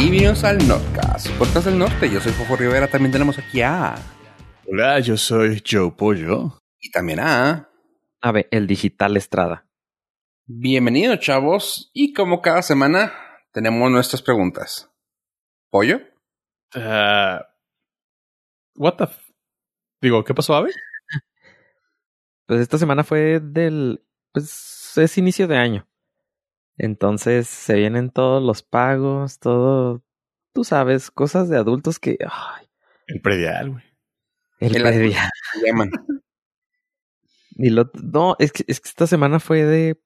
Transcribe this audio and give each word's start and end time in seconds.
Y 0.00 0.04
bienvenidos 0.04 0.44
al 0.44 0.66
Nordcast, 0.66 1.28
podcast 1.32 1.66
del 1.66 1.78
norte. 1.78 2.10
Yo 2.10 2.22
soy 2.22 2.32
Fofo 2.32 2.56
Rivera. 2.56 2.88
También 2.88 3.12
tenemos 3.12 3.38
aquí 3.38 3.60
a. 3.60 3.96
Hola, 4.66 4.98
yo 5.00 5.18
soy 5.18 5.62
Joe 5.70 5.92
Pollo. 5.92 6.58
Y 6.80 6.90
también 6.90 7.20
a. 7.20 7.68
A 8.22 8.32
ver, 8.32 8.48
el 8.50 8.66
digital 8.66 9.18
Estrada. 9.18 9.68
Bienvenidos, 10.46 11.20
chavos. 11.20 11.90
Y 11.92 12.14
como 12.14 12.40
cada 12.40 12.62
semana, 12.62 13.12
tenemos 13.52 13.90
nuestras 13.90 14.22
preguntas. 14.22 14.90
¿Pollo? 15.68 16.00
Uh, 16.74 17.44
what 18.76 18.94
the 18.96 19.04
f 19.04 19.20
Digo, 20.00 20.24
¿qué 20.24 20.32
pasó, 20.32 20.54
Ave? 20.54 20.70
Pues 22.46 22.62
esta 22.62 22.78
semana 22.78 23.04
fue 23.04 23.38
del. 23.38 24.02
Pues 24.32 24.96
es 24.96 25.18
inicio 25.18 25.46
de 25.46 25.58
año. 25.58 25.89
Entonces 26.82 27.46
se 27.46 27.74
vienen 27.74 28.08
todos 28.08 28.42
los 28.42 28.62
pagos, 28.62 29.38
todo. 29.38 30.02
Tú 30.54 30.64
sabes, 30.64 31.10
cosas 31.10 31.50
de 31.50 31.58
adultos 31.58 31.98
que. 31.98 32.16
Ay, 32.26 32.66
El 33.06 33.20
predial, 33.20 33.70
güey. 33.72 33.84
el, 34.60 34.76
El 34.76 34.82
predial. 34.82 35.30
Se 35.52 35.66
llaman. 35.66 35.90
Y 37.62 37.68
lo, 37.68 37.90
no, 38.02 38.36
es 38.38 38.52
que, 38.52 38.64
es 38.68 38.80
que 38.80 38.88
esta 38.88 39.06
semana 39.06 39.38
fue 39.38 39.64
de, 39.64 40.00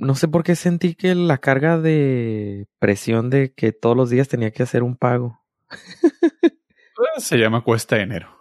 No 0.00 0.14
sé 0.14 0.26
por 0.26 0.42
qué 0.42 0.56
sentí 0.56 0.94
que 0.94 1.14
la 1.14 1.36
carga 1.36 1.78
de 1.78 2.66
presión 2.78 3.28
de 3.28 3.52
que 3.52 3.72
todos 3.72 3.94
los 3.94 4.08
días 4.08 4.28
tenía 4.28 4.52
que 4.52 4.62
hacer 4.62 4.82
un 4.82 4.96
pago. 4.96 5.42
Eh, 6.40 6.48
Se 7.18 7.36
llama 7.36 7.62
Cuesta 7.62 7.96
de 7.96 8.02
Enero. 8.02 8.34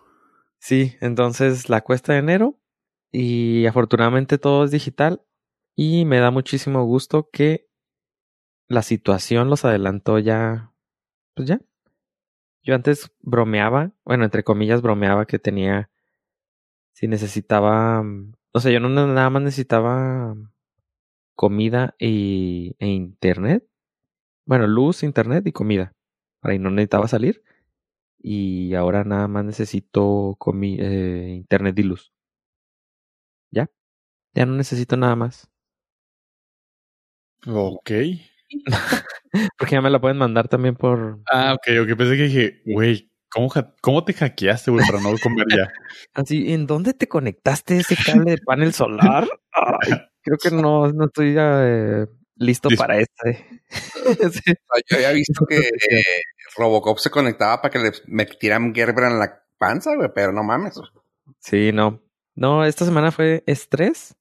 Sí, 0.60 0.96
entonces 1.02 1.68
la 1.68 1.82
cuesta 1.82 2.14
de 2.14 2.20
enero 2.20 2.58
y 3.12 3.66
afortunadamente 3.66 4.38
todo 4.38 4.64
es 4.64 4.72
digital 4.72 5.22
y 5.84 6.06
me 6.06 6.20
da 6.20 6.30
muchísimo 6.30 6.84
gusto 6.86 7.28
que 7.34 7.68
la 8.68 8.82
situación 8.82 9.52
los 9.52 9.66
adelantó 9.66 10.18
ya, 10.18 10.74
pues 11.36 11.48
ya. 11.50 11.62
Yo 12.64 12.74
antes 12.74 13.12
bromeaba, 13.20 13.92
bueno, 14.04 14.24
entre 14.24 14.44
comillas 14.44 14.82
bromeaba 14.82 15.28
que 15.28 15.38
tenía, 15.38 15.92
si 16.94 17.08
necesitaba, 17.08 18.04
o 18.54 18.60
sea, 18.60 18.72
yo 18.72 18.80
no 18.80 18.90
na- 18.90 19.08
nada 19.08 19.30
más 19.30 19.42
necesitaba 19.44 20.36
comida 21.36 21.96
y, 22.00 22.76
e 22.80 22.88
internet, 22.88 23.66
bueno, 24.46 24.68
luz, 24.68 25.04
internet 25.04 25.46
y 25.48 25.52
comida, 25.52 25.94
ahí 26.42 26.60
no 26.60 26.72
necesitaba 26.72 27.10
salir 27.10 27.44
y 28.20 28.76
ahora 28.76 29.06
nada 29.06 29.28
más 29.30 29.46
necesito 29.46 30.36
comi 30.40 30.78
eh, 30.80 31.34
internet 31.38 31.80
y 31.80 31.84
luz. 31.84 32.14
Ya, 33.50 33.68
ya 34.36 34.48
no 34.48 34.56
necesito 34.56 34.98
nada 34.98 35.16
más. 35.18 35.51
Ok. 37.48 37.92
Porque 39.58 39.76
ya 39.76 39.82
me 39.82 39.90
la 39.90 40.02
pueden 40.02 40.18
mandar 40.18 40.48
también 40.48 40.76
por... 40.76 41.20
Ah, 41.32 41.54
ok, 41.54 41.68
ok. 41.84 41.98
Pensé 41.98 42.18
que 42.18 42.24
dije, 42.24 42.62
güey, 42.66 43.10
¿cómo, 43.30 43.50
¿cómo 43.82 44.04
te 44.04 44.14
hackeaste, 44.14 44.72
güey, 44.72 44.86
para 44.86 45.00
no 45.02 45.16
comer 45.24 45.46
ya? 45.56 45.72
Así, 46.14 46.52
¿en 46.54 46.68
dónde 46.68 46.94
te 46.94 47.08
conectaste 47.08 47.78
ese 47.78 47.96
cable 47.96 48.32
de 48.32 48.38
panel 48.40 48.74
solar? 48.74 49.28
Ay, 49.54 49.94
creo 50.22 50.38
que 50.38 50.52
no, 50.52 50.92
no 50.92 51.06
estoy 51.06 51.36
eh, 51.38 52.08
listo 52.36 52.70
Dis- 52.70 52.78
para 52.78 52.98
este. 53.00 53.62
Sí. 54.34 54.42
Sea, 54.44 54.82
Yo 54.90 54.98
había 54.98 55.12
visto 55.14 55.46
que 55.46 55.60
eh, 55.60 56.04
Robocop 56.58 56.98
se 56.98 57.10
conectaba 57.10 57.62
para 57.62 57.72
que 57.72 57.80
le 57.80 57.92
metieran 58.08 58.76
Gerber 58.76 59.06
en 59.06 59.20
la 59.20 59.44
panza, 59.58 59.96
güey, 59.96 60.10
pero 60.14 60.34
no 60.34 60.44
mames. 60.44 60.74
Sí, 61.40 61.72
no. 61.72 62.02
No, 62.36 62.66
esta 62.66 62.84
semana 62.84 63.12
fue 63.12 63.44
estrés. 63.46 64.16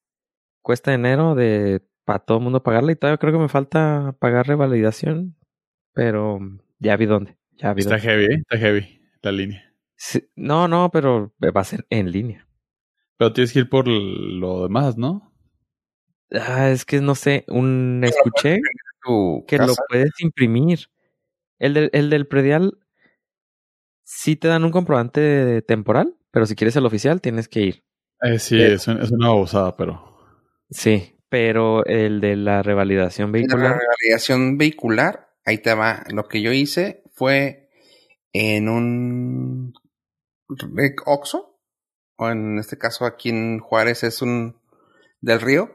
Cuesta 0.63 0.91
de 0.93 0.97
enero 0.97 1.35
de 1.35 1.83
para 2.11 2.19
todo 2.25 2.39
el 2.39 2.43
mundo 2.43 2.61
pagarla 2.65 2.91
y 2.91 2.97
todavía 2.97 3.19
creo 3.19 3.33
que 3.33 3.39
me 3.39 3.49
falta 3.49 4.17
pagar 4.19 4.49
revalidación. 4.49 5.37
Pero 5.93 6.41
ya 6.81 6.97
vi 6.97 7.07
dónde. 7.07 7.37
Ya 7.57 7.73
vi 7.73 7.83
Está 7.83 7.99
dónde. 7.99 8.09
heavy, 8.09 8.25
¿eh? 8.25 8.39
Está 8.41 8.59
heavy 8.59 9.01
la 9.23 9.31
línea. 9.31 9.73
Sí, 9.95 10.29
no, 10.35 10.67
no, 10.67 10.91
pero 10.91 11.33
va 11.41 11.61
a 11.61 11.65
ser 11.65 11.87
en 11.89 12.11
línea. 12.11 12.49
Pero 13.17 13.33
tienes 13.33 13.53
que 13.53 13.61
ir 13.61 13.69
por 13.69 13.87
lo 13.87 14.65
demás, 14.65 14.97
¿no? 14.99 15.33
Ah, 16.33 16.71
es 16.71 16.85
que 16.85 17.01
no 17.01 17.15
sé, 17.15 17.45
un 17.47 18.01
escuché 18.03 18.59
que 19.47 19.59
lo 19.59 19.73
puedes 19.89 20.11
imprimir. 20.21 20.87
El 21.61 21.75
del, 21.75 21.91
el 21.93 22.11
del 22.11 22.27
predial 22.27 22.77
sí 24.03 24.35
te 24.35 24.49
dan 24.49 24.65
un 24.65 24.73
comprobante 24.73 25.63
temporal, 25.63 26.17
pero 26.33 26.47
si 26.47 26.57
quieres 26.57 26.75
el 26.75 26.87
oficial 26.87 27.21
tienes 27.21 27.47
que 27.47 27.61
ir. 27.61 27.85
Eh, 28.23 28.41
sí, 28.41 28.61
Eh. 28.61 28.73
es, 28.75 28.89
un- 28.89 29.01
es 29.01 29.13
una 29.13 29.29
babosada, 29.29 29.77
pero... 29.77 30.19
Sí, 30.71 31.15
pero 31.31 31.87
el 31.87 32.21
de 32.21 32.37
la 32.37 32.63
revalidación 32.63 33.29
En 33.29 33.33
la 33.33 33.39
vehicular, 33.39 33.79
revalidación 33.79 34.59
vehicular, 34.59 35.31
ahí 35.47 35.59
te 35.59 35.73
va. 35.73 36.05
Lo 36.13 36.29
que 36.29 36.43
yo 36.43 36.53
hice 36.53 37.03
fue 37.15 37.71
en 38.33 38.69
un 38.69 39.73
Oxxo, 41.07 41.59
o 42.17 42.29
en 42.29 42.59
este 42.59 42.77
caso 42.77 43.07
aquí 43.07 43.31
en 43.31 43.61
Juárez 43.61 44.03
es 44.03 44.21
un 44.21 44.61
del 45.21 45.41
río, 45.41 45.71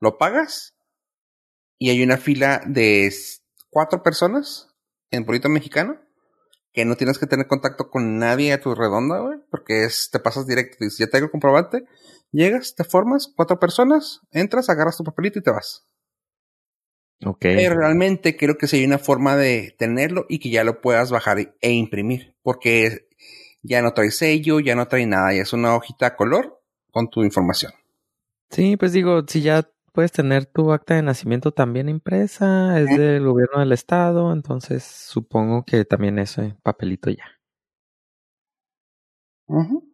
lo 0.00 0.18
pagas 0.18 0.76
y 1.78 1.90
hay 1.90 2.02
una 2.02 2.16
fila 2.16 2.60
de 2.66 3.12
cuatro 3.70 4.02
personas 4.02 4.74
en 5.10 5.24
Pueblito 5.24 5.48
Mexicano 5.48 6.00
que 6.72 6.84
no 6.84 6.96
tienes 6.96 7.18
que 7.18 7.26
tener 7.26 7.46
contacto 7.46 7.90
con 7.90 8.18
nadie 8.18 8.52
a 8.52 8.60
tu 8.60 8.74
redonda, 8.74 9.20
güey, 9.20 9.38
porque 9.50 9.84
es, 9.84 10.10
te 10.10 10.18
pasas 10.18 10.46
directo, 10.46 10.76
dices, 10.80 10.98
ya 10.98 11.06
traigo 11.06 11.26
el 11.26 11.30
comprobante, 11.30 11.86
llegas, 12.32 12.74
te 12.74 12.84
formas, 12.84 13.32
cuatro 13.34 13.58
personas, 13.58 14.20
entras, 14.30 14.68
agarras 14.68 14.96
tu 14.96 15.04
papelito 15.04 15.38
y 15.38 15.42
te 15.42 15.50
vas. 15.50 15.86
ok. 17.24 17.40
Pero 17.40 17.76
realmente 17.76 18.36
creo 18.36 18.56
que 18.56 18.66
hay 18.70 18.84
una 18.84 18.98
forma 18.98 19.36
de 19.36 19.74
tenerlo 19.78 20.26
y 20.28 20.38
que 20.38 20.50
ya 20.50 20.64
lo 20.64 20.80
puedas 20.80 21.10
bajar 21.10 21.54
e 21.60 21.70
imprimir. 21.72 22.34
Porque 22.42 23.08
ya 23.62 23.82
no 23.82 23.92
trae 23.92 24.10
sello, 24.10 24.60
ya 24.60 24.74
no 24.74 24.88
trae 24.88 25.06
nada. 25.06 25.34
Ya 25.34 25.42
es 25.42 25.52
una 25.52 25.74
hojita 25.74 26.06
a 26.06 26.16
color 26.16 26.60
con 26.90 27.10
tu 27.10 27.22
información. 27.22 27.72
Sí, 28.50 28.76
pues 28.76 28.92
digo, 28.92 29.22
si 29.26 29.42
ya 29.42 29.68
puedes 29.92 30.12
tener 30.12 30.46
tu 30.46 30.72
acta 30.72 30.94
de 30.94 31.02
nacimiento 31.02 31.52
también 31.52 31.88
impresa, 31.88 32.80
es 32.80 32.96
del 32.96 33.24
gobierno 33.24 33.60
del 33.60 33.72
estado, 33.72 34.32
entonces 34.32 34.84
supongo 34.84 35.64
que 35.64 35.84
también 35.84 36.18
ese 36.18 36.56
papelito 36.62 37.10
ya. 37.10 37.24
Ujú. 39.48 39.87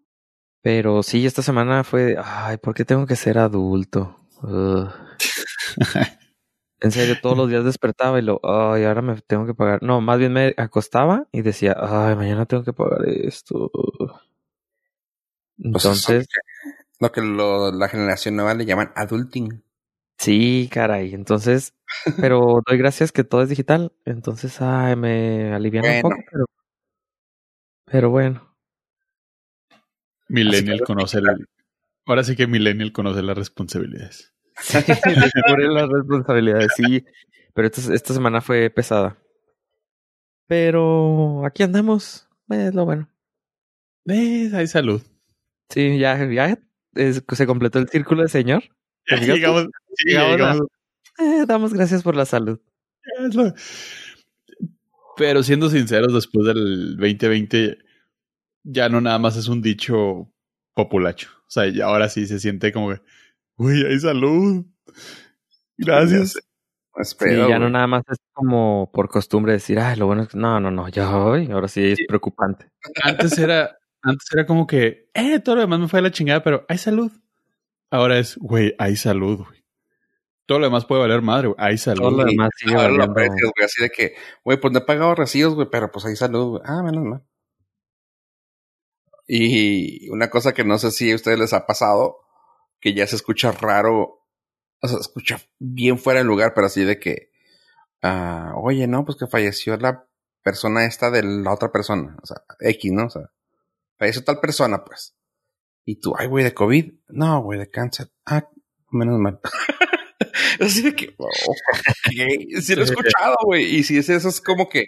Pero 0.65 1.03
sí, 1.03 1.27
esta 1.27 1.43
semana 1.43 1.85
fue, 1.85 2.17
ay, 2.25 2.57
¿por 2.57 2.75
qué 2.75 2.87
tengo 2.87 3.07
que 3.07 3.17
ser 3.17 3.37
adulto? 3.39 4.19
Ugh. 4.43 4.89
En 6.81 6.93
serio, 6.93 7.17
todos 7.23 7.37
los 7.37 7.49
días 7.49 7.65
despertaba 7.65 8.19
y 8.19 8.23
lo, 8.23 8.41
ay, 8.45 8.85
ahora 8.85 9.03
me 9.03 9.21
tengo 9.23 9.47
que 9.47 9.55
pagar. 9.55 9.83
No, 9.83 10.01
más 10.03 10.19
bien 10.19 10.33
me 10.35 10.55
acostaba 10.59 11.27
y 11.33 11.43
decía, 11.43 11.77
ay, 11.79 12.15
mañana 12.17 12.47
tengo 12.47 12.65
que 12.65 12.75
pagar 12.75 13.09
esto. 13.09 13.71
Pues 15.57 15.85
Entonces, 15.85 16.27
lo 17.01 17.13
que 17.13 17.21
lo- 17.23 17.73
la 17.73 17.89
generación 17.89 18.37
nueva 18.37 18.55
le 18.55 18.67
llaman 18.67 18.93
adulting. 18.97 19.65
sí, 20.19 20.69
caray. 20.73 21.15
Entonces, 21.15 21.75
pero 22.21 22.63
doy 22.67 22.79
gracias 22.79 23.13
que 23.13 23.25
todo 23.25 23.43
es 23.43 23.49
digital. 23.49 23.93
Entonces, 24.05 24.61
ay, 24.63 24.97
me 24.97 25.53
alivian 25.55 25.85
un 25.87 26.01
poco, 26.03 26.17
pero, 26.31 26.47
pero 27.87 28.11
bueno. 28.11 28.54
Millennial 30.29 30.79
que- 30.79 30.85
conoce 30.85 31.19
el... 31.19 31.47
Ahora 32.07 32.23
sí 32.25 32.37
que 32.37 32.47
Millennial 32.47 32.93
conoce 32.93 33.23
las 33.23 33.37
responsabilidades. 33.37 34.33
Sí, 34.61 34.79
las 35.71 35.89
responsabilidades, 35.89 36.69
sí. 36.77 37.05
Pero 37.55 37.69
esta, 37.69 37.95
esta 37.95 38.15
semana 38.15 38.41
fue 38.41 38.69
pesada. 38.71 39.17
Pero 40.47 41.45
aquí 41.47 41.63
andamos. 41.63 42.29
Es 42.51 42.75
lo 42.75 42.85
bueno. 42.85 43.09
Eh, 44.07 44.51
hay 44.53 44.67
salud. 44.67 45.01
Sí, 45.71 45.99
ya, 45.99 46.23
ya 46.31 46.59
es- 46.95 47.23
se 47.33 47.47
completó 47.47 47.79
el 47.79 47.89
círculo 47.89 48.23
de 48.23 48.29
señor. 48.29 48.63
Ya 49.11 49.17
¿Te 49.17 49.23
fijaste? 49.23 49.35
llegamos, 49.41 49.67
sí, 49.97 50.09
Llegamos 50.09 50.31
a- 50.33 50.37
llegamos 50.37 50.67
Eh, 51.19 51.45
damos 51.47 51.73
gracias 51.73 52.03
por 52.03 52.17
la 52.17 52.27
salud. 52.27 52.61
Pero 55.17 55.43
siendo 55.43 55.71
sinceros, 55.71 56.13
después 56.13 56.47
del 56.47 56.97
2020, 56.97 57.79
ya 58.65 58.89
no 58.89 59.01
nada 59.01 59.19
más 59.19 59.37
es 59.37 59.47
un 59.49 59.63
dicho 59.63 60.31
populacho. 60.75 61.31
O 61.47 61.51
sea, 61.51 61.67
ya 61.69 61.85
ahora 61.87 62.09
sí 62.09 62.27
se 62.27 62.41
siente 62.41 62.73
como 62.73 62.91
que, 62.91 63.01
uy, 63.57 63.85
hay 63.89 64.01
salud. 64.01 64.65
Gracias. 65.77 66.39
Pues, 66.93 67.17
Sí, 67.19 67.37
ya 67.37 67.59
no 67.59 67.59
güey, 67.61 67.73
nada 67.73 67.87
más 67.89 68.03
es 68.09 68.19
como 68.33 68.91
por 68.93 69.09
costumbre 69.09 69.53
decir, 69.53 69.79
ay, 69.81 69.97
lo 69.97 70.07
bueno 70.07 70.23
es 70.23 70.29
que 70.29 70.39
no, 70.39 70.61
no, 70.61 70.71
no, 70.71 70.89
ya 70.89 71.17
hoy, 71.17 71.51
ahora 71.51 71.67
sí 71.69 71.85
es 71.93 71.99
Sí. 71.99 72.07
preocupante. 72.07 72.69
Antes 73.03 73.37
era, 73.39 73.77
antes 74.03 74.29
era 74.33 74.47
como 74.47 74.67
que, 74.67 75.11
eh, 75.13 75.41
todo 75.41 75.57
lo 75.57 75.61
demás 75.63 75.81
me 75.81 75.89
fue 75.89 75.99
a 75.99 76.03
la 76.03 76.13
chingada, 76.13 76.43
pero 76.45 76.65
hay 76.69 76.79
salud. 76.79 77.11
Ahora 77.91 78.19
es, 78.19 78.37
güey, 78.39 78.75
hay 78.79 78.95
salud, 78.97 79.39
güey. 79.45 79.65
Todo 80.47 80.59
lo 80.61 80.67
demás 80.67 80.85
puede 80.85 81.01
valer 81.03 81.21
madre, 81.23 81.49
güey. 81.49 81.57
Hay 81.59 81.79
salud. 81.79 82.03
Todo 82.03 82.23
lo 82.23 82.29
y 82.29 82.33
demás 82.33 82.51
sigue 82.57 82.75
ahora 82.75 82.89
lo 82.89 82.97
valiendo. 82.99 83.13
aprecias, 83.13 83.51
güey, 83.57 83.65
así 83.65 83.83
de 83.83 83.91
que, 83.91 84.15
güey, 84.45 84.61
pues 84.61 84.73
no 84.73 84.79
he 84.79 84.83
pagado 84.83 85.15
recibos, 85.17 85.55
güey, 85.55 85.69
pero 85.71 85.91
pues 85.91 86.05
hay 86.07 86.15
salud, 86.17 86.51
güey. 86.59 86.63
Ah, 86.65 86.83
menos 86.83 87.05
mal. 87.05 87.23
Y 89.27 90.09
una 90.11 90.31
cosa 90.31 90.53
que 90.53 90.65
no 90.65 90.79
sé 90.79 90.91
si 90.91 91.11
a 91.13 91.15
ustedes 91.15 91.39
les 91.39 91.53
ha 91.53 91.67
pasado, 91.67 92.19
que 92.81 92.95
ya 92.95 93.07
se 93.07 93.17
escucha 93.17 93.53
raro, 93.53 94.23
o 94.81 94.89
sea, 94.89 94.99
se 94.99 95.03
escucha 95.03 95.41
bien 95.59 95.99
fuera 95.99 96.21
de 96.21 96.25
lugar, 96.25 96.53
pero 96.55 96.67
así 96.67 96.85
de 96.85 96.99
que 96.99 97.31
ah, 98.05 98.53
oye, 98.57 98.87
no, 98.87 99.05
pues 99.05 99.17
que 99.19 99.27
falleció 99.27 99.77
la 99.79 100.07
persona 100.43 100.85
esta 100.85 101.11
de 101.11 101.23
la 101.23 101.53
otra 101.53 101.73
persona, 101.73 102.17
o 102.23 102.27
sea, 102.27 102.37
X, 102.61 102.93
¿no? 102.93 103.07
O 103.07 103.11
sea, 103.11 103.31
falleció 103.99 104.23
tal 104.23 104.41
persona, 104.41 104.85
pues. 104.85 105.17
Y 105.87 106.01
tú, 106.01 106.15
ay, 106.17 106.29
güey, 106.29 106.45
de 106.45 106.55
COVID. 106.55 106.93
No, 107.09 107.43
güey, 107.43 107.59
de 107.59 107.71
cáncer. 107.71 108.11
Ah, 108.27 108.49
menos 108.91 109.19
mal. 109.19 109.41
Así 110.61 110.83
de 110.83 110.95
que, 110.95 111.15
oh, 111.19 111.27
ok. 111.27 112.61
Sí 112.61 112.75
lo 112.75 112.83
he 112.83 112.85
escuchado, 112.85 113.37
güey. 113.45 113.65
Y 113.77 113.83
si 113.85 113.99
es 113.99 114.09
eso, 114.09 114.29
es 114.29 114.41
como 114.41 114.69
que, 114.69 114.87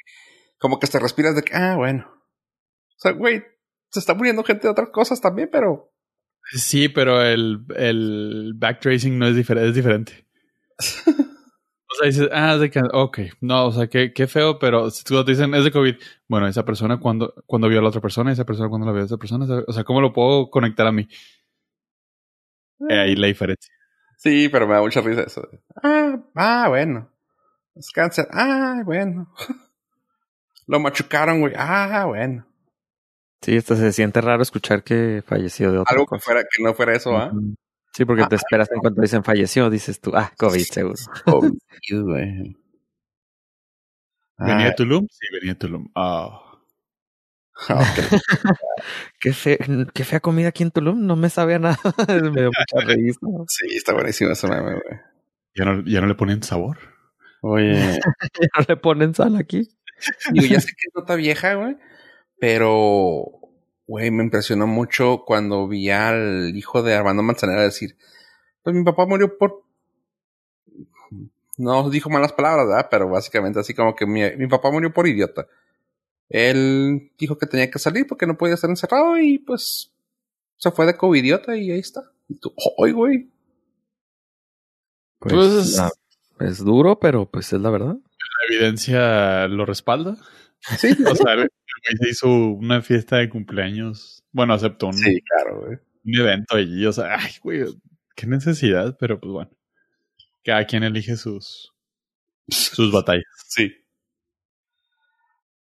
como 0.59 0.79
que 0.79 0.87
te 0.87 0.99
respiras 0.99 1.35
de 1.35 1.43
que, 1.43 1.55
ah, 1.55 1.77
bueno. 1.77 2.07
O 2.09 2.99
sea, 2.99 3.13
güey, 3.13 3.43
se 3.91 4.01
está 4.01 4.15
muriendo 4.15 4.45
gente 4.45 4.67
de 4.67 4.71
otras 4.71 4.91
cosas 4.91 5.21
también, 5.21 5.49
pero. 5.51 5.93
Sí, 6.53 6.89
pero 6.89 7.23
el, 7.23 7.65
el 7.77 8.53
backtracing 8.57 9.19
no 9.19 9.27
es 9.27 9.37
diferente, 9.37 9.69
es 9.69 9.75
diferente. 9.75 10.27
O 11.89 11.95
sea, 11.99 12.07
dices, 12.09 12.29
ah, 12.33 12.55
es 12.55 12.61
de. 12.61 12.83
Ok, 12.93 13.19
no, 13.41 13.67
o 13.67 13.73
sea, 13.73 13.87
qué, 13.87 14.13
qué 14.13 14.27
feo, 14.27 14.59
pero 14.59 14.91
si 14.91 15.05
tú 15.05 15.25
te 15.25 15.31
dicen 15.31 15.55
es 15.55 15.65
de 15.65 15.71
COVID, 15.71 15.95
bueno, 16.29 16.47
esa 16.49 16.65
persona 16.65 16.99
cuando, 16.99 17.33
cuando 17.47 17.69
vio 17.69 17.79
a 17.79 17.83
la 17.83 17.89
otra 17.89 18.01
persona, 18.01 18.33
esa 18.33 18.45
persona 18.45 18.69
cuando 18.69 18.87
la 18.87 18.93
vio 18.93 19.03
a 19.03 19.07
esa 19.07 19.17
persona, 19.17 19.47
o 19.67 19.73
sea, 19.73 19.85
¿cómo 19.85 20.01
lo 20.01 20.13
puedo 20.13 20.51
conectar 20.51 20.87
a 20.87 20.93
mí? 20.93 21.09
Eh, 22.91 22.99
ahí 22.99 23.17
la 23.17 23.29
diferencia. 23.29 23.73
Sí, 24.17 24.49
pero 24.49 24.67
me 24.67 24.75
da 24.75 24.81
mucha 24.81 25.01
risa 25.01 25.23
eso. 25.23 25.49
Ah, 25.83 26.19
ah, 26.35 26.67
bueno. 26.69 27.11
Es 27.75 27.91
cáncer. 27.91 28.27
Ah, 28.33 28.83
bueno. 28.85 29.33
Lo 30.67 30.81
machucaron, 30.81 31.41
güey. 31.41 31.53
Ah, 31.57 32.05
bueno. 32.07 32.46
Sí, 33.47 33.55
esto 33.55 33.77
se 33.77 33.93
siente 33.93 34.21
raro 34.21 34.43
escuchar 34.43 34.83
que 34.83 35.23
falleció 35.25 35.71
de 35.71 35.79
otra 35.79 35.93
Algo 35.95 36.05
que, 36.09 36.19
fuera, 36.19 36.43
que 36.43 36.63
no 36.65 36.75
fuera 36.75 36.97
eso, 36.97 37.17
¿ah? 37.17 37.31
Sí, 37.93 38.05
porque 38.05 38.25
Ah, 38.25 38.29
te 38.29 38.35
esperas 38.35 38.69
en 38.73 38.81
cuanto 38.81 39.01
dicen 39.01 39.23
falleció, 39.23 39.71
dices 39.71 40.01
tú, 40.01 40.11
ah, 40.17 40.33
COVID 40.37 40.65
seguro. 40.65 40.95
COVID, 41.27 41.53
güey. 42.03 42.57
¿Venía 44.39 44.57
Ah, 44.57 44.65
de 44.65 44.73
Tulum? 44.73 45.07
Sí, 45.09 45.27
venía 45.33 45.53
de 45.53 45.59
Tulum. 45.61 45.89
Ah. 45.95 46.43
ok. 47.71 47.77
Qué, 49.21 49.33
fe- 49.33 49.59
qué 49.95 50.05
fea 50.05 50.19
comida 50.19 50.49
aquí 50.49 50.65
en 50.65 50.73
Tulum, 50.73 51.07
no 51.07 51.15
me 51.15 51.31
sabía 51.31 51.61
nada. 51.61 51.79
me 52.09 52.41
dio 52.41 52.51
mucha 52.51 52.85
risa. 52.85 53.21
Sí, 53.47 53.77
está 53.77 53.93
buenísimo 53.95 54.33
ese 54.33 54.49
meme, 54.49 54.73
güey. 54.73 55.01
¿Ya 55.55 55.65
no, 55.67 55.85
ya 55.87 56.01
no 56.01 56.09
le 56.09 56.17
ponen 56.17 56.43
sabor. 56.43 56.79
Oye, 57.43 57.81
¿No 58.59 58.65
le 58.67 58.77
ponen 58.77 59.15
sal 59.15 59.37
aquí? 59.37 59.69
digo, 60.33 60.47
ya 60.47 60.61
sé 60.61 60.67
que 60.69 60.89
es 60.89 60.95
nota 60.97 61.15
vieja, 61.15 61.55
güey, 61.55 61.77
pero, 62.39 63.25
güey, 63.87 64.11
me 64.11 64.23
impresionó 64.25 64.67
mucho 64.67 65.23
cuando 65.27 65.67
vi 65.69 65.91
al 65.91 66.53
hijo 66.57 66.83
de 66.83 66.95
Armando 66.95 67.23
Manzanera 67.23 67.63
decir, 67.63 67.97
pues 68.63 68.75
mi 68.77 68.85
papá 68.85 69.07
murió 69.07 69.37
por... 69.39 69.63
No 71.59 71.89
dijo 71.89 72.11
malas 72.11 72.33
palabras, 72.35 72.67
¿verdad? 72.67 72.89
Pero 72.91 73.09
básicamente 73.09 73.59
así 73.61 73.73
como 73.73 73.95
que 73.95 74.07
mi, 74.07 74.21
mi 74.37 74.47
papá 74.47 74.71
murió 74.71 74.93
por 74.93 75.07
idiota. 75.09 75.47
Él 76.29 77.13
dijo 77.19 77.39
que 77.39 77.47
tenía 77.47 77.71
que 77.71 77.79
salir 77.79 78.07
porque 78.07 78.27
no 78.27 78.37
podía 78.37 78.55
estar 78.55 78.69
encerrado 78.69 79.19
y 79.19 79.39
pues 79.39 79.91
se 80.59 80.71
fue 80.71 80.85
de 80.87 80.97
covidiota 80.97 81.57
y 81.57 81.71
ahí 81.71 81.79
está. 81.79 82.03
Y 82.29 82.35
tú, 82.35 82.53
¡ay, 82.85 82.93
güey! 82.93 83.31
Pues, 85.19 85.33
Pues- 85.35 85.77
la- 85.77 85.93
es 86.41 86.59
duro, 86.59 86.99
pero 87.01 87.25
pues 87.31 87.51
es 87.55 87.61
la 87.61 87.71
verdad. 87.71 87.97
La 87.97 88.55
evidencia 88.55 89.49
lo 89.49 89.65
respalda. 89.65 90.17
Sí, 90.79 90.89
O 91.11 91.15
sea, 91.15 91.37
se 92.01 92.09
hizo 92.09 92.29
una 92.29 92.83
fiesta 92.83 93.17
de 93.19 93.29
cumpleaños. 93.29 94.23
Bueno, 94.33 94.55
aceptó 94.55 94.87
un, 94.89 94.95
sí, 94.95 95.21
claro, 95.23 95.61
güey. 95.61 95.79
un 96.05 96.15
evento 96.21 96.57
allí. 96.57 96.85
O 96.87 96.93
sea, 96.93 97.17
ay, 97.19 97.33
güey, 97.43 97.65
qué 98.15 98.27
necesidad, 98.27 98.97
pero 98.99 99.19
pues 99.21 99.33
bueno. 99.33 99.51
Cada 100.45 100.65
quien 100.67 100.83
elige 100.85 101.17
sus, 101.17 101.73
sus 102.49 102.93
batallas. 102.93 103.25
Sí. 103.49 103.73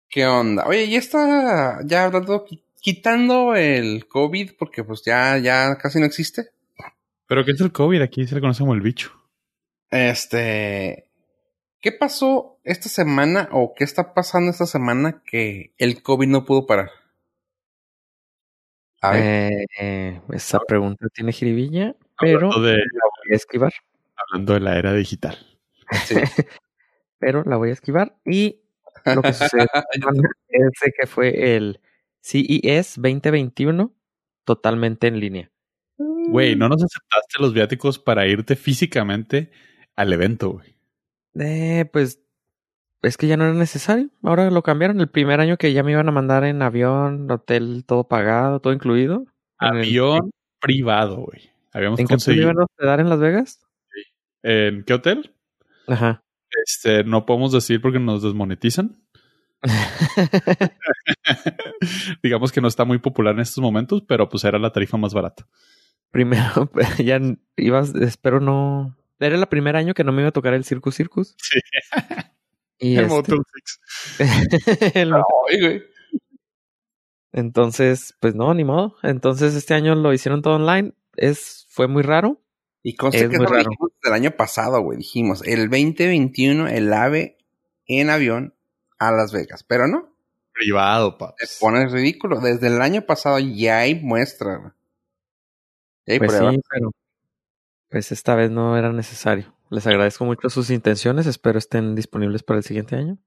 ¿Qué 0.10 0.26
onda? 0.26 0.66
Oye, 0.68 0.86
y 0.86 0.96
está 0.96 1.80
ya 1.86 2.06
hablando, 2.06 2.46
qui- 2.46 2.64
quitando 2.82 3.56
el 3.56 4.08
COVID, 4.08 4.52
porque 4.58 4.84
pues 4.84 5.04
ya, 5.06 5.38
ya 5.38 5.78
casi 5.78 6.00
no 6.00 6.06
existe. 6.06 6.50
Pero 7.28 7.44
¿qué 7.44 7.52
es 7.52 7.62
el 7.62 7.72
COVID? 7.74 8.02
Aquí 8.02 8.26
se 8.26 8.36
le 8.36 8.42
conoce 8.42 8.60
como 8.62 8.74
el 8.74 8.82
bicho. 8.82 9.12
Este, 9.90 11.07
¿qué 11.82 11.92
pasó 11.92 12.60
esta 12.64 12.90
semana 12.90 13.50
o 13.52 13.74
qué 13.76 13.84
está 13.84 14.14
pasando 14.14 14.52
esta 14.52 14.66
semana 14.66 15.22
que 15.26 15.74
el 15.78 16.02
COVID 16.02 16.28
no 16.28 16.46
pudo 16.46 16.66
parar? 16.66 16.90
A 19.02 19.12
ver, 19.12 19.24
Eh, 19.24 19.66
eh, 19.80 20.22
esa 20.34 20.60
pregunta 20.68 21.08
tiene 21.14 21.32
jiribilla, 21.32 21.96
pero 22.20 22.48
Hablando 22.48 22.62
de, 22.62 22.74
voy 22.74 23.34
a 23.34 23.36
esquivar. 23.36 23.74
hablando 24.16 24.54
de 24.54 24.60
la 24.60 24.78
era 24.78 24.94
digital. 24.94 25.38
sí. 26.06 26.16
Pero 27.20 27.44
la 27.46 27.58
voy 27.58 27.72
a 27.72 27.74
esquivar. 27.74 28.16
Y 28.26 28.62
lo 29.06 29.24
que 29.24 29.34
sucede 29.34 29.66
semana 29.92 30.30
es 30.50 30.72
que 31.00 31.08
fue 31.08 31.56
el 31.56 31.80
CES 32.22 32.96
2021 32.98 33.92
totalmente 34.44 35.08
en 35.08 35.20
línea. 35.20 35.52
Güey, 35.98 36.56
no 36.56 36.70
nos 36.70 36.84
aceptaste 36.84 37.40
los 37.42 37.54
viáticos 37.54 37.98
para 37.98 38.28
irte 38.28 38.56
físicamente 38.56 39.52
al 39.96 40.14
evento, 40.14 40.52
güey. 40.52 40.77
Eh, 41.36 41.86
pues 41.92 42.20
es 43.02 43.18
que 43.18 43.28
ya 43.28 43.38
no 43.38 43.46
era 43.46 43.54
necesario. 43.54 44.10
Ahora 44.24 44.50
lo 44.52 44.64
cambiaron. 44.64 45.00
El 45.00 45.10
primer 45.10 45.40
año 45.40 45.58
que 45.58 45.74
ya 45.74 45.84
me 45.84 45.92
iban 45.92 46.08
a 46.10 46.12
mandar 46.12 46.44
en 46.44 46.62
avión, 46.62 47.30
hotel 47.32 47.84
todo 47.86 48.08
pagado, 48.08 48.60
todo 48.60 48.74
incluido. 48.74 49.26
El- 49.60 49.68
Avión 49.68 50.32
privado, 50.60 51.18
güey. 51.18 51.50
Habíamos 51.74 52.00
¿En 52.00 52.08
qué 52.08 52.14
conseguido. 52.14 52.44
iban 52.46 52.60
a 52.60 52.64
hospedar 52.64 53.00
en 53.00 53.10
Las 53.10 53.20
Vegas? 53.20 53.60
¿En 54.44 54.84
qué 54.84 54.94
hotel? 54.94 55.34
Ajá. 55.88 56.24
Este, 56.66 57.04
no 57.04 57.26
podemos 57.26 57.52
decir 57.52 57.82
porque 57.82 58.00
nos 58.00 58.24
desmonetizan. 58.24 58.96
Digamos 62.24 62.52
que 62.52 62.62
no 62.62 62.68
está 62.68 62.86
muy 62.86 63.00
popular 63.00 63.34
en 63.36 63.42
estos 63.42 63.62
momentos, 63.62 64.04
pero 64.08 64.30
pues 64.30 64.44
era 64.44 64.60
la 64.60 64.72
tarifa 64.72 64.98
más 64.98 65.14
barata. 65.14 65.48
Primero, 66.12 66.70
ya 67.04 67.20
ibas, 67.56 67.94
espero 67.96 68.40
no. 68.40 68.96
Era 69.20 69.36
el 69.36 69.46
primer 69.48 69.76
año 69.76 69.94
que 69.94 70.04
no 70.04 70.12
me 70.12 70.22
iba 70.22 70.30
a 70.30 70.34
tocar 70.34 70.54
el 70.54 70.64
Circus 70.66 70.96
Circus. 70.96 71.36
Sí. 71.42 71.60
Y 72.80 72.96
El 72.96 73.06
este- 73.06 73.34
el- 75.02 75.12
Ay, 75.16 75.60
güey. 75.62 75.84
Entonces, 77.32 78.16
pues 78.20 78.36
no, 78.36 78.54
ni 78.54 78.64
modo. 78.64 78.96
Entonces 79.04 79.56
este 79.56 79.74
año 79.74 79.96
lo 79.96 80.14
hicieron 80.14 80.42
todo 80.42 80.56
online. 80.56 80.94
Es, 81.16 81.66
fue 81.70 81.88
muy 81.88 82.04
raro. 82.04 82.42
Y 82.84 82.96
conste 82.96 83.24
Es 83.24 83.30
que 83.30 83.38
muy 83.38 83.46
raro. 83.48 83.58
dijimos 83.70 83.92
del 84.04 84.14
año 84.14 84.32
pasado, 84.32 84.80
güey. 84.82 85.00
Dijimos, 85.00 85.42
el 85.46 85.70
2021, 85.70 86.68
el 86.68 86.94
AVE 86.94 87.38
en 87.88 88.10
avión 88.12 88.54
a 89.00 89.12
Las 89.12 89.32
Vegas. 89.34 89.64
Pero 89.64 89.88
no, 89.88 90.16
Privado, 90.54 91.14
te 91.14 91.26
paps. 91.26 91.58
pones 91.60 91.92
ridículo. 91.92 92.40
Desde 92.40 92.68
el 92.68 92.82
año 92.82 93.06
pasado 93.08 93.40
ya 93.40 93.80
hay 93.80 93.96
muestra, 93.96 94.58
güey. 94.58 94.72
Ya 96.06 96.14
hay 96.14 96.20
Pues 96.20 96.32
pruebas. 96.32 96.56
sí, 96.56 96.62
pero 96.70 96.92
pues 97.90 98.12
esta 98.12 98.36
vez 98.36 98.52
no 98.52 98.78
era 98.78 98.92
necesario. 98.92 99.54
Les 99.70 99.86
agradezco 99.86 100.26
mucho 100.26 100.50
sus 100.50 100.70
intenciones. 100.70 101.26
Espero 101.26 101.58
estén 101.58 101.96
disponibles 101.96 102.44
para 102.44 102.58
el 102.58 102.64
siguiente 102.64 102.96
año. 102.96 103.18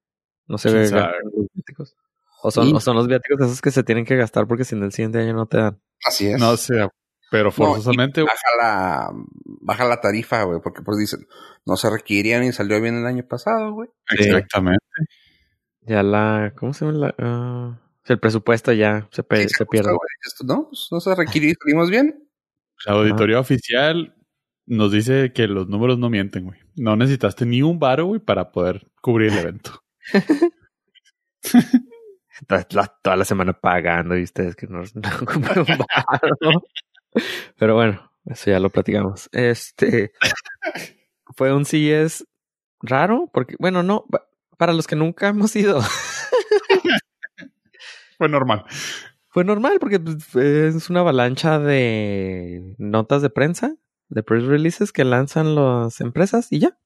No 0.47 0.59
se 0.59 0.71
¿Quién 0.71 0.83
ve 0.83 0.91
los 0.91 1.47
viáticos. 1.55 1.97
O 2.43 2.51
son, 2.51 2.67
Sí. 2.67 2.73
o 2.75 2.81
son 2.81 2.97
los 2.97 3.07
viáticos 3.07 3.47
esos 3.47 3.61
que 3.61 3.71
se 3.71 3.83
tienen 3.83 4.05
que 4.05 4.17
gastar 4.17 4.47
porque 4.47 4.65
si 4.65 4.75
en 4.75 4.83
el 4.83 4.93
siguiente 4.93 5.19
año 5.19 5.35
no 5.35 5.47
te 5.47 5.59
dan. 5.59 5.81
Así 6.07 6.29
es. 6.29 6.41
No 6.41 6.57
sé, 6.57 6.89
pero 7.31 7.53
forzosamente, 7.53 8.23
güey. 8.23 8.33
baja 8.33 8.57
la, 8.61 9.11
baja 9.61 9.85
la 9.85 10.01
tarifa, 10.01 10.43
güey, 10.45 10.61
porque 10.61 10.83
pues 10.83 10.99
dicen, 10.99 11.27
no 11.67 11.77
se 11.77 11.91
requerían 11.91 12.43
y 12.43 12.53
salió 12.53 12.81
bien 12.81 12.97
el 12.97 13.07
año 13.07 13.25
pasado, 13.29 13.73
güey. 13.73 13.89
Sí. 14.09 14.25
Exactamente. 14.25 14.85
Ya 15.83 16.03
la, 16.03 16.53
¿cómo 16.57 16.73
se 16.73 16.87
llama? 16.87 16.99
La, 16.99 17.15
ah, 17.19 17.81
el 18.07 18.19
presupuesto 18.19 18.73
ya 18.73 19.09
se, 19.13 19.23
Sí, 19.23 19.27
pierde. 19.71 19.93
No, 20.45 20.69
pues 20.69 20.89
no 20.91 21.01
se 21.01 21.15
requirió 21.15 21.51
y 21.51 21.55
salimos 21.55 21.91
bien. 21.91 22.29
La 22.87 22.95
auditoría 22.95 23.39
oficial 23.39 24.15
nos 24.71 24.93
dice 24.93 25.33
que 25.33 25.47
los 25.49 25.69
números 25.69 25.99
no 25.99 26.09
mienten, 26.11 26.45
güey. 26.45 26.59
No 26.77 26.97
necesitaste 26.97 27.45
ni 27.45 27.61
un 27.63 27.79
varo, 27.79 28.07
güey, 28.07 28.21
para 28.21 28.53
poder 28.53 28.87
cubrir 29.03 29.33
el 29.33 29.39
evento. 29.39 29.83
Toda 32.47 32.67
la, 32.71 32.87
toda 33.03 33.17
la 33.17 33.25
semana 33.25 33.53
pagando 33.53 34.17
y 34.17 34.23
ustedes 34.23 34.57
que 34.57 34.67
no, 34.67 34.79
no 34.95 35.11
un 35.35 35.43
varo. 35.43 36.63
Pero 37.59 37.75
bueno, 37.75 38.11
eso 38.25 38.51
ya 38.51 38.61
lo 38.61 38.71
platicamos. 38.71 39.29
Este 39.33 40.13
fue 41.37 41.53
un 41.53 41.65
CES 41.65 42.27
raro, 42.81 43.29
porque, 43.33 43.57
bueno, 43.59 43.83
no, 43.83 44.07
pa- 44.11 44.27
para 44.57 44.73
los 44.73 44.87
que 44.87 44.97
nunca 44.97 45.29
hemos 45.29 45.55
ido, 45.57 45.81
Fue 48.17 48.29
normal. 48.29 48.65
fue 49.29 49.45
normal 49.45 49.79
porque 49.81 49.99
pues, 50.01 50.35
es 50.77 50.91
una 50.91 51.01
avalancha 51.01 51.59
de 51.59 52.75
notas 52.79 53.23
de 53.23 53.31
prensa, 53.31 53.75
de 54.11 54.23
press 54.23 54.45
releases 54.45 54.93
que 54.93 55.05
lanzan 55.05 55.55
las 55.55 56.01
empresas 56.01 56.53
y 56.53 56.59
ya. 56.59 56.79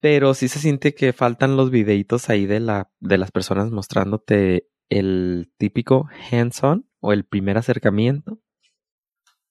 Pero 0.00 0.34
sí 0.34 0.48
se 0.48 0.58
siente 0.58 0.94
que 0.94 1.14
faltan 1.14 1.56
los 1.56 1.70
videitos 1.70 2.28
ahí 2.28 2.44
de 2.44 2.60
la, 2.60 2.90
de 3.00 3.16
las 3.16 3.30
personas 3.30 3.70
mostrándote 3.70 4.68
el 4.90 5.50
típico 5.56 6.10
hands-on 6.30 6.86
o 7.00 7.12
el 7.12 7.24
primer 7.24 7.56
acercamiento, 7.56 8.38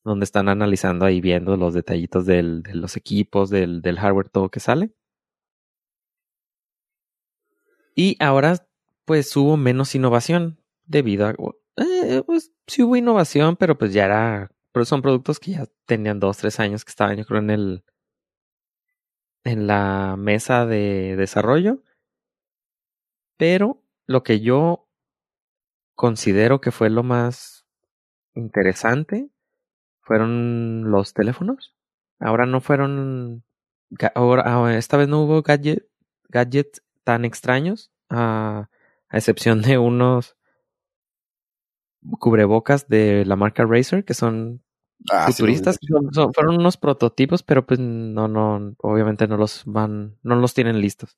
donde 0.03 0.25
están 0.25 0.49
analizando 0.49 1.05
ahí 1.05 1.21
viendo 1.21 1.57
los 1.57 1.73
detallitos 1.73 2.25
de 2.25 2.43
los 2.43 2.97
equipos, 2.97 3.49
del, 3.49 3.81
del 3.81 3.97
hardware, 3.97 4.29
todo 4.29 4.49
que 4.49 4.59
sale. 4.59 4.93
Y 7.95 8.17
ahora, 8.19 8.67
pues 9.05 9.35
hubo 9.35 9.57
menos 9.57 9.95
innovación 9.95 10.59
debido 10.85 11.27
a. 11.27 11.35
Eh, 11.77 12.23
pues 12.25 12.51
sí 12.67 12.83
hubo 12.83 12.95
innovación, 12.95 13.55
pero 13.55 13.77
pues 13.77 13.93
ya 13.93 14.05
era. 14.05 14.51
Pero 14.73 14.85
son 14.85 15.01
productos 15.01 15.39
que 15.39 15.51
ya 15.51 15.65
tenían 15.85 16.19
dos, 16.19 16.37
tres 16.37 16.59
años 16.59 16.83
que 16.83 16.89
estaban, 16.89 17.15
yo 17.17 17.25
creo, 17.25 17.39
en 17.39 17.49
el. 17.51 17.83
En 19.45 19.67
la 19.67 20.15
mesa 20.17 20.65
de 20.65 21.15
desarrollo. 21.15 21.83
Pero 23.37 23.83
lo 24.05 24.23
que 24.23 24.39
yo 24.39 24.89
considero 25.95 26.59
que 26.59 26.71
fue 26.71 26.89
lo 26.89 27.03
más 27.03 27.65
interesante 28.33 29.29
fueron 30.01 30.91
los 30.91 31.13
teléfonos. 31.13 31.75
Ahora 32.19 32.45
no 32.45 32.59
fueron. 32.59 33.43
Ahora, 34.15 34.43
ah, 34.45 34.75
esta 34.75 34.97
vez 34.97 35.07
no 35.07 35.21
hubo 35.21 35.43
gadget, 35.43 35.87
gadgets 36.29 36.81
tan 37.03 37.25
extraños, 37.25 37.91
a, 38.09 38.69
a 39.09 39.17
excepción 39.17 39.61
de 39.61 39.77
unos 39.77 40.35
cubrebocas 42.19 42.87
de 42.87 43.25
la 43.25 43.35
marca 43.35 43.65
Razer 43.65 44.03
que 44.05 44.13
son 44.13 44.63
Ah, 45.11 45.27
futuristas. 45.27 45.77
sí. 45.81 45.87
Son- 45.87 46.13
son- 46.13 46.33
fueron 46.33 46.55
unos 46.59 46.77
prototipos, 46.77 47.43
pero 47.43 47.65
pues 47.65 47.79
no, 47.79 48.27
no, 48.27 48.73
obviamente 48.79 49.27
no 49.27 49.35
los 49.37 49.63
van, 49.65 50.17
no 50.23 50.35
los 50.35 50.53
tienen 50.53 50.79
listos. 50.79 51.17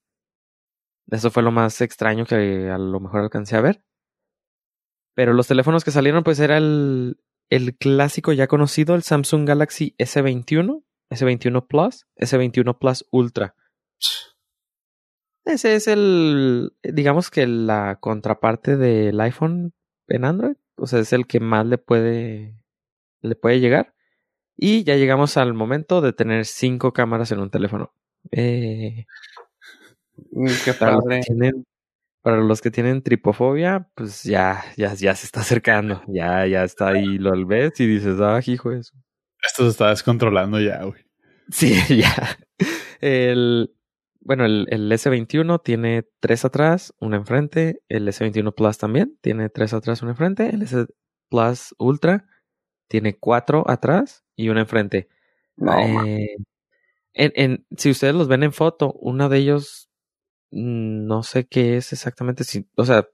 Eso 1.12 1.30
fue 1.30 1.44
lo 1.44 1.51
más 1.51 1.82
extraño 1.82 2.25
que 2.25 2.70
a 2.72 2.77
lo 2.80 3.00
mejor 3.00 3.22
alcancé 3.22 3.56
a 3.56 3.62
ver. 3.62 3.84
Pero 5.15 5.34
los 5.34 5.48
teléfonos 5.48 5.84
que 5.84 5.92
salieron, 5.92 6.24
pues 6.24 6.39
era 6.39 6.58
el, 6.58 7.20
el 7.50 7.77
clásico 7.77 8.34
ya 8.34 8.48
conocido, 8.48 8.96
el 8.96 9.04
Samsung 9.04 9.48
Galaxy 9.48 9.96
S21, 10.00 10.84
S21 11.12 11.68
Plus, 11.68 12.08
S21 12.18 12.77
Plus 12.80 13.06
Ultra. 13.12 13.56
Ese 15.46 15.75
es 15.75 15.88
el, 15.88 16.74
digamos 16.82 17.30
que 17.30 17.46
la 17.46 18.00
contraparte 18.01 18.77
del 18.77 19.20
iPhone 19.22 19.74
en 20.08 20.25
Android. 20.25 20.56
O 20.77 20.88
sea, 20.88 21.00
es 21.00 21.13
el 21.13 21.27
que 21.27 21.39
más 21.39 21.65
le 21.65 21.77
puede, 21.77 22.55
le 23.22 23.36
puede 23.36 23.60
llegar. 23.60 23.94
Y 24.58 24.84
ya 24.84 24.96
llegamos 24.96 25.38
al 25.38 25.53
momento 25.53 26.01
de 26.01 26.13
tener 26.13 26.46
cinco 26.46 26.94
cámaras 26.94 27.32
en 27.32 27.39
un 27.39 27.50
teléfono. 27.50 27.94
Eh, 28.32 29.05
Qué 30.63 30.74
para, 30.74 30.94
los 30.94 31.03
padre. 31.03 31.20
que 31.20 31.25
tienen, 31.25 31.65
para 32.22 32.38
los 32.38 32.62
que 32.62 32.72
tienen 32.72 33.01
tripofobia, 33.01 33.89
pues 33.96 34.24
ya, 34.24 34.63
ya, 34.77 34.94
ya 34.94 35.15
se 35.15 35.25
está 35.25 35.41
acercando. 35.41 36.01
Ya, 36.08 36.46
ya 36.48 36.63
está 36.63 36.89
ahí, 36.89 37.17
lo 37.17 37.46
ves 37.46 37.79
y 37.79 37.88
dices, 37.88 38.20
ah, 38.22 38.39
hijo 38.46 38.72
eso. 38.72 38.96
Esto 39.46 39.63
se 39.63 39.70
está 39.70 39.89
descontrolando 39.89 40.60
ya, 40.60 40.84
güey. 40.84 41.05
Sí, 41.51 41.75
ya. 42.01 42.38
El, 43.01 43.74
bueno, 44.25 44.44
el, 44.46 44.67
el 44.72 44.91
S21 44.91 45.62
tiene 45.63 46.08
tres 46.20 46.46
atrás, 46.46 46.96
uno 47.00 47.15
enfrente. 47.15 47.84
El 47.88 48.08
S21 48.08 48.55
Plus 48.55 48.79
también 48.79 49.20
tiene 49.22 49.50
tres 49.50 49.74
atrás, 49.74 50.01
uno 50.01 50.12
enfrente. 50.12 50.50
El 50.50 50.63
S 50.63 50.88
Plus 51.29 51.75
Ultra 51.77 52.25
tiene 52.88 53.20
cuatro 53.20 53.70
atrás 53.70 54.25
y 54.36 54.50
uno 54.50 54.60
enfrente. 54.62 55.10
No. 55.58 55.79
Eh, 55.79 56.38
en, 57.13 57.34
en, 57.36 57.67
si 57.77 57.91
ustedes 57.91 58.15
los 58.15 58.27
ven 58.27 58.41
en 58.41 58.51
foto, 58.51 58.94
uno 58.94 59.29
de 59.29 59.38
ellos 59.38 59.91
mm, 60.51 61.05
no 61.05 61.22
sé 61.22 61.48
qué 61.48 61.77
es 61.77 61.94
exactamente. 61.94 62.44
Si, 62.46 62.67
o 62.77 62.84
sea, 62.84 63.08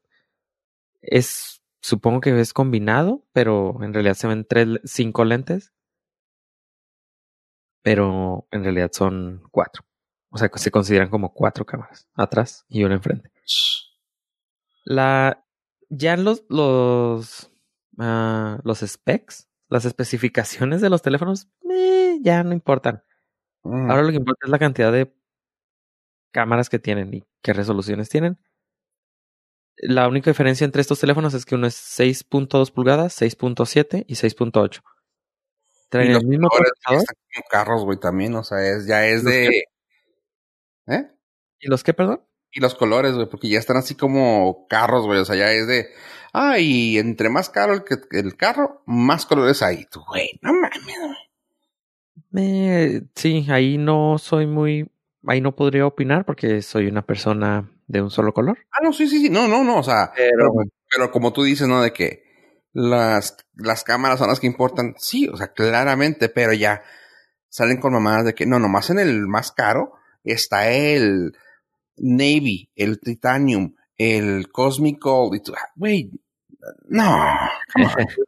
es 1.01 1.61
supongo 1.81 2.21
que 2.21 2.39
es 2.39 2.53
combinado, 2.53 3.25
pero 3.33 3.83
en 3.83 3.93
realidad 3.93 4.15
se 4.15 4.27
ven 4.27 4.45
tres, 4.47 4.79
cinco 4.85 5.25
lentes. 5.25 5.73
Pero 7.83 8.47
en 8.51 8.63
realidad 8.63 8.91
son 8.93 9.43
cuatro. 9.51 9.83
O 10.31 10.37
sea, 10.37 10.49
se 10.55 10.71
consideran 10.71 11.09
como 11.09 11.33
cuatro 11.33 11.65
cámaras 11.65 12.07
atrás 12.15 12.65
y 12.69 12.83
una 12.83 12.95
enfrente. 12.95 13.31
La 14.83 15.45
ya 15.89 16.15
los 16.15 16.43
los 16.49 17.51
ah, 17.99 18.59
los 18.63 18.79
specs, 18.79 19.49
las 19.67 19.85
especificaciones 19.85 20.81
de 20.81 20.89
los 20.89 21.01
teléfonos 21.01 21.49
eh, 21.69 22.17
ya 22.21 22.43
no 22.43 22.53
importan. 22.53 23.03
Mm. 23.63 23.91
Ahora 23.91 24.03
lo 24.03 24.09
que 24.09 24.15
importa 24.15 24.45
es 24.45 24.49
la 24.49 24.59
cantidad 24.59 24.91
de 24.91 25.13
cámaras 26.31 26.69
que 26.69 26.79
tienen 26.79 27.13
y 27.13 27.23
qué 27.41 27.53
resoluciones 27.53 28.09
tienen. 28.09 28.39
La 29.75 30.07
única 30.07 30.29
diferencia 30.29 30.63
entre 30.63 30.81
estos 30.81 30.99
teléfonos 30.99 31.33
es 31.33 31.45
que 31.45 31.55
uno 31.55 31.67
es 31.67 31.75
6.2 31.75 32.71
pulgadas, 32.71 33.19
6.7 33.19 34.05
y 34.07 34.13
6.8. 34.13 34.81
Traen 35.89 36.11
Y 36.11 36.13
los 36.13 36.21
el 36.21 36.27
mismo 36.29 36.47
procesador. 36.49 37.01
están 37.01 37.15
como 37.33 37.47
carros, 37.49 37.83
güey, 37.83 37.99
también. 37.99 38.35
O 38.35 38.43
sea, 38.43 38.65
es, 38.65 38.85
ya 38.87 39.05
es 39.07 39.25
de. 39.25 39.65
¿Eh? 40.87 41.07
¿Y 41.59 41.67
los 41.69 41.83
qué, 41.83 41.93
perdón? 41.93 42.21
Y 42.51 42.59
los 42.59 42.75
colores, 42.75 43.13
güey, 43.13 43.29
porque 43.29 43.49
ya 43.49 43.59
están 43.59 43.77
así 43.77 43.95
como 43.95 44.67
carros, 44.67 45.05
güey. 45.05 45.19
O 45.19 45.25
sea, 45.25 45.35
ya 45.35 45.51
es 45.51 45.67
de. 45.67 45.87
Ah, 46.33 46.59
y 46.59 46.97
entre 46.97 47.29
más 47.29 47.49
caro 47.49 47.73
el, 47.73 47.83
que, 47.83 47.95
el 48.17 48.35
carro, 48.35 48.83
más 48.85 49.25
colores 49.25 49.61
hay. 49.61 49.85
Tú, 49.85 50.01
güey, 50.07 50.29
no 50.41 50.53
mames, 50.53 50.95
güey. 52.31 53.01
Sí, 53.15 53.45
ahí 53.49 53.77
no 53.77 54.17
soy 54.17 54.47
muy... 54.47 54.89
Ahí 55.27 55.39
no 55.39 55.55
podría 55.55 55.85
opinar 55.85 56.25
porque 56.25 56.61
soy 56.61 56.87
una 56.87 57.05
persona 57.05 57.69
de 57.87 58.01
un 58.01 58.09
solo 58.09 58.33
color. 58.33 58.57
Ah, 58.71 58.83
no, 58.83 58.91
sí, 58.91 59.07
sí, 59.07 59.19
sí. 59.21 59.29
No, 59.29 59.47
no, 59.47 59.63
no. 59.63 59.77
O 59.77 59.83
sea, 59.83 60.11
Pero- 60.15 60.51
pero, 60.53 60.69
pero 60.89 61.11
como 61.11 61.31
tú 61.31 61.43
dices, 61.43 61.67
¿no? 61.67 61.81
De 61.81 61.93
que 61.93 62.23
las, 62.73 63.37
las 63.55 63.83
cámaras 63.83 64.17
son 64.19 64.29
las 64.29 64.39
que 64.39 64.47
importan. 64.47 64.95
Sí, 64.97 65.27
o 65.27 65.37
sea, 65.37 65.49
claramente, 65.53 66.27
pero 66.29 66.53
ya 66.53 66.81
salen 67.49 67.79
con 67.79 67.93
mamadas 67.93 68.25
de 68.25 68.33
que 68.33 68.45
no, 68.45 68.57
nomás 68.59 68.89
en 68.89 68.99
el 68.99 69.27
más 69.27 69.51
caro 69.51 69.93
está 70.23 70.71
el 70.71 71.33
Navy, 71.97 72.71
el 72.75 72.99
Titanium, 72.99 73.75
el 73.97 74.51
Cosmic 74.51 75.01
Gold. 75.01 75.35
Y 75.35 75.43
tú, 75.43 75.53
ah, 75.55 75.69
güey, 75.75 76.11
no. 76.87 77.17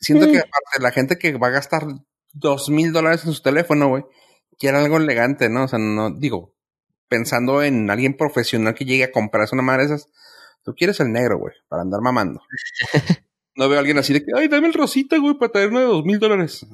Siento 0.00 0.26
que 0.26 0.38
aparte 0.38 0.80
la 0.80 0.90
gente 0.90 1.16
que 1.16 1.38
va 1.38 1.48
a 1.48 1.50
gastar 1.50 1.86
dos 2.32 2.68
mil 2.70 2.92
dólares 2.92 3.24
en 3.24 3.32
su 3.32 3.42
teléfono, 3.42 3.88
güey, 3.88 4.04
quiere 4.58 4.78
algo 4.78 4.96
elegante, 4.96 5.48
¿no? 5.48 5.64
O 5.64 5.68
sea, 5.68 5.78
no 5.78 6.10
digo, 6.10 6.54
pensando 7.08 7.62
en 7.62 7.88
alguien 7.90 8.16
profesional 8.16 8.74
que 8.74 8.84
llegue 8.84 9.04
a 9.04 9.12
comprarse 9.12 9.54
una 9.54 9.62
madre 9.62 9.86
de 9.86 9.94
esas, 9.94 10.08
tú 10.64 10.74
quieres 10.74 10.98
el 11.00 11.12
negro, 11.12 11.38
güey, 11.38 11.54
para 11.68 11.82
andar 11.82 12.00
mamando. 12.00 12.42
No 13.54 13.68
veo 13.68 13.76
a 13.76 13.80
alguien 13.80 13.98
así 13.98 14.14
de 14.14 14.24
que, 14.24 14.32
ay, 14.34 14.48
dame 14.48 14.68
el 14.68 14.72
rosita, 14.72 15.18
güey, 15.18 15.34
para 15.34 15.52
traerme 15.52 15.80
de 15.80 15.84
dos 15.84 16.06
mil 16.06 16.18
dólares. 16.18 16.66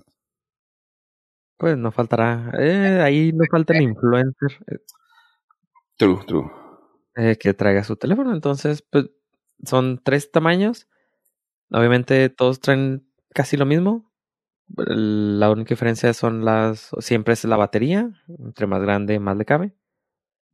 Pues 1.59 1.77
no 1.77 1.91
faltará... 1.91 2.53
eh, 2.59 3.00
ahí 3.03 3.33
no 3.33 3.45
falta 3.50 3.77
el 3.77 3.83
influencer 3.83 4.65
True, 5.97 6.21
true. 6.25 6.49
eh, 7.17 7.37
que 7.37 7.53
traiga 7.53 7.83
su 7.83 7.97
teléfono. 7.97 8.33
Entonces, 8.33 8.83
pues 8.83 9.11
son 9.65 10.00
tres 10.03 10.31
tamaños. 10.31 10.88
Obviamente 11.71 12.29
todos 12.29 12.61
traen 12.61 13.11
casi 13.35 13.57
lo 13.57 13.67
mismo. 13.67 14.12
La 14.77 15.50
única 15.50 15.71
diferencia 15.71 16.15
son 16.15 16.45
las... 16.45 16.91
Siempre 17.00 17.35
es 17.35 17.45
la 17.45 17.57
batería. 17.57 18.11
Entre 18.38 18.69
más 18.69 18.81
grande, 18.81 19.19
más 19.19 19.37
le 19.37 19.45
cabe. 19.45 19.75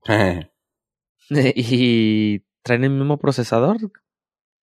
y 1.30 2.40
traen 2.62 2.84
el 2.84 2.90
mismo 2.90 3.18
procesador. 3.18 3.76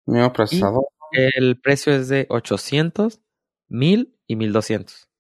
Mismo 0.07 0.33
procesador. 0.33 0.87
El 1.13 1.61
precio 1.61 1.93
es 1.93 2.09
de 2.09 2.27
800, 2.31 3.21
1000 3.69 4.19
y 4.27 4.37
1200. 4.37 5.12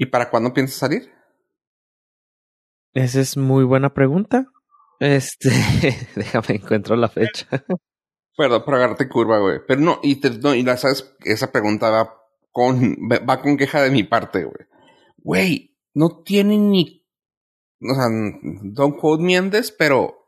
¿Y 0.00 0.06
para 0.06 0.30
cuándo 0.30 0.54
piensas 0.54 0.78
salir? 0.78 1.12
Esa 2.94 3.20
es 3.20 3.36
muy 3.36 3.64
buena 3.64 3.92
pregunta. 3.92 4.46
Este, 4.98 5.50
déjame 6.16 6.54
encuentro 6.54 6.96
la 6.96 7.10
fecha. 7.10 7.46
Perdón 8.34 8.64
por 8.64 8.76
agarrarte 8.76 9.10
curva, 9.10 9.38
güey. 9.40 9.58
Pero 9.68 9.82
no, 9.82 10.00
y, 10.02 10.16
te, 10.16 10.30
no, 10.30 10.54
y 10.54 10.62
la 10.62 10.78
sabes, 10.78 11.14
esa 11.20 11.52
pregunta 11.52 11.90
va 11.90 12.14
con, 12.50 12.96
va 13.10 13.42
con 13.42 13.58
queja 13.58 13.82
de 13.82 13.90
mi 13.90 14.02
parte, 14.02 14.44
güey. 14.44 14.66
Güey, 15.18 15.76
no 15.92 16.22
tiene 16.24 16.56
ni, 16.56 17.06
o 17.82 17.94
sea, 17.94 18.06
don't 18.72 18.96
quote 18.98 19.22
me 19.22 19.38
on 19.38 19.50
this, 19.50 19.70
pero 19.70 20.24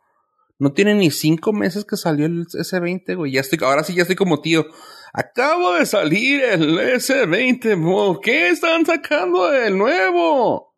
no 0.59 0.75
tiene 0.75 0.95
ni 0.95 1.11
cinco 1.11 1.55
meses 1.55 1.87
que 1.87 1.97
salió 1.97 2.27
el 2.27 2.45
S20, 2.47 3.17
güey. 3.17 3.33
Ya 3.33 3.41
estoy, 3.41 3.59
ahora 3.63 3.85
sí 3.85 3.95
ya 3.95 4.03
estoy 4.03 4.17
como 4.17 4.43
tío. 4.43 4.67
Acabo 5.13 5.75
de 5.75 5.85
salir 5.85 6.43
el 6.43 6.79
S20, 6.79 7.83
¿por 7.83 8.21
qué 8.21 8.49
están 8.49 8.87
sacando 8.87 9.53
el 9.53 9.77
nuevo? 9.77 10.75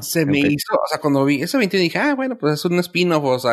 Se 0.00 0.26
me 0.26 0.38
hizo, 0.40 0.74
o 0.74 0.86
sea, 0.88 0.98
cuando 1.00 1.24
vi 1.24 1.42
ese 1.42 1.56
20 1.56 1.76
dije, 1.76 1.98
ah, 1.98 2.14
bueno, 2.16 2.36
pues 2.36 2.54
es 2.54 2.64
un 2.64 2.80
spin-off, 2.80 3.24
o 3.24 3.38
sea, 3.38 3.52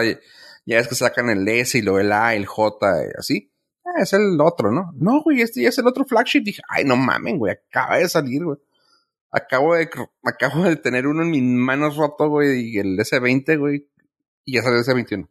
ya 0.66 0.80
es 0.80 0.88
que 0.88 0.96
sacan 0.96 1.30
el 1.30 1.48
S 1.48 1.78
y 1.78 1.82
luego 1.84 2.00
el 2.00 2.12
A, 2.12 2.34
el 2.34 2.48
J, 2.48 3.04
y 3.04 3.20
así. 3.20 3.52
Ah, 3.86 4.02
es 4.02 4.14
el 4.14 4.40
otro, 4.42 4.72
¿no? 4.72 4.92
No, 4.96 5.22
güey, 5.22 5.42
este 5.42 5.62
ya 5.62 5.70
es 5.70 5.78
el 5.78 5.88
otro 5.88 6.06
flagship. 6.06 6.42
Dije, 6.42 6.62
ay, 6.68 6.84
no 6.84 6.96
mamen, 6.96 7.38
güey, 7.38 7.54
acaba 7.54 7.98
de 7.98 8.10
salir, 8.10 8.44
güey. 8.44 8.58
Acabo 9.32 9.76
de, 9.76 9.88
acabo 10.24 10.64
de 10.64 10.76
tener 10.78 11.06
uno 11.06 11.22
en 11.22 11.30
mis 11.30 11.44
manos 11.44 11.96
roto, 11.96 12.28
güey, 12.28 12.72
y 12.72 12.80
el 12.80 12.98
S20, 12.98 13.60
güey, 13.60 13.88
y 14.46 14.56
ya 14.56 14.64
salió 14.64 14.80
el 14.80 14.86
S21. 14.86 15.28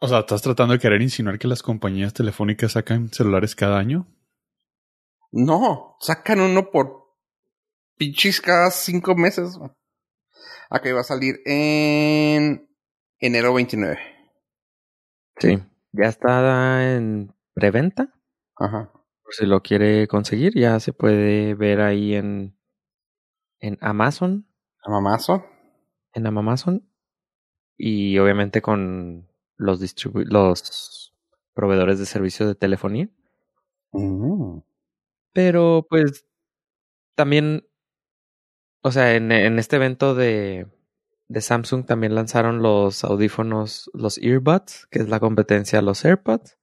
O 0.00 0.08
sea, 0.08 0.20
¿estás 0.20 0.42
tratando 0.42 0.74
de 0.74 0.80
querer 0.80 1.02
insinuar 1.02 1.38
que 1.38 1.48
las 1.48 1.62
compañías 1.62 2.12
telefónicas 2.12 2.72
sacan 2.72 3.08
celulares 3.10 3.54
cada 3.54 3.78
año? 3.78 4.06
No, 5.32 5.96
sacan 6.00 6.40
uno 6.40 6.70
por 6.70 7.04
pinches 7.96 8.40
cada 8.40 8.70
cinco 8.70 9.14
meses. 9.14 9.58
Acá 10.70 10.88
iba 10.88 11.00
a 11.00 11.04
salir 11.04 11.36
en 11.44 12.68
enero 13.18 13.54
29. 13.54 13.98
Sí, 15.38 15.58
ya 15.92 16.06
está 16.06 16.94
en 16.94 17.34
preventa. 17.54 18.14
Ajá. 18.56 18.92
Por 19.22 19.34
si 19.34 19.46
lo 19.46 19.62
quiere 19.62 20.06
conseguir, 20.06 20.54
ya 20.54 20.78
se 20.80 20.92
puede 20.92 21.54
ver 21.54 21.80
ahí 21.80 22.14
en, 22.14 22.58
en 23.60 23.78
Amazon. 23.80 24.46
Amazon. 24.84 25.44
En 26.12 26.26
Amazon. 26.26 26.88
Y 27.76 28.18
obviamente 28.18 28.62
con 28.62 29.28
los 29.56 29.80
distribu 29.80 30.20
los 30.24 31.14
proveedores 31.54 31.98
de 31.98 32.06
servicios 32.06 32.48
de 32.48 32.54
telefonía. 32.54 33.08
Mm. 33.92 34.58
Pero 35.32 35.86
pues 35.88 36.26
también, 37.14 37.66
o 38.82 38.90
sea, 38.92 39.14
en, 39.14 39.32
en 39.32 39.58
este 39.58 39.76
evento 39.76 40.14
de, 40.14 40.66
de 41.28 41.40
Samsung 41.40 41.86
también 41.86 42.14
lanzaron 42.14 42.62
los 42.62 43.04
audífonos, 43.04 43.90
los 43.94 44.18
earbuds, 44.18 44.86
que 44.90 45.00
es 45.00 45.08
la 45.08 45.20
competencia 45.20 45.78
a 45.78 45.82
los 45.82 46.04
AirPods. 46.04 46.58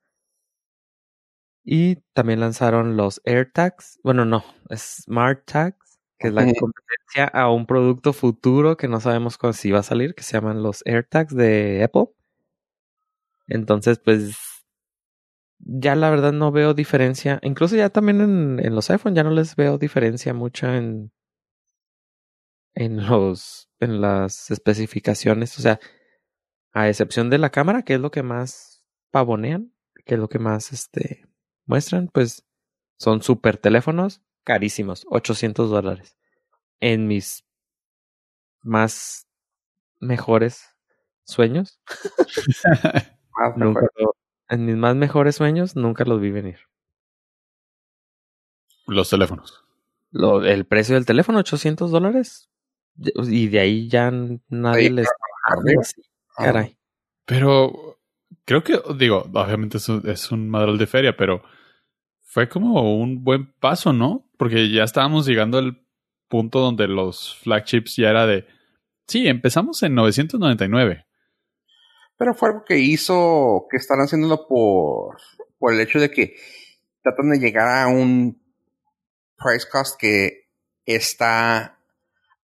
Y 1.63 1.97
también 2.13 2.39
lanzaron 2.39 2.97
los 2.97 3.21
AirTags. 3.23 3.99
Bueno, 4.03 4.25
no, 4.25 4.43
es 4.69 5.03
Smart 5.03 5.45
Tags, 5.45 5.99
que 6.17 6.29
es 6.29 6.33
la 6.33 6.41
competencia 6.45 7.27
a 7.33 7.51
un 7.51 7.67
producto 7.67 8.13
futuro 8.13 8.77
que 8.77 8.87
no 8.87 8.99
sabemos 8.99 9.37
cuándo 9.37 9.53
si 9.53 9.71
va 9.71 9.79
a 9.79 9.83
salir, 9.83 10.15
que 10.15 10.23
se 10.23 10.33
llaman 10.33 10.63
los 10.63 10.81
AirTags 10.85 11.35
de 11.35 11.83
Apple. 11.83 12.07
Entonces, 13.47 13.99
pues 13.99 14.37
ya 15.59 15.95
la 15.95 16.09
verdad 16.09 16.33
no 16.33 16.51
veo 16.51 16.73
diferencia. 16.73 17.39
Incluso 17.43 17.75
ya 17.75 17.89
también 17.89 18.21
en, 18.21 18.59
en 18.65 18.75
los 18.75 18.89
iPhone 18.89 19.15
ya 19.15 19.23
no 19.23 19.31
les 19.31 19.55
veo 19.55 19.77
diferencia 19.77 20.33
mucha 20.33 20.77
en, 20.77 21.11
en 22.73 23.05
los 23.07 23.69
en 23.79 24.01
las 24.01 24.51
especificaciones. 24.51 25.57
O 25.59 25.61
sea, 25.61 25.79
a 26.73 26.89
excepción 26.89 27.29
de 27.29 27.37
la 27.37 27.49
cámara, 27.51 27.83
que 27.83 27.95
es 27.95 27.99
lo 27.99 28.11
que 28.11 28.23
más 28.23 28.85
pavonean, 29.11 29.73
que 30.05 30.15
es 30.15 30.19
lo 30.19 30.29
que 30.29 30.39
más 30.39 30.71
este 30.71 31.27
muestran, 31.65 32.09
pues 32.13 32.45
son 32.97 33.21
super 33.21 33.57
teléfonos 33.57 34.21
carísimos, 34.43 35.05
800 35.09 35.69
dólares. 35.69 36.17
En 36.79 37.07
mis 37.07 37.45
más 38.63 39.27
mejores 39.99 40.63
sueños, 41.23 41.79
Nunca 43.55 43.81
lo- 43.97 44.15
en 44.49 44.65
mis 44.65 44.75
más 44.75 44.95
mejores 44.95 45.35
sueños 45.35 45.75
nunca 45.75 46.03
los 46.05 46.19
vi 46.19 46.31
venir. 46.31 46.59
Los 48.87 49.09
teléfonos. 49.09 49.63
Lo, 50.11 50.43
el 50.43 50.65
precio 50.65 50.95
del 50.95 51.05
teléfono, 51.05 51.39
800 51.39 51.91
dólares. 51.91 52.49
Y 52.97 53.47
de 53.47 53.59
ahí 53.59 53.87
ya 53.87 54.11
nadie 54.49 54.87
Ahí, 54.87 54.89
les... 54.89 55.07
Sí, 55.83 56.01
Ah, 56.37 56.45
caray. 56.45 56.77
Pero 57.25 57.99
creo 58.45 58.63
que, 58.63 58.79
digo, 58.97 59.25
obviamente 59.33 59.77
es 59.77 59.89
un, 59.89 60.07
es 60.09 60.31
un 60.31 60.49
madral 60.49 60.77
de 60.77 60.87
feria, 60.87 61.15
pero 61.17 61.43
fue 62.21 62.47
como 62.47 62.95
un 63.01 63.23
buen 63.23 63.51
paso, 63.53 63.91
¿no? 63.91 64.25
Porque 64.37 64.69
ya 64.71 64.83
estábamos 64.83 65.25
llegando 65.25 65.57
al 65.57 65.81
punto 66.29 66.59
donde 66.59 66.87
los 66.87 67.35
flagships 67.37 67.97
ya 67.97 68.09
era 68.09 68.25
de, 68.27 68.47
sí, 69.07 69.27
empezamos 69.27 69.83
en 69.83 69.93
999. 69.95 71.05
Pero 72.21 72.35
fue 72.35 72.49
algo 72.49 72.63
que 72.63 72.77
hizo, 72.77 73.65
que 73.71 73.77
están 73.77 73.97
haciéndolo 73.99 74.47
por, 74.47 75.17
por 75.57 75.73
el 75.73 75.79
hecho 75.79 75.99
de 75.99 76.11
que 76.11 76.35
tratan 77.01 77.31
de 77.31 77.39
llegar 77.39 77.67
a 77.67 77.87
un 77.87 78.39
price 79.35 79.67
cost 79.67 79.99
que 79.99 80.47
está 80.85 81.79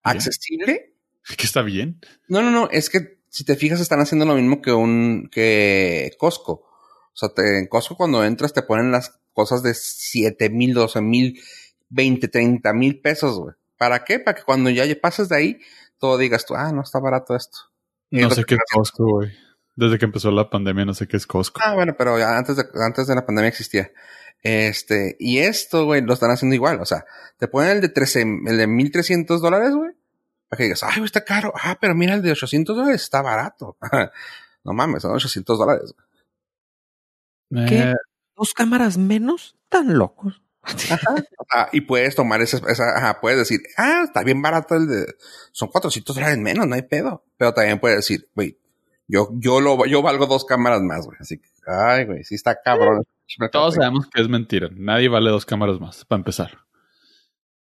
Bien. 0.04 0.18
accesible. 0.18 0.96
Que 1.38 1.46
está 1.46 1.62
bien. 1.62 2.02
No, 2.28 2.42
no, 2.42 2.50
no, 2.50 2.68
es 2.72 2.90
que 2.90 3.20
si 3.30 3.46
te 3.46 3.56
fijas 3.56 3.80
están 3.80 4.00
haciendo 4.00 4.26
lo 4.26 4.34
mismo 4.34 4.64
que 4.64 4.72
un, 4.74 5.30
que 5.32 6.12
Costco. 6.18 6.54
O 6.54 7.14
sea, 7.14 7.30
te- 7.30 7.60
en 7.60 7.68
Costco 7.68 7.96
cuando 7.98 8.24
entras 8.26 8.54
te 8.54 8.64
ponen 8.64 8.92
las 8.92 9.20
cosas 9.32 9.62
de 9.62 9.76
7 9.76 10.50
mil, 10.50 10.74
12 10.74 11.02
mil, 11.02 11.40
20, 11.90 12.28
30 12.30 12.74
mil 12.74 13.00
pesos, 13.00 13.38
güey. 13.38 13.54
¿Para 13.78 14.04
qué? 14.04 14.18
Para 14.20 14.38
que 14.40 14.44
cuando 14.44 14.72
ya 14.72 14.86
pases 15.00 15.30
de 15.30 15.36
ahí, 15.36 15.60
todo 16.00 16.18
digas 16.18 16.48
tú, 16.48 16.56
ah, 16.56 16.72
no 16.72 16.82
está 16.82 16.98
barato 17.00 17.36
esto. 17.36 17.60
Es 18.10 18.24
No 18.24 18.32
sé 18.32 18.44
qué 18.44 18.58
Costco, 18.74 19.04
güey. 19.06 19.46
Desde 19.78 20.00
que 20.00 20.06
empezó 20.06 20.32
la 20.32 20.50
pandemia 20.50 20.86
no 20.86 20.96
sé 20.96 21.08
qué 21.08 21.18
es 21.18 21.28
Costco. 21.28 21.62
Ah, 21.64 21.76
bueno, 21.76 21.94
pero 21.96 22.18
ya 22.18 22.36
antes 22.36 22.58
de, 22.58 22.66
antes 22.84 23.06
de 23.06 23.14
la 23.14 23.28
pandemia 23.28 23.50
existía. 23.50 23.92
Este, 24.42 25.16
y 25.20 25.38
esto, 25.38 25.86
güey, 25.86 26.02
lo 26.02 26.14
están 26.14 26.32
haciendo 26.32 26.56
igual. 26.56 26.82
O 26.82 26.86
sea, 26.86 27.06
te 27.38 27.48
ponen 27.48 27.74
el 27.74 27.82
de 27.82 27.90
13, 27.90 28.22
el 28.48 28.58
de 28.58 28.66
1300 28.66 29.40
dólares, 29.40 29.76
güey. 29.76 29.92
Para 30.50 30.58
que 30.58 30.64
digas, 30.64 30.82
ay, 30.82 30.96
güey, 30.96 31.06
está 31.06 31.24
caro. 31.24 31.54
Ah, 31.56 31.78
pero 31.80 31.94
mira, 31.94 32.16
el 32.16 32.24
de 32.24 32.32
800 32.32 32.76
dólares 32.76 33.04
está 33.04 33.22
barato. 33.22 33.78
no 34.64 34.74
mames, 34.74 35.04
son 35.04 35.12
800 35.12 35.60
dólares. 35.60 35.94
¿Qué? 37.52 37.78
Eh, 37.78 37.94
¿Dos 38.36 38.56
cámaras 38.56 38.98
menos? 38.98 39.56
Tan 39.70 39.96
locos. 39.98 40.42
Ah, 41.50 41.70
y 41.72 41.80
puedes 41.80 42.14
tomar 42.14 42.42
esa, 42.42 42.58
esa, 42.70 42.98
ajá, 42.98 43.22
puedes 43.22 43.40
decir, 43.40 43.62
ah, 43.78 44.02
está 44.04 44.22
bien 44.22 44.42
barato 44.42 44.76
el 44.76 44.86
de, 44.86 45.16
son 45.54 45.70
400 45.70 46.14
dólares 46.14 46.38
menos, 46.38 46.68
no 46.68 46.76
hay 46.76 46.82
pedo. 46.82 47.24
Pero 47.38 47.54
también 47.54 47.80
puedes 47.80 48.00
decir, 48.00 48.30
güey, 48.36 48.60
yo, 49.08 49.30
yo 49.34 49.62
lo, 49.62 49.86
yo 49.86 50.02
valgo 50.02 50.26
dos 50.26 50.46
cámaras 50.46 50.82
más, 50.82 51.06
güey. 51.06 51.18
Así 51.20 51.38
que, 51.40 51.48
ay, 51.68 52.06
güey, 52.06 52.24
sí 52.24 52.36
está 52.36 52.60
cabrón. 52.62 53.04
todos 53.52 53.76
sabemos 53.76 54.08
que 54.10 54.22
es 54.22 54.30
mentira. 54.30 54.70
Nadie 54.74 55.10
vale 55.10 55.30
dos 55.30 55.46
cámaras 55.46 55.80
más, 55.80 56.06
para 56.06 56.20
empezar. 56.20 56.58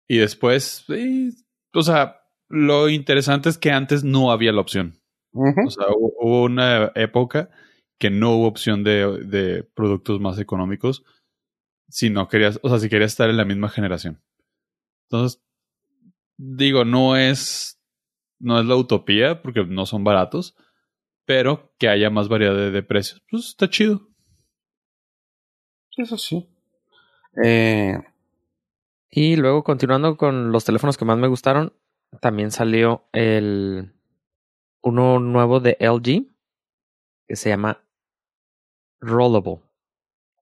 Y 0.07 0.17
después, 0.17 0.83
sí, 0.87 1.31
o 1.73 1.81
sea, 1.81 2.21
lo 2.47 2.89
interesante 2.89 3.49
es 3.49 3.57
que 3.57 3.71
antes 3.71 4.03
no 4.03 4.31
había 4.31 4.51
la 4.51 4.61
opción. 4.61 4.99
O 5.65 5.69
sea, 5.69 5.87
hu- 5.87 6.13
hubo 6.19 6.43
una 6.43 6.91
época 6.95 7.49
que 7.99 8.09
no 8.09 8.35
hubo 8.35 8.47
opción 8.47 8.83
de, 8.83 9.25
de 9.25 9.63
productos 9.63 10.19
más 10.21 10.37
económicos 10.39 11.03
si 11.89 12.09
no 12.09 12.27
querías, 12.27 12.59
o 12.63 12.69
sea, 12.69 12.79
si 12.79 12.89
querías 12.89 13.11
estar 13.11 13.29
en 13.29 13.37
la 13.37 13.45
misma 13.45 13.69
generación. 13.69 14.21
Entonces, 15.09 15.41
digo, 16.37 16.83
no 16.85 17.15
es, 17.17 17.79
no 18.39 18.59
es 18.59 18.65
la 18.65 18.75
utopía 18.75 19.41
porque 19.41 19.65
no 19.65 19.85
son 19.85 20.03
baratos, 20.03 20.55
pero 21.25 21.73
que 21.77 21.89
haya 21.89 22.09
más 22.09 22.27
variedad 22.29 22.55
de, 22.55 22.71
de 22.71 22.83
precios, 22.83 23.21
pues 23.29 23.47
está 23.47 23.69
chido. 23.69 24.07
Sí, 25.91 26.01
Eso 26.01 26.17
sí. 26.17 26.49
Eh, 27.43 27.97
Y 29.11 29.35
luego, 29.37 29.63
continuando 29.63 30.17
con 30.17 30.51
los 30.51 30.65
teléfonos 30.65 30.97
que 30.97 31.05
más 31.05 31.17
me 31.17 31.27
gustaron, 31.27 31.73
también 32.21 32.51
salió 32.51 33.07
el 33.13 33.93
uno 34.81 35.19
nuevo 35.19 35.59
de 35.59 35.77
LG 35.79 36.27
que 37.27 37.35
se 37.35 37.49
llama 37.49 37.81
Rollable. 39.01 39.61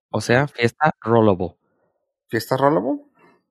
O 0.10 0.22
sea, 0.22 0.48
fiesta 0.48 0.92
rollable. 1.02 1.56
¿Fiesta 2.30 2.58
Rollable? 2.58 3.02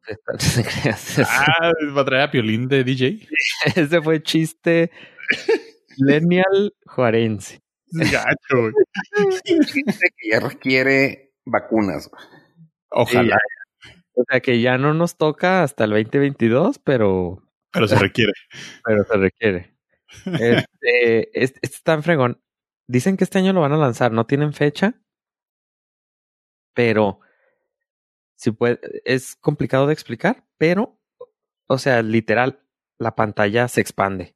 Fiesta- 0.02 1.24
Ah, 1.28 1.72
va 1.96 2.02
a 2.02 2.04
traer 2.04 2.22
a 2.24 2.30
Piolín 2.30 2.68
de 2.68 2.84
DJ. 2.84 3.28
Ese 3.76 4.02
fue 4.02 4.22
chiste 4.22 4.90
millennial 5.98 6.74
juarense. 6.87 7.61
Gacho, 7.92 8.72
que 9.44 10.31
ya 10.31 10.40
requiere 10.40 11.35
vacunas. 11.44 12.11
Ojalá, 12.90 13.38
O 14.14 14.24
sea 14.28 14.40
que 14.40 14.61
ya 14.61 14.78
no 14.78 14.94
nos 14.94 15.16
toca 15.16 15.62
hasta 15.62 15.85
el 15.85 15.90
2022, 15.90 16.78
pero, 16.78 17.42
pero 17.70 17.88
se 17.88 17.96
requiere. 17.96 18.33
pero 18.85 19.05
se 19.05 19.16
requiere. 19.16 19.76
Este, 20.26 20.64
este, 21.38 21.59
este 21.62 21.76
está 21.76 21.94
en 21.94 22.02
fregón. 22.02 22.42
Dicen 22.87 23.16
que 23.16 23.24
este 23.24 23.38
año 23.38 23.52
lo 23.52 23.61
van 23.61 23.72
a 23.72 23.78
lanzar, 23.78 24.12
no 24.12 24.26
tienen 24.26 24.52
fecha, 24.52 25.00
pero 26.74 27.20
si 28.37 28.50
puede, 28.50 28.81
es 29.05 29.37
complicado 29.37 29.87
de 29.87 29.92
explicar, 29.92 30.44
pero, 30.59 30.98
o 31.68 31.78
sea, 31.78 32.02
literal, 32.02 32.61
la 32.98 33.14
pantalla 33.14 33.68
se 33.68 33.81
expande. 33.81 34.35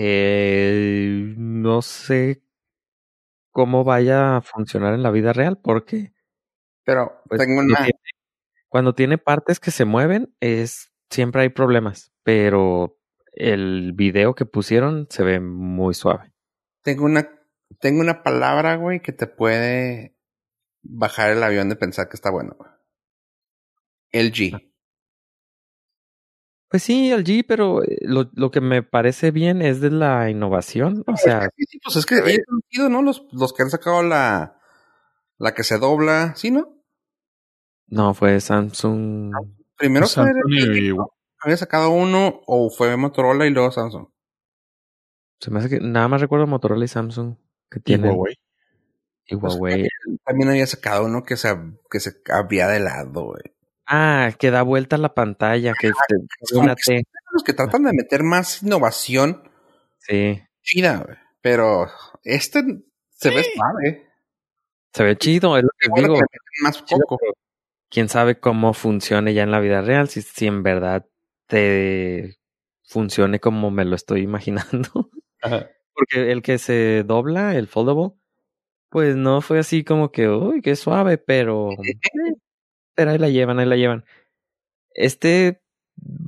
Eh, 0.00 1.34
no 1.36 1.82
sé 1.82 2.40
cómo 3.50 3.82
vaya 3.82 4.36
a 4.36 4.42
funcionar 4.42 4.94
en 4.94 5.02
la 5.02 5.10
vida 5.10 5.32
real, 5.32 5.58
porque 5.60 6.12
Pero 6.84 7.20
pues, 7.28 7.40
tengo 7.40 7.58
una. 7.58 7.78
tiene- 7.78 7.98
cuando 8.68 8.94
tiene 8.94 9.18
partes 9.18 9.58
que 9.58 9.72
se 9.72 9.84
mueven, 9.84 10.32
es 10.38 10.92
siempre 11.10 11.42
hay 11.42 11.48
problemas, 11.48 12.12
pero 12.22 12.96
el 13.32 13.92
video 13.92 14.36
que 14.36 14.46
pusieron 14.46 15.08
se 15.10 15.24
ve 15.24 15.40
muy 15.40 15.94
suave. 15.94 16.32
Tengo 16.82 17.04
una. 17.04 17.28
Tengo 17.80 18.00
una 18.00 18.22
palabra, 18.22 18.76
güey, 18.76 19.00
que 19.00 19.12
te 19.12 19.26
puede 19.26 20.16
bajar 20.82 21.30
el 21.30 21.42
avión 21.42 21.68
de 21.68 21.74
pensar 21.76 22.08
que 22.08 22.14
está 22.14 22.30
bueno. 22.30 22.56
LG. 24.12 24.67
Pues 26.70 26.82
sí, 26.82 27.10
el 27.10 27.24
G, 27.24 27.44
pero 27.48 27.82
eh, 27.82 27.96
lo, 28.02 28.28
lo 28.34 28.50
que 28.50 28.60
me 28.60 28.82
parece 28.82 29.30
bien 29.30 29.62
es 29.62 29.80
de 29.80 29.90
la 29.90 30.28
innovación. 30.28 31.02
O 31.06 31.16
sea, 31.16 31.48
Sí, 31.56 31.64
sí, 31.68 31.78
pues 31.82 31.96
es 31.96 32.04
que 32.06 32.16
han 32.16 32.60
sido, 32.68 32.88
¿no? 32.90 33.02
Los, 33.02 33.26
los 33.32 33.52
que 33.52 33.62
han 33.62 33.70
sacado 33.70 34.02
la. 34.02 34.54
La 35.38 35.54
que 35.54 35.62
se 35.64 35.78
dobla. 35.78 36.34
¿Sí, 36.36 36.50
no? 36.50 36.74
no 37.90 38.12
fue 38.12 38.38
Samsung. 38.40 39.32
Primero 39.76 40.06
fue 40.06 40.24
y- 40.50 40.92
había 41.40 41.56
sacado 41.56 41.90
uno 41.90 42.40
o 42.46 42.68
fue 42.68 42.96
Motorola 42.96 43.46
y 43.46 43.50
luego 43.50 43.70
Samsung. 43.70 44.08
Se 45.40 45.50
me 45.50 45.60
hace 45.60 45.68
que 45.70 45.80
nada 45.80 46.08
más 46.08 46.20
recuerdo 46.20 46.46
Motorola 46.46 46.84
y 46.84 46.88
Samsung 46.88 47.36
que 47.70 47.78
Y 47.78 47.82
tienen. 47.82 48.10
Huawei. 48.10 48.34
Y 49.26 49.36
Pues, 49.36 49.54
Huawei. 49.54 49.88
También 50.24 50.50
había 50.50 50.66
sacado 50.66 51.04
uno 51.06 51.22
que 51.22 51.36
se, 51.36 51.48
que 51.90 52.00
se 52.00 52.20
abría 52.30 52.66
de 52.68 52.80
lado, 52.80 53.24
güey. 53.26 53.42
Ah, 53.88 54.32
que 54.38 54.50
da 54.50 54.62
vuelta 54.62 54.98
la 54.98 55.14
pantalla, 55.14 55.72
que 55.80 55.88
te- 56.08 56.16
como 56.50 56.62
una 56.62 56.74
que 56.74 56.82
T. 56.98 57.02
Los 57.32 57.42
que 57.42 57.54
tratan 57.54 57.84
de 57.84 57.92
meter 57.92 58.22
más 58.22 58.62
innovación 58.62 59.50
Sí. 59.98 60.40
chida, 60.62 61.02
güey. 61.04 61.16
Pero 61.40 61.86
este 62.24 62.62
se 63.10 63.30
ve 63.30 63.44
suave. 63.54 64.06
Se 64.92 65.04
ve 65.04 65.16
chido, 65.16 65.56
es 65.56 65.64
lo 65.64 65.70
que 65.78 65.88
digo. 66.02 66.14
que 66.16 66.62
más 66.62 66.82
pero 66.88 67.18
Quién 67.90 68.08
sabe 68.10 68.38
cómo 68.38 68.74
funcione 68.74 69.32
ya 69.32 69.42
en 69.44 69.50
la 69.50 69.60
vida 69.60 69.80
real, 69.80 70.08
si, 70.08 70.20
si 70.20 70.46
en 70.46 70.62
verdad 70.62 71.06
te 71.46 72.36
funcione 72.84 73.40
como 73.40 73.70
me 73.70 73.84
lo 73.86 73.94
estoy 73.96 74.20
imaginando. 74.22 75.10
Porque 75.94 76.30
el 76.32 76.42
que 76.42 76.58
se 76.58 77.02
dobla, 77.04 77.54
el 77.56 77.66
foldable, 77.68 78.12
pues 78.90 79.16
no 79.16 79.40
fue 79.40 79.58
así 79.60 79.84
como 79.84 80.10
que, 80.12 80.28
uy, 80.28 80.60
qué 80.60 80.76
suave, 80.76 81.16
pero, 81.18 81.70
eh, 81.82 82.34
pero 82.98 83.12
ahí 83.12 83.18
la 83.18 83.28
llevan, 83.28 83.60
ahí 83.60 83.66
la 83.66 83.76
llevan. 83.76 84.04
Este, 84.92 85.62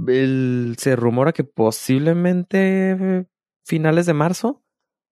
el- 0.07 0.77
se 0.79 0.95
rumora 0.95 1.33
que 1.33 1.43
posiblemente 1.43 3.27
finales 3.65 4.07
de 4.07 4.15
marzo 4.15 4.63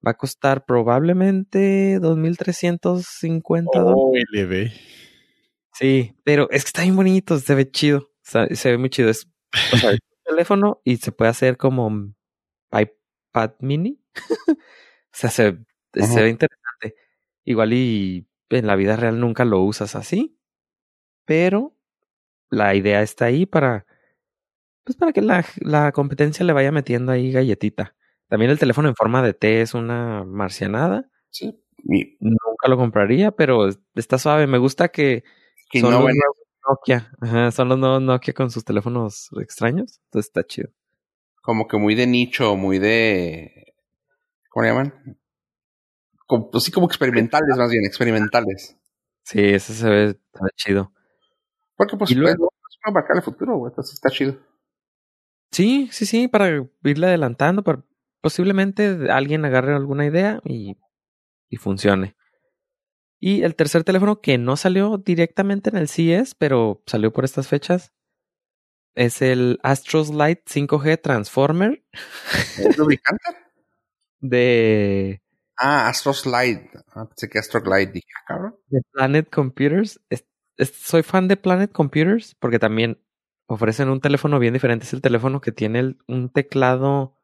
va 0.06 0.12
a 0.12 0.16
costar 0.16 0.64
probablemente 0.66 1.98
2.350 1.98 3.80
dólares. 3.80 3.96
Oh, 3.96 4.12
LB. 4.32 4.70
Sí, 5.72 6.14
pero 6.22 6.48
es 6.52 6.62
que 6.62 6.68
está 6.68 6.82
bien 6.82 6.94
bonito, 6.94 7.36
se 7.40 7.56
ve 7.56 7.68
chido, 7.68 7.98
o 7.98 8.10
sea, 8.22 8.46
se 8.54 8.70
ve 8.70 8.78
muy 8.78 8.90
chido. 8.90 9.10
Es 9.10 9.28
o 9.72 9.76
sea, 9.78 9.98
teléfono 10.24 10.80
y 10.84 10.98
se 10.98 11.10
puede 11.10 11.32
hacer 11.32 11.56
como 11.56 11.90
iPad 12.70 13.54
mini. 13.58 14.00
o 14.48 14.56
sea, 15.12 15.30
se, 15.30 15.50
ve 15.50 16.28
interesante. 16.28 16.94
Igual 17.44 17.72
y 17.72 18.28
en 18.48 18.68
la 18.68 18.76
vida 18.76 18.94
real 18.94 19.18
nunca 19.18 19.44
lo 19.44 19.60
usas 19.62 19.96
así, 19.96 20.37
pero 21.28 21.76
la 22.50 22.74
idea 22.74 23.02
está 23.02 23.26
ahí 23.26 23.44
para, 23.44 23.84
pues 24.82 24.96
para 24.96 25.12
que 25.12 25.20
la, 25.20 25.44
la 25.60 25.92
competencia 25.92 26.46
le 26.46 26.54
vaya 26.54 26.72
metiendo 26.72 27.12
ahí 27.12 27.30
galletita. 27.30 27.94
También 28.28 28.50
el 28.50 28.58
teléfono 28.58 28.88
en 28.88 28.96
forma 28.96 29.22
de 29.22 29.34
T 29.34 29.60
es 29.60 29.74
una 29.74 30.24
marcianada. 30.24 31.10
Sí. 31.30 31.62
Y 31.84 32.16
Nunca 32.20 32.68
lo 32.68 32.78
compraría, 32.78 33.30
pero 33.32 33.68
está 33.94 34.16
suave. 34.18 34.46
Me 34.46 34.56
gusta 34.58 34.88
que 34.88 35.22
que 35.70 35.80
son 35.80 35.90
no 35.92 36.00
los 36.00 36.16
Nokia. 36.66 37.12
Ajá, 37.20 37.50
son 37.50 37.68
los 37.68 37.78
nuevos 37.78 38.00
Nokia 38.02 38.32
con 38.32 38.50
sus 38.50 38.64
teléfonos 38.64 39.28
extraños. 39.40 40.00
Entonces 40.06 40.28
está 40.30 40.44
chido. 40.46 40.70
como 41.42 41.66
que 41.68 41.78
muy 41.78 41.94
de 41.94 42.06
nicho, 42.06 42.56
muy 42.56 42.78
de. 42.78 43.74
¿Cómo 44.50 44.64
le 44.64 44.70
llaman? 44.70 45.18
Como, 46.26 46.50
pues 46.50 46.64
sí, 46.64 46.72
como 46.72 46.86
experimentales, 46.86 47.56
más 47.56 47.70
bien, 47.70 47.84
experimentales. 47.84 48.76
Sí, 49.24 49.40
ese 49.42 49.74
se 49.74 49.88
ve 49.90 50.20
chido. 50.56 50.92
Porque 51.78 51.96
pues 51.96 52.10
luego- 52.14 52.52
es 52.68 52.78
una 52.84 52.92
marca 52.92 53.14
el 53.14 53.22
futuro, 53.22 53.56
güey. 53.56 53.70
Entonces 53.70 53.94
está 53.94 54.10
chido. 54.10 54.36
Sí, 55.50 55.88
sí, 55.92 56.04
sí, 56.04 56.28
para 56.28 56.66
irle 56.84 57.06
adelantando, 57.06 57.62
para 57.64 57.82
posiblemente 58.20 59.10
alguien 59.10 59.44
agarre 59.46 59.74
alguna 59.74 60.04
idea 60.04 60.40
y, 60.44 60.76
y 61.48 61.56
funcione. 61.56 62.14
Y 63.20 63.42
el 63.44 63.54
tercer 63.56 63.82
teléfono 63.84 64.20
que 64.20 64.36
no 64.36 64.56
salió 64.56 64.98
directamente 64.98 65.70
en 65.70 65.76
el 65.78 65.88
CES, 65.88 66.34
pero 66.34 66.82
salió 66.86 67.12
por 67.12 67.24
estas 67.24 67.48
fechas, 67.48 67.92
es 68.94 69.22
el 69.22 69.58
Astros 69.62 70.10
Light 70.10 70.40
5G 70.46 71.00
Transformer 71.00 71.82
¿Es 72.58 72.76
lubricante? 72.76 73.22
de, 74.20 75.22
Ah, 75.56 75.88
Astro 75.88 76.12
Slide. 76.12 76.70
Ah, 76.94 77.06
pensé 77.08 77.28
que 77.28 77.38
Astro 77.40 77.60
Glide. 77.60 77.90
Dije, 77.92 78.06
ah, 78.20 78.24
cabrón. 78.28 78.56
de 78.68 78.80
Planet 78.92 79.28
Computers. 79.30 80.00
Es- 80.10 80.24
soy 80.58 81.02
fan 81.02 81.28
de 81.28 81.36
Planet 81.36 81.72
Computers 81.72 82.34
porque 82.34 82.58
también 82.58 83.00
ofrecen 83.46 83.88
un 83.88 84.00
teléfono 84.00 84.38
bien 84.38 84.54
diferente. 84.54 84.84
Es 84.84 84.92
el 84.92 85.00
teléfono 85.00 85.40
que 85.40 85.52
tiene 85.52 85.96
un 86.06 86.30
teclado 86.30 87.16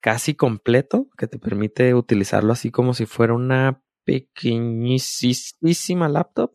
casi 0.00 0.34
completo 0.34 1.08
que 1.16 1.26
te 1.26 1.38
permite 1.38 1.94
utilizarlo 1.94 2.52
así 2.52 2.70
como 2.70 2.94
si 2.94 3.06
fuera 3.06 3.34
una 3.34 3.82
pequeñísima 4.04 6.08
laptop. 6.08 6.54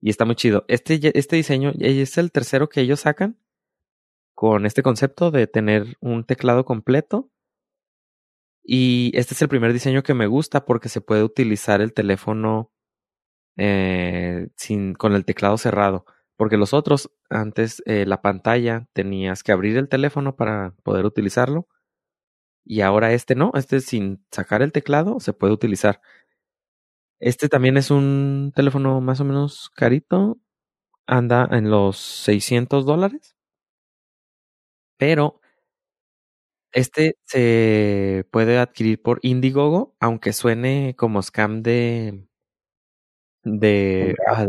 Y 0.00 0.10
está 0.10 0.24
muy 0.24 0.34
chido. 0.34 0.64
Este, 0.68 1.18
este 1.18 1.36
diseño 1.36 1.72
es 1.78 2.18
el 2.18 2.32
tercero 2.32 2.68
que 2.68 2.80
ellos 2.80 3.00
sacan 3.00 3.38
con 4.34 4.66
este 4.66 4.82
concepto 4.82 5.30
de 5.30 5.46
tener 5.46 5.96
un 6.00 6.24
teclado 6.24 6.64
completo. 6.64 7.30
Y 8.62 9.12
este 9.14 9.34
es 9.34 9.42
el 9.42 9.48
primer 9.48 9.72
diseño 9.72 10.02
que 10.02 10.14
me 10.14 10.26
gusta 10.26 10.64
porque 10.64 10.88
se 10.88 11.00
puede 11.00 11.22
utilizar 11.22 11.80
el 11.80 11.92
teléfono 11.92 12.73
eh, 13.56 14.48
sin, 14.56 14.94
con 14.94 15.14
el 15.14 15.24
teclado 15.24 15.58
cerrado. 15.58 16.06
Porque 16.36 16.56
los 16.56 16.74
otros, 16.74 17.10
antes 17.30 17.82
eh, 17.86 18.06
la 18.06 18.22
pantalla 18.22 18.88
tenías 18.92 19.42
que 19.42 19.52
abrir 19.52 19.76
el 19.76 19.88
teléfono 19.88 20.36
para 20.36 20.74
poder 20.82 21.04
utilizarlo. 21.06 21.68
Y 22.64 22.80
ahora 22.82 23.12
este 23.12 23.34
no, 23.34 23.52
este 23.54 23.80
sin 23.80 24.24
sacar 24.30 24.62
el 24.62 24.72
teclado 24.72 25.20
se 25.20 25.32
puede 25.34 25.52
utilizar. 25.52 26.00
Este 27.20 27.48
también 27.48 27.76
es 27.76 27.90
un 27.90 28.52
teléfono 28.54 29.00
más 29.00 29.20
o 29.20 29.24
menos 29.24 29.70
carito. 29.70 30.38
Anda 31.06 31.48
en 31.52 31.70
los 31.70 31.98
600 31.98 32.86
dólares. 32.86 33.34
Pero 35.00 35.40
este 36.72 37.16
se 37.22 38.26
puede 38.32 38.58
adquirir 38.58 39.00
por 39.00 39.20
Indiegogo, 39.22 39.94
aunque 40.00 40.32
suene 40.32 40.94
como 40.98 41.22
scam 41.22 41.62
de 41.62 42.26
de, 43.44 44.14
ah, 44.26 44.46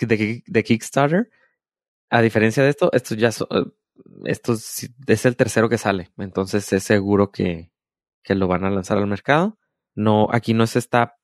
de, 0.00 0.42
de- 0.46 0.64
Kickstarter. 0.64 1.30
A 2.10 2.20
diferencia 2.22 2.62
de 2.62 2.70
esto, 2.70 2.90
esto 2.92 3.14
ya 3.14 3.32
so- 3.32 3.48
eh, 3.50 3.64
esto 4.24 4.54
es 4.54 5.24
el 5.26 5.36
tercero 5.36 5.68
que 5.68 5.78
sale, 5.78 6.10
entonces 6.18 6.72
es 6.72 6.82
seguro 6.84 7.30
que, 7.30 7.70
que 8.22 8.34
lo 8.34 8.46
van 8.48 8.64
a 8.64 8.70
lanzar 8.70 8.98
al 8.98 9.06
mercado. 9.06 9.58
No, 9.94 10.28
aquí 10.32 10.54
no 10.54 10.66
se 10.66 10.78
está 10.80 11.16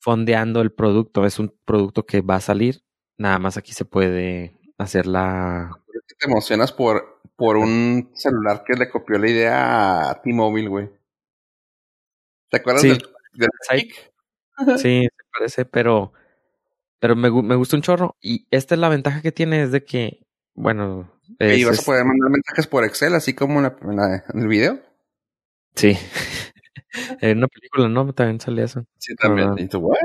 fondeando 0.00 0.60
el 0.60 0.72
producto, 0.72 1.24
es 1.26 1.38
un 1.38 1.54
producto 1.64 2.06
que 2.06 2.20
va 2.20 2.36
a 2.36 2.40
salir. 2.40 2.82
Nada 3.16 3.38
más 3.38 3.56
aquí 3.56 3.72
se 3.72 3.84
puede 3.84 4.58
hacer 4.78 5.06
la 5.06 5.70
te 6.18 6.26
emocionas 6.26 6.72
por, 6.72 7.20
por 7.36 7.56
un 7.56 8.10
celular 8.14 8.64
que 8.66 8.74
le 8.74 8.88
copió 8.88 9.18
la 9.18 9.28
idea 9.30 10.10
a 10.10 10.22
T-Mobile, 10.22 10.68
güey. 10.68 10.90
¿Te 12.50 12.56
acuerdas 12.56 12.82
Sí. 12.82 12.88
del, 12.88 13.02
del 13.34 13.48
Sí. 13.68 13.92
Sí, 14.78 15.02
se 15.04 15.24
parece, 15.32 15.64
pero, 15.64 16.12
pero 16.98 17.14
me, 17.16 17.30
me 17.30 17.54
gusta 17.54 17.76
un 17.76 17.82
chorro. 17.82 18.16
Y 18.20 18.46
esta 18.50 18.74
es 18.74 18.80
la 18.80 18.88
ventaja 18.88 19.22
que 19.22 19.32
tiene, 19.32 19.62
es 19.62 19.72
de 19.72 19.84
que, 19.84 20.26
bueno, 20.54 21.12
Y 21.38 21.44
es- 21.62 21.66
vas 21.66 21.80
a 21.80 21.84
poder 21.84 22.04
mandar 22.04 22.30
mensajes 22.30 22.66
por 22.66 22.84
Excel, 22.84 23.14
así 23.14 23.34
como 23.34 23.58
en, 23.58 23.62
la- 23.64 23.76
en 23.82 23.96
la- 23.96 24.24
en 24.34 24.40
el 24.40 24.48
video. 24.48 24.80
sí. 25.74 25.92
en 27.20 27.38
una 27.38 27.48
película, 27.48 27.88
¿no? 27.88 28.12
También 28.12 28.40
sale 28.40 28.62
eso. 28.62 28.84
Sí, 28.98 29.14
también. 29.16 29.50
¿Y 29.58 29.68
tú, 29.68 29.78
what? 29.78 29.96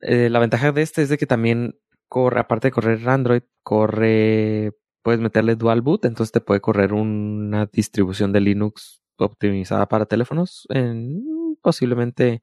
Eh, 0.00 0.28
la 0.28 0.38
ventaja 0.38 0.72
de 0.72 0.82
este 0.82 1.02
es 1.02 1.08
de 1.08 1.18
que 1.18 1.26
también 1.26 1.78
corre, 2.08 2.40
aparte 2.40 2.68
de 2.68 2.72
correr 2.72 3.08
Android, 3.08 3.42
corre, 3.62 4.72
puedes 5.02 5.20
meterle 5.20 5.56
dual 5.56 5.80
boot, 5.80 6.04
entonces 6.04 6.32
te 6.32 6.40
puede 6.40 6.60
correr 6.60 6.92
una 6.92 7.66
distribución 7.66 8.32
de 8.32 8.40
Linux 8.40 9.02
optimizada 9.16 9.88
para 9.88 10.06
teléfonos, 10.06 10.66
en 10.70 11.56
posiblemente 11.62 12.42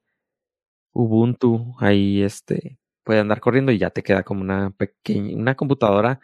Ubuntu, 0.94 1.74
ahí 1.78 2.22
este 2.22 2.78
puede 3.04 3.20
andar 3.20 3.40
corriendo 3.40 3.72
y 3.72 3.78
ya 3.78 3.90
te 3.90 4.02
queda 4.02 4.22
como 4.24 4.42
una 4.42 4.70
pequeña, 4.70 5.36
una 5.36 5.54
computadora 5.56 6.20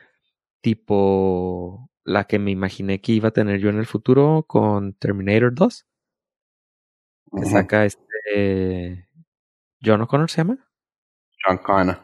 tipo 0.63 1.91
la 2.05 2.25
que 2.25 2.39
me 2.39 2.51
imaginé 2.53 3.01
que 3.01 3.13
iba 3.13 3.29
a 3.29 3.33
tener 3.33 3.61
yo 3.61 3.71
en 3.71 3.79
el 3.79 3.87
futuro 3.87 4.45
con 4.49 4.95
Terminator 4.95 5.55
2, 5.55 5.87
que 7.37 7.45
saca 7.47 7.85
este 7.85 9.09
John 9.85 10.03
O'Connor 10.03 10.31
se 10.31 10.39
llama. 10.39 10.59
John 11.47 11.59
Connor. 11.59 11.99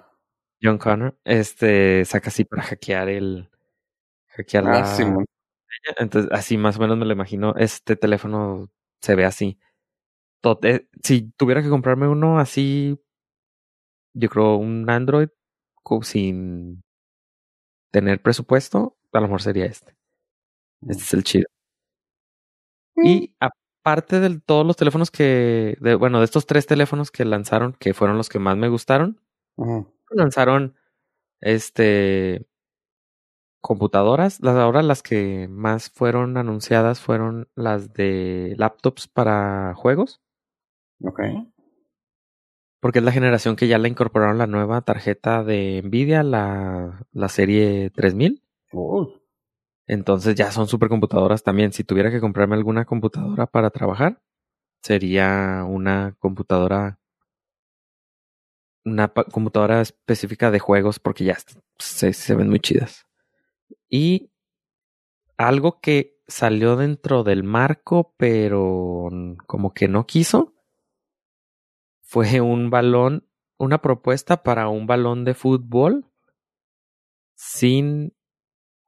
John 0.62 0.78
Connor, 0.78 1.18
este 1.24 2.04
saca 2.04 2.28
así 2.28 2.44
para 2.44 2.62
hackear 2.62 3.08
el 3.08 3.50
hackear 4.28 4.64
la 4.64 4.80
Ah, 4.80 4.86
Simón. 4.96 5.26
entonces 5.98 6.30
así 6.32 6.56
más 6.58 6.76
o 6.78 6.80
menos 6.80 6.98
me 6.98 7.06
lo 7.06 7.12
imagino, 7.14 7.54
este 7.56 7.96
teléfono 7.96 8.70
se 9.00 9.14
ve 9.16 9.24
así. 9.26 9.58
Eh, 10.62 10.88
si 11.02 11.30
tuviera 11.36 11.62
que 11.62 11.68
comprarme 11.68 12.08
uno 12.08 12.38
así, 12.38 12.98
yo 14.14 14.28
creo 14.28 14.56
un 14.56 14.88
Android 14.88 15.28
sin 16.02 16.82
tener 17.92 18.20
presupuesto, 18.20 18.96
a 19.12 19.20
lo 19.20 19.26
mejor 19.26 19.42
sería 19.42 19.66
este. 19.66 19.94
Este 20.88 21.02
es 21.02 21.14
el 21.14 21.24
chido. 21.24 21.46
Y 22.96 23.34
aparte 23.40 24.20
de 24.20 24.40
todos 24.40 24.66
los 24.66 24.76
teléfonos 24.76 25.10
que, 25.10 25.76
de, 25.80 25.94
bueno, 25.94 26.18
de 26.18 26.24
estos 26.24 26.46
tres 26.46 26.66
teléfonos 26.66 27.10
que 27.10 27.24
lanzaron, 27.24 27.74
que 27.74 27.94
fueron 27.94 28.16
los 28.16 28.28
que 28.28 28.38
más 28.38 28.56
me 28.56 28.68
gustaron, 28.68 29.20
Ujú. 29.56 29.86
lanzaron 30.10 30.76
este 31.40 32.46
computadoras. 33.64 34.40
Las 34.40 34.56
ahora 34.56 34.82
las 34.82 35.02
que 35.02 35.48
más 35.48 35.88
fueron 35.90 36.36
anunciadas 36.36 37.00
fueron 37.00 37.48
las 37.54 37.94
de 37.94 38.54
laptops 38.58 39.08
para 39.08 39.72
juegos. 39.74 40.20
Ok. 41.02 41.20
Porque 42.80 42.98
es 42.98 43.04
la 43.04 43.12
generación 43.12 43.56
que 43.56 43.66
ya 43.66 43.78
le 43.78 43.88
incorporaron 43.88 44.38
la 44.38 44.46
nueva 44.46 44.82
tarjeta 44.82 45.42
de 45.42 45.80
Nvidia, 45.82 46.22
la, 46.22 47.06
la 47.12 47.28
serie 47.28 47.90
3000. 47.90 48.42
Uy. 48.72 49.20
Entonces 49.86 50.34
ya 50.34 50.50
son 50.50 50.68
supercomputadoras 50.68 51.42
también. 51.42 51.72
Si 51.72 51.84
tuviera 51.84 52.10
que 52.10 52.20
comprarme 52.20 52.56
alguna 52.56 52.84
computadora 52.84 53.46
para 53.46 53.70
trabajar, 53.70 54.20
sería 54.82 55.64
una 55.66 56.14
computadora 56.18 56.98
una 58.84 59.08
computadora 59.08 59.80
específica 59.80 60.50
de 60.50 60.58
juegos 60.58 60.98
porque 60.98 61.24
ya 61.24 61.38
se, 61.78 62.12
se 62.12 62.34
ven 62.34 62.50
muy 62.50 62.60
chidas. 62.60 63.06
Y 63.88 64.30
algo 65.36 65.80
que 65.80 66.18
salió 66.26 66.76
dentro 66.76 67.24
del 67.24 67.42
marco, 67.44 68.14
pero 68.16 69.08
como 69.46 69.72
que 69.72 69.88
no 69.88 70.06
quiso, 70.06 70.53
fue 72.04 72.40
un 72.40 72.70
balón, 72.70 73.26
una 73.58 73.78
propuesta 73.80 74.42
para 74.42 74.68
un 74.68 74.86
balón 74.86 75.24
de 75.24 75.34
fútbol 75.34 76.06
sin 77.34 78.14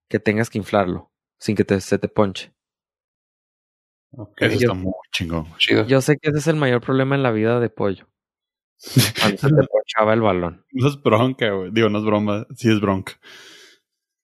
que 0.09 0.20
tengas 0.20 0.50
que 0.50 0.59
inflarlo, 0.59 1.11
sin 1.38 1.57
que 1.57 1.64
te- 1.64 1.81
se 1.81 1.98
te 1.98 2.09
ponche. 2.09 2.52
Ok. 4.12 4.42
Eso 4.42 4.52
yo- 4.61 4.68
está 4.70 4.74
muy 4.74 4.92
chingón. 5.12 5.46
Chido. 5.59 5.85
Yo 5.87 6.00
sé 6.00 6.16
que 6.18 6.29
ese 6.31 6.38
es 6.38 6.46
el 6.46 6.57
mayor 6.57 6.81
problema 6.81 7.14
en 7.16 7.22
la 7.22 7.33
vida 7.33 7.59
de 7.61 7.68
pollo. 7.70 8.07
Cuando 9.20 9.38
se 9.38 9.48
te 9.48 9.55
ponchaba 9.70 10.12
el 10.14 10.20
balón. 10.20 10.64
No 10.72 10.88
es 10.88 11.02
bronca, 11.02 11.50
güey. 11.50 11.70
Digo, 11.72 11.88
no 11.88 11.98
es 11.98 12.05
broma, 12.05 12.46
sí 12.55 12.70
es 12.70 12.81
bronca. 12.81 13.14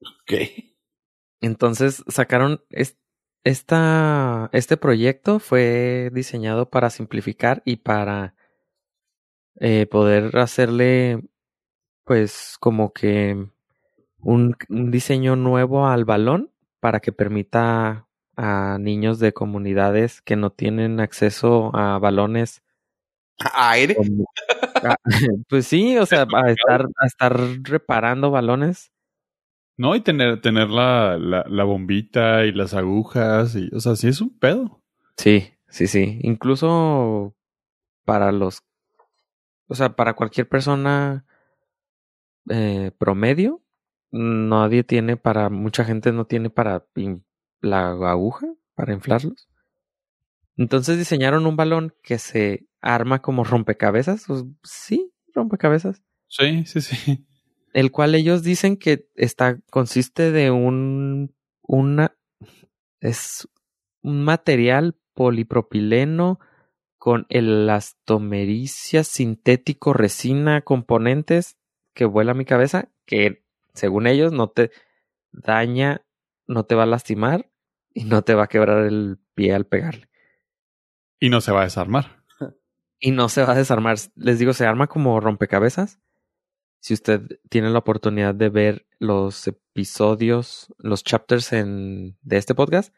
Ok. 0.00 0.35
Entonces 1.40 2.05
sacaron 2.09 2.62
es- 2.70 2.98
esta, 3.44 4.48
este 4.52 4.76
proyecto 4.76 5.40
fue 5.40 6.11
diseñado 6.12 6.70
para 6.70 6.90
simplificar 6.90 7.62
y 7.64 7.76
para 7.76 8.37
eh, 9.60 9.86
poder 9.86 10.36
hacerle 10.38 11.22
pues 12.04 12.56
como 12.60 12.92
que 12.92 13.46
un, 14.20 14.56
un 14.68 14.90
diseño 14.90 15.36
nuevo 15.36 15.86
al 15.86 16.04
balón 16.04 16.50
para 16.80 17.00
que 17.00 17.12
permita 17.12 18.08
a 18.36 18.78
niños 18.80 19.18
de 19.18 19.32
comunidades 19.32 20.22
que 20.22 20.36
no 20.36 20.50
tienen 20.50 21.00
acceso 21.00 21.70
a 21.76 21.98
balones 21.98 22.62
Aire. 23.54 23.94
como- 23.96 24.24
Ah, 24.84 24.96
pues 25.48 25.66
sí, 25.68 25.96
o 25.98 26.06
sea, 26.06 26.26
a 26.34 26.50
estar, 26.50 26.88
a 26.98 27.06
estar 27.06 27.36
reparando 27.62 28.32
balones 28.32 28.90
No, 29.76 29.94
y 29.94 30.00
tener, 30.00 30.40
tener 30.40 30.70
la, 30.70 31.18
la, 31.18 31.44
la 31.48 31.64
bombita 31.64 32.44
y 32.46 32.52
las 32.52 32.74
agujas. 32.74 33.54
Y, 33.54 33.70
o 33.74 33.78
sea, 33.80 33.94
sí 33.94 34.08
es 34.08 34.20
un 34.20 34.36
pedo. 34.38 34.80
Sí, 35.16 35.52
sí, 35.68 35.86
sí. 35.86 36.18
Incluso 36.22 37.34
para 38.04 38.32
los, 38.32 38.62
o 39.72 39.74
sea, 39.74 39.96
para 39.96 40.12
cualquier 40.12 40.46
persona 40.46 41.24
eh, 42.50 42.90
promedio, 42.98 43.62
nadie 44.11 44.85
tiene 44.85 45.16
para, 45.16 45.48
mucha 45.48 45.82
gente 45.82 46.12
no 46.12 46.26
tiene 46.26 46.50
para 46.50 46.85
la 47.62 47.88
aguja, 48.11 48.46
para 48.74 48.92
inflarlos. 48.92 49.48
Entonces 50.58 50.98
diseñaron 50.98 51.46
un 51.46 51.56
balón 51.56 51.94
que 52.02 52.18
se 52.18 52.66
arma 52.82 53.22
como 53.22 53.44
rompecabezas, 53.44 54.24
pues, 54.26 54.44
sí, 54.62 55.11
rompecabezas, 55.32 56.02
Sí, 56.28 56.66
sí, 56.66 56.82
sí. 56.82 57.26
el 57.72 57.90
cual 57.90 58.14
ellos 58.14 58.42
dicen 58.42 58.76
que 58.76 59.08
está, 59.14 59.58
consiste 59.70 60.32
de 60.32 60.50
un, 60.50 61.35
una, 61.62 62.14
es 63.00 63.48
un 64.02 64.22
material 64.22 64.98
polipropileno 65.14 66.40
con 67.02 67.26
elastomericia 67.30 69.02
sintético 69.02 69.92
resina 69.92 70.60
componentes 70.60 71.56
que 71.94 72.04
vuela 72.04 72.32
mi 72.32 72.44
cabeza 72.44 72.90
que 73.06 73.44
según 73.74 74.06
ellos 74.06 74.30
no 74.30 74.50
te 74.50 74.70
daña, 75.32 76.06
no 76.46 76.64
te 76.64 76.76
va 76.76 76.84
a 76.84 76.86
lastimar 76.86 77.50
y 77.92 78.04
no 78.04 78.22
te 78.22 78.34
va 78.34 78.44
a 78.44 78.46
quebrar 78.46 78.84
el 78.84 79.18
pie 79.34 79.52
al 79.52 79.66
pegarle. 79.66 80.08
Y 81.18 81.28
no 81.28 81.40
se 81.40 81.50
va 81.50 81.62
a 81.62 81.64
desarmar. 81.64 82.22
Y 83.00 83.10
no 83.10 83.28
se 83.28 83.42
va 83.42 83.50
a 83.54 83.56
desarmar. 83.56 83.96
Les 84.14 84.38
digo, 84.38 84.52
se 84.52 84.64
arma 84.64 84.86
como 84.86 85.18
rompecabezas. 85.18 85.98
Si 86.78 86.94
usted 86.94 87.22
tiene 87.48 87.70
la 87.70 87.80
oportunidad 87.80 88.32
de 88.36 88.48
ver 88.48 88.86
los 89.00 89.48
episodios, 89.48 90.72
los 90.78 91.02
chapters 91.02 91.52
en, 91.52 92.16
de 92.22 92.36
este 92.36 92.54
podcast, 92.54 92.94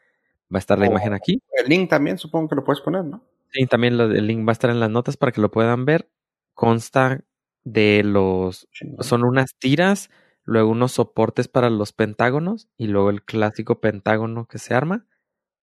va 0.53 0.57
a 0.57 0.59
estar 0.59 0.77
la 0.77 0.85
Oh. 0.85 0.91
imagen 0.91 1.13
aquí. 1.15 1.41
El 1.57 1.69
link 1.69 1.89
también 1.89 2.19
supongo 2.19 2.49
que 2.49 2.55
lo 2.55 2.63
puedes 2.63 2.81
poner, 2.81 3.03
¿no? 3.03 3.23
Y 3.55 3.67
también 3.67 3.97
lo- 3.97 4.11
el 4.11 4.27
link 4.27 4.45
va 4.47 4.51
a 4.51 4.53
estar 4.53 4.69
en 4.69 4.79
las 4.79 4.89
notas 4.89 5.17
para 5.17 5.31
que 5.31 5.41
lo 5.41 5.51
puedan 5.51 5.85
ver. 5.85 6.09
Consta 6.53 7.21
de 7.63 8.03
los... 8.03 8.67
Son 8.99 9.23
unas 9.23 9.55
tiras, 9.57 10.09
luego 10.43 10.69
unos 10.69 10.93
soportes 10.93 11.47
para 11.47 11.69
los 11.69 11.93
pentágonos 11.93 12.67
y 12.77 12.87
luego 12.87 13.09
el 13.09 13.23
clásico 13.23 13.79
pentágono 13.79 14.47
que 14.47 14.59
se 14.59 14.73
arma. 14.73 15.05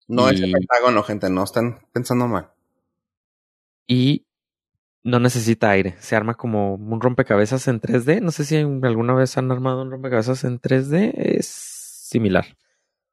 No 0.08 0.30
es 0.30 0.40
el 0.42 0.52
pentágono, 0.52 1.04
gente, 1.04 1.30
no 1.30 1.44
están 1.44 1.80
pensando 1.94 2.28
mal. 2.28 2.52
y 3.88 4.26
no 5.04 5.20
necesita 5.20 5.70
aire. 5.72 5.96
Se 6.00 6.16
arma 6.16 6.36
como 6.36 6.76
un 6.76 7.02
rompecabezas 7.02 7.68
en 7.68 7.80
3D. 7.80 8.22
No 8.22 8.32
sé 8.32 8.46
si 8.46 8.58
alguna 8.58 9.14
vez 9.14 9.38
han 9.38 9.52
armado 9.52 9.82
un 9.82 9.92
rompecabezas 9.92 10.44
en 10.44 10.60
3D. 10.60 11.14
Es 11.16 11.48
similar. 11.48 12.58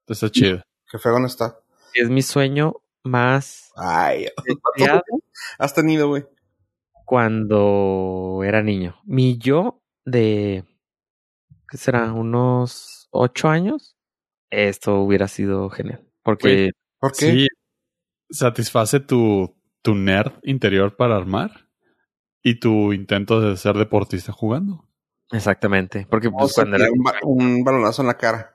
Está 0.09 0.29
chido. 0.31 0.63
Qué 0.91 0.99
feo 0.99 1.19
no 1.19 1.27
está. 1.27 1.59
Es 1.95 2.11
mi 2.11 2.23
sueño 2.23 2.75
más 3.07 3.73
Ay, 3.77 4.27
has 5.59 5.75
tenido, 5.75 6.09
güey. 6.09 6.25
cuando 7.05 8.43
era 8.45 8.63
niño. 8.63 8.97
Mi 9.05 9.39
yo 9.39 9.83
de, 10.05 10.65
¿qué 11.71 11.77
será? 11.77 12.13
Unos 12.13 13.09
ocho 13.11 13.49
años. 13.49 13.97
Esto 14.51 15.01
hubiera 15.01 15.29
sido 15.29 15.69
genial. 15.71 16.05
Porque. 16.23 16.71
¿Por 17.01 17.13
qué? 17.13 17.33
Sí, 17.33 17.49
satisface 18.31 19.01
tu, 19.01 19.55
tu 19.83 19.95
nerd 19.95 20.33
interior 20.43 20.97
para 20.97 21.17
armar 21.17 21.69
y 22.43 22.59
tu 22.61 22.93
intento 22.93 23.41
de 23.41 23.57
ser 23.57 23.77
deportista 23.77 24.33
jugando. 24.33 24.89
exactamente. 25.33 26.07
Porque 26.09 26.31
pues, 26.31 26.55
cuando 26.55 26.77
era 26.77 26.89
un, 26.91 27.03
ba- 27.03 27.19
un 27.23 27.65
balonazo 27.65 28.03
en 28.03 28.09
la 28.09 28.17
cara. 28.17 28.55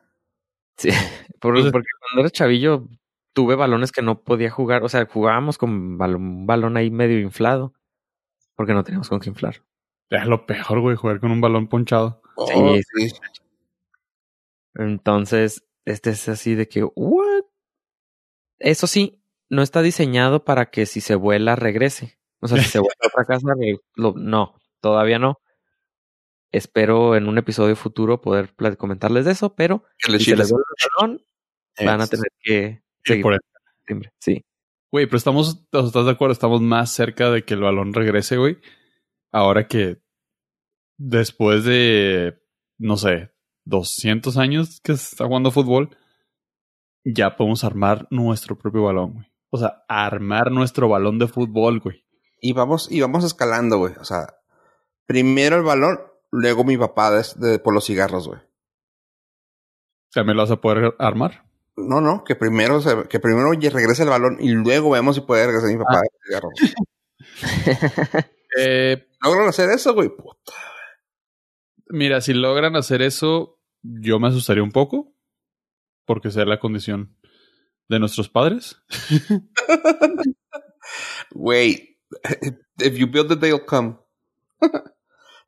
Sí, 0.77 0.89
por- 1.39 1.51
Entonces- 1.55 1.71
porque 1.71 1.87
cuando 1.99 2.21
era 2.21 2.29
chavillo 2.31 2.87
tuve 3.34 3.56
balones 3.56 3.91
que 3.91 4.02
no 4.02 4.22
podía 4.24 4.50
jugar, 4.52 4.84
o 4.84 4.89
sea, 4.89 5.06
jugábamos 5.06 5.58
con 5.58 5.98
balón, 5.98 6.22
un 6.24 6.48
balón 6.48 6.78
ahí 6.78 6.91
medio 6.91 7.20
inflado, 7.20 7.74
porque 8.56 8.74
no 8.74 8.84
teníamos 8.84 9.10
con 9.10 9.20
qué 9.20 9.30
inflar. 9.30 9.63
Es 10.10 10.26
lo 10.26 10.46
peor, 10.46 10.80
güey, 10.82 10.96
jugar 10.98 11.20
con 11.20 11.32
un 11.32 11.39
balón 11.41 11.67
ponchado. 11.67 12.22
Oh, 12.36 12.48
Sí, 12.48 12.82
sí. 13.10 13.12
Entonces, 14.76 15.65
este 15.86 16.12
es 16.12 16.28
así 16.30 16.56
de 16.56 16.67
que, 16.67 16.84
¿what? 16.96 17.44
Eso 18.60 18.88
sí, 18.88 19.22
no 19.50 19.62
está 19.62 19.82
diseñado 19.82 20.46
para 20.46 20.70
que 20.70 20.86
si 20.86 21.02
se 21.02 21.15
vuela 21.15 21.56
regrese. 21.56 22.17
O 22.39 22.48
sea, 22.48 22.58
si 22.62 22.70
se 22.70 22.80
vuela 22.80 22.96
a 23.04 23.08
otra 23.08 23.26
casa, 23.26 23.48
lo- 23.96 24.13
no, 24.15 24.56
todavía 24.80 25.20
no. 25.20 25.39
Espero 26.52 27.15
en 27.15 27.28
un 27.28 27.38
episodio 27.38 27.76
futuro 27.78 28.20
poder 28.20 28.54
comentarles 28.78 29.26
de 29.26 29.32
eso, 29.32 29.56
pero 29.56 29.86
si 30.20 30.26
se 30.32 30.36
les 30.36 30.52
vuelve 30.52 30.65
el 30.78 30.89
balón, 31.00 31.26
van 31.86 32.02
a 32.02 32.08
tener 32.08 32.32
que 32.41 32.84
Seguir 33.05 33.23
por 33.23 33.39
timbre. 33.85 34.11
Sí. 34.19 34.43
Güey, 34.91 35.05
pero 35.05 35.17
estamos, 35.17 35.65
o 35.71 35.77
sea, 35.79 35.87
¿estás 35.87 36.05
de 36.05 36.11
acuerdo? 36.11 36.33
Estamos 36.33 36.61
más 36.61 36.91
cerca 36.91 37.29
de 37.31 37.43
que 37.45 37.53
el 37.53 37.61
balón 37.61 37.93
regrese, 37.93 38.37
güey. 38.37 38.57
Ahora 39.31 39.67
que 39.67 40.01
después 40.97 41.63
de, 41.63 42.41
no 42.77 42.97
sé, 42.97 43.31
200 43.65 44.37
años 44.37 44.81
que 44.81 44.95
se 44.97 45.03
está 45.13 45.25
jugando 45.25 45.51
fútbol, 45.51 45.97
ya 47.05 47.35
podemos 47.37 47.63
armar 47.63 48.07
nuestro 48.11 48.57
propio 48.57 48.83
balón, 48.83 49.13
güey. 49.13 49.25
O 49.49 49.57
sea, 49.57 49.83
armar 49.87 50.51
nuestro 50.51 50.87
balón 50.89 51.19
de 51.19 51.27
fútbol, 51.27 51.79
güey. 51.79 52.05
Y 52.41 52.53
vamos, 52.53 52.91
y 52.91 53.01
vamos 53.01 53.23
escalando, 53.23 53.77
güey. 53.77 53.93
O 53.99 54.03
sea, 54.05 54.27
primero 55.05 55.55
el 55.57 55.63
balón, 55.63 55.99
luego 56.31 56.63
mi 56.63 56.77
papá 56.77 57.11
de, 57.11 57.23
de- 57.35 57.59
por 57.59 57.73
los 57.73 57.85
cigarros, 57.85 58.27
güey. 58.27 58.41
¿También 60.13 60.35
lo 60.37 60.43
vas 60.43 60.51
a 60.51 60.59
poder 60.59 60.93
armar? 60.99 61.45
No, 61.77 62.01
no, 62.01 62.23
que 62.23 62.36
primero 62.36 62.81
se- 62.81 63.07
que 63.07 63.19
primero 63.19 63.51
regrese 63.51 64.03
el 64.03 64.10
balón 64.10 64.38
y 64.39 64.51
luego 64.51 64.91
vemos 64.91 65.15
si 65.15 65.21
puede 65.21 65.45
regresar 65.47 65.69
mi 65.71 65.77
papá 65.77 66.01
cigarros. 66.25 66.53
Eh, 68.57 69.07
¿Logran 69.23 69.47
hacer 69.47 69.69
eso, 69.69 69.93
güey? 69.93 70.10
Puta. 70.10 70.51
mira, 71.88 72.19
si 72.19 72.34
logran 72.34 72.75
hacer 72.75 73.01
eso, 73.01 73.62
yo 73.81 74.19
me 74.19 74.27
asustaría 74.27 74.62
un 74.62 74.73
poco, 74.73 75.13
porque 76.05 76.31
sea 76.31 76.43
la 76.43 76.60
condición 76.60 77.15
de 77.88 77.99
nuestros 77.99 78.27
padres. 78.27 78.75
Güey, 81.34 81.97
if 82.79 82.97
you 82.97 83.07
build 83.07 83.31
it, 83.31 83.39
they'll 83.39 83.65
come. 83.65 83.97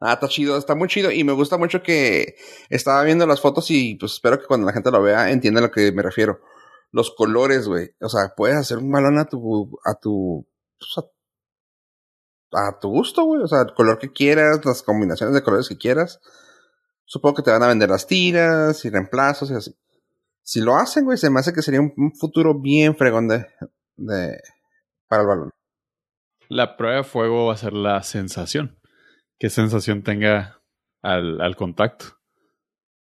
Ah, 0.06 0.14
está 0.16 0.28
chido, 0.28 0.58
está 0.58 0.76
muy 0.76 0.90
chido 0.90 1.12
y 1.12 1.24
me 1.24 1.32
gusta 1.32 1.58
mucho 1.58 1.82
que 1.82 2.36
estaba 2.70 3.04
viendo 3.04 3.26
las 3.26 3.40
fotos 3.40 3.72
y 3.72 3.96
pues 3.96 4.14
espero 4.14 4.38
que 4.38 4.46
cuando 4.46 4.68
la 4.68 4.74
gente 4.74 4.92
lo 4.92 5.02
vea 5.02 5.32
entienda 5.32 5.62
a 5.62 5.64
lo 5.64 5.72
que 5.72 5.94
me 5.94 6.02
refiero. 6.02 6.42
Los 6.92 7.12
colores, 7.16 7.70
güey. 7.70 7.92
O 8.02 8.10
sea, 8.10 8.34
puedes 8.36 8.58
hacer 8.58 8.80
un 8.80 8.92
balón 8.92 9.18
a 9.18 9.24
tu, 9.24 9.80
a 9.86 9.96
tu, 9.96 10.46
pues, 10.78 11.06
a, 12.52 12.80
tu 12.80 12.90
gusto, 12.90 13.24
güey. 13.24 13.44
O 13.44 13.48
sea, 13.48 13.62
el 13.62 13.74
color 13.74 13.98
que 13.98 14.12
quieras, 14.12 14.66
las 14.66 14.84
combinaciones 14.84 15.34
de 15.34 15.42
colores 15.42 15.70
que 15.70 15.78
quieras. 15.78 16.20
Supongo 17.06 17.36
que 17.38 17.44
te 17.44 17.52
van 17.52 17.64
a 17.64 17.68
vender 17.68 17.90
las 17.90 18.06
tiras 18.06 18.84
y 18.84 18.90
reemplazos 18.90 19.52
y 19.52 19.54
así. 19.54 19.74
Si 20.42 20.60
lo 20.60 20.76
hacen, 20.76 21.06
güey, 21.06 21.18
se 21.18 21.30
me 21.30 21.40
hace 21.40 21.54
que 21.54 21.62
sería 21.62 21.80
un, 21.80 21.94
un 21.96 22.14
futuro 22.14 22.60
bien 22.60 22.98
fregón 22.98 23.30
de, 23.30 23.48
de, 23.96 24.38
para 25.08 25.22
el 25.22 25.28
balón. 25.30 25.52
La 26.50 26.76
prueba 26.76 26.98
de 26.98 27.04
fuego 27.06 27.48
va 27.48 27.54
a 27.54 27.58
ser 27.58 27.72
la 27.72 28.04
sensación. 28.04 28.78
¿Qué 29.44 29.50
sensación 29.50 30.04
tenga 30.04 30.62
al, 31.02 31.42
al 31.42 31.58
contacto? 31.58 32.06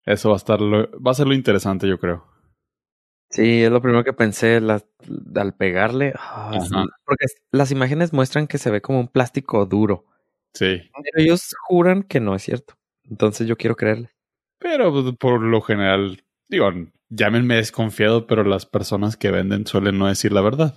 Eso 0.05 0.31
va 0.31 0.35
a 0.35 0.39
estar 0.39 0.61
lo, 0.61 0.91
va 1.01 1.13
a 1.13 1.15
ser 1.15 1.29
lo 1.29 1.35
interesante, 1.35 1.87
yo 1.87 2.01
creo. 2.01 2.27
Sí, 3.31 3.63
es 3.63 3.71
lo 3.71 3.81
primero 3.81 4.03
que 4.03 4.13
pensé 4.13 4.61
la, 4.61 4.83
al 5.37 5.55
pegarle. 5.55 6.15
ah, 6.19 6.51
sí, 6.61 6.75
porque 7.05 7.27
las 7.53 7.71
imágenes 7.71 8.13
muestran 8.13 8.49
que 8.49 8.59
se 8.59 8.73
ve 8.73 8.81
como 8.81 8.99
un 8.99 9.07
plástico 9.07 9.67
duro. 9.67 10.07
Sí. 10.53 10.91
Pero 11.01 11.23
ellos 11.25 11.55
juran 11.69 12.03
que 12.03 12.19
no 12.19 12.35
es 12.35 12.43
cierto. 12.43 12.75
Entonces 13.05 13.47
yo 13.47 13.57
quiero 13.57 13.77
creerle. 13.77 14.11
Pero 14.59 14.91
pues, 14.91 15.15
por 15.21 15.41
lo 15.41 15.61
general, 15.61 16.25
digo, 16.49 16.73
llámenme 17.09 17.55
desconfiado, 17.55 18.27
pero 18.27 18.43
las 18.43 18.67
personas 18.67 19.17
que 19.17 19.31
venden 19.31 19.65
suelen 19.65 19.97
no 19.97 20.09
decir 20.09 20.33
la 20.33 20.41
verdad. 20.41 20.75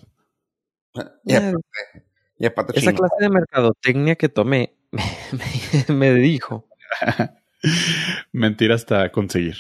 Y 1.24 1.34
Eh, 1.34 1.38
aparte, 1.38 2.06
y 2.38 2.46
aparte 2.46 2.80
esa 2.80 2.94
clase 2.94 3.16
de 3.20 3.30
mercadotecnia 3.32 4.16
que 4.16 4.30
tomé 4.30 4.76
me, 5.90 5.94
me 5.96 6.14
dijo. 6.14 6.68
Mentira 8.32 8.76
hasta 8.76 9.12
conseguir. 9.12 9.56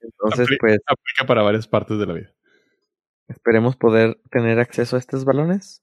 Entonces, 0.00 0.48
Apli- 0.48 0.56
pues 0.60 0.78
Aplica 0.86 1.26
para 1.26 1.42
varias 1.42 1.66
partes 1.68 1.98
de 1.98 2.06
la 2.06 2.14
vida. 2.14 2.32
esperemos 3.28 3.76
poder 3.76 4.20
tener 4.30 4.58
acceso 4.58 4.96
a 4.96 4.98
estos 4.98 5.24
balones 5.24 5.82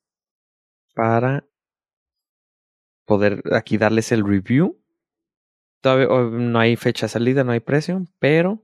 para 0.93 1.45
poder 3.05 3.41
aquí 3.53 3.77
darles 3.77 4.11
el 4.11 4.25
review. 4.25 4.81
Todavía 5.81 6.07
oh, 6.07 6.23
no 6.29 6.59
hay 6.59 6.75
fecha 6.75 7.05
de 7.05 7.09
salida, 7.11 7.43
no 7.43 7.51
hay 7.51 7.59
precio, 7.59 8.05
pero 8.19 8.63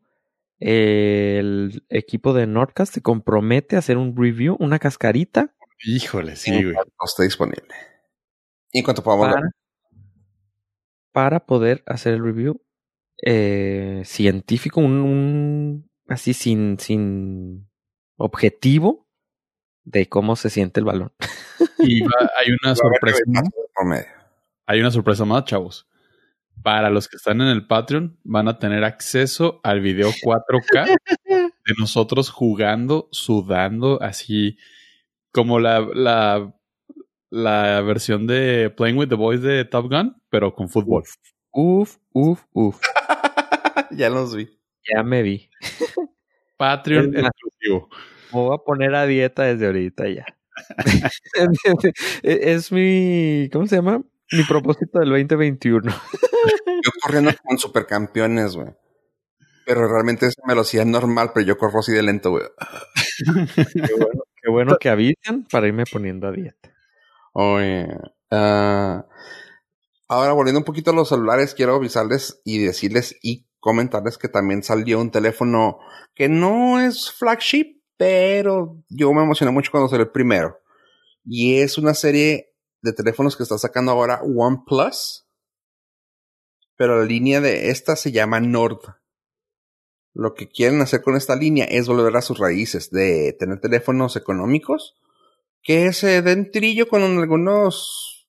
el 0.59 1.83
equipo 1.89 2.33
de 2.33 2.47
Nordcast 2.47 2.93
se 2.93 3.01
compromete 3.01 3.75
a 3.75 3.79
hacer 3.79 3.97
un 3.97 4.15
review, 4.15 4.55
una 4.59 4.77
cascarita 4.79 5.53
Híjole, 5.83 6.35
sí, 6.35 6.51
güey. 6.63 6.75
cuanto 6.75 6.93
esté 7.05 7.23
disponible. 7.23 7.73
Y 8.71 8.79
en 8.79 8.83
cuanto 8.85 9.03
podamos 9.03 9.27
para, 9.27 9.51
para 11.11 11.45
poder 11.45 11.83
hacer 11.85 12.13
el 12.13 12.23
review 12.23 12.61
eh, 13.23 14.01
científico, 14.05 14.79
un, 14.81 14.93
un- 14.99 15.91
así 16.07 16.33
sin, 16.33 16.79
sin 16.79 17.69
objetivo 18.17 19.07
de 19.83 20.07
cómo 20.09 20.35
se 20.35 20.49
siente 20.49 20.79
el 20.79 20.85
balón. 20.85 21.11
Y 21.79 22.01
va- 22.01 22.29
hay 22.37 22.47
una 22.63 22.75
sorpresa 22.75 23.19
más. 23.27 23.43
Hay 24.65 24.79
una 24.79 24.91
sorpresa 24.91 25.25
más, 25.25 25.43
chavos. 25.45 25.87
Para 26.63 26.89
los 26.91 27.07
que 27.07 27.17
están 27.17 27.41
en 27.41 27.47
el 27.47 27.65
Patreon, 27.65 28.19
van 28.23 28.47
a 28.47 28.59
tener 28.59 28.83
acceso 28.83 29.59
al 29.63 29.81
video 29.81 30.09
4K 30.11 30.97
de 31.27 31.73
nosotros 31.79 32.29
jugando, 32.29 33.07
sudando, 33.11 33.99
así 34.01 34.57
como 35.31 35.59
la, 35.59 35.79
la, 35.93 36.53
la 37.31 37.81
versión 37.81 38.27
de 38.27 38.69
Playing 38.69 38.97
with 38.97 39.07
the 39.07 39.15
Boys 39.15 39.41
de 39.41 39.65
Top 39.65 39.89
Gun, 39.89 40.21
pero 40.29 40.53
con 40.53 40.69
fútbol. 40.69 41.03
Uf, 41.51 41.97
uf, 42.11 42.43
uf. 42.51 42.79
ya 43.91 44.09
los 44.09 44.35
vi. 44.35 44.59
Ya 44.93 45.01
me 45.01 45.23
vi. 45.23 45.49
Patreon 46.57 47.15
exclusivo. 47.17 47.89
Me 48.33 48.39
voy 48.39 48.55
a 48.55 48.63
poner 48.63 48.93
a 48.93 49.05
dieta 49.05 49.43
desde 49.43 49.65
ahorita 49.65 50.07
ya. 50.09 50.25
es 52.23 52.71
mi, 52.71 53.49
¿cómo 53.51 53.65
se 53.65 53.77
llama? 53.77 54.03
Mi 54.31 54.43
propósito 54.43 54.99
del 54.99 55.09
2021. 55.09 55.91
Yo 55.91 56.91
corriendo 57.01 57.31
con 57.43 57.57
supercampeones, 57.57 58.55
güey. 58.55 58.69
Pero 59.65 59.87
realmente 59.87 60.25
es 60.25 60.35
una 60.43 60.53
velocidad 60.53 60.85
normal, 60.85 61.31
pero 61.33 61.45
yo 61.45 61.57
corro 61.57 61.79
así 61.79 61.91
de 61.91 62.03
lento, 62.03 62.31
güey. 62.31 62.43
Qué 63.55 63.93
bueno, 63.93 64.23
qué 64.41 64.49
bueno 64.49 64.77
que 64.77 64.89
avisan 64.89 65.45
para 65.49 65.67
irme 65.67 65.83
poniendo 65.91 66.27
a 66.27 66.31
dieta. 66.31 66.70
Ah, 67.33 69.05
ahora, 70.07 70.33
volviendo 70.33 70.59
un 70.59 70.65
poquito 70.65 70.91
a 70.91 70.93
los 70.93 71.09
celulares, 71.09 71.53
quiero 71.53 71.75
avisarles 71.75 72.41
y 72.43 72.59
decirles 72.59 73.17
y 73.21 73.47
comentarles 73.59 74.17
que 74.17 74.27
también 74.27 74.63
salió 74.63 74.99
un 74.99 75.11
teléfono 75.11 75.79
que 76.15 76.27
no 76.27 76.79
es 76.79 77.11
flagship, 77.11 77.81
pero 77.97 78.83
yo 78.89 79.13
me 79.13 79.23
emocioné 79.23 79.51
mucho 79.51 79.71
cuando 79.71 79.89
salió 79.89 80.05
el 80.05 80.11
primero. 80.11 80.59
Y 81.23 81.59
es 81.59 81.77
una 81.77 81.93
serie 81.93 82.55
de 82.81 82.93
teléfonos 82.93 83.37
que 83.37 83.43
está 83.43 83.57
sacando 83.57 83.91
ahora 83.91 84.21
OnePlus. 84.23 85.27
Pero 86.75 86.99
la 86.99 87.05
línea 87.05 87.41
de 87.41 87.69
esta 87.69 87.95
se 87.95 88.11
llama 88.11 88.39
Nord. 88.39 88.79
Lo 90.13 90.33
que 90.33 90.49
quieren 90.49 90.81
hacer 90.81 91.03
con 91.03 91.15
esta 91.15 91.35
línea 91.35 91.65
es 91.65 91.87
volver 91.87 92.17
a 92.17 92.21
sus 92.21 92.39
raíces 92.39 92.89
de 92.89 93.33
tener 93.39 93.61
teléfonos 93.61 94.15
económicos 94.15 94.97
que 95.63 95.93
se 95.93 96.21
den 96.21 96.51
trillo 96.51 96.87
con 96.87 97.01
algunos, 97.03 98.27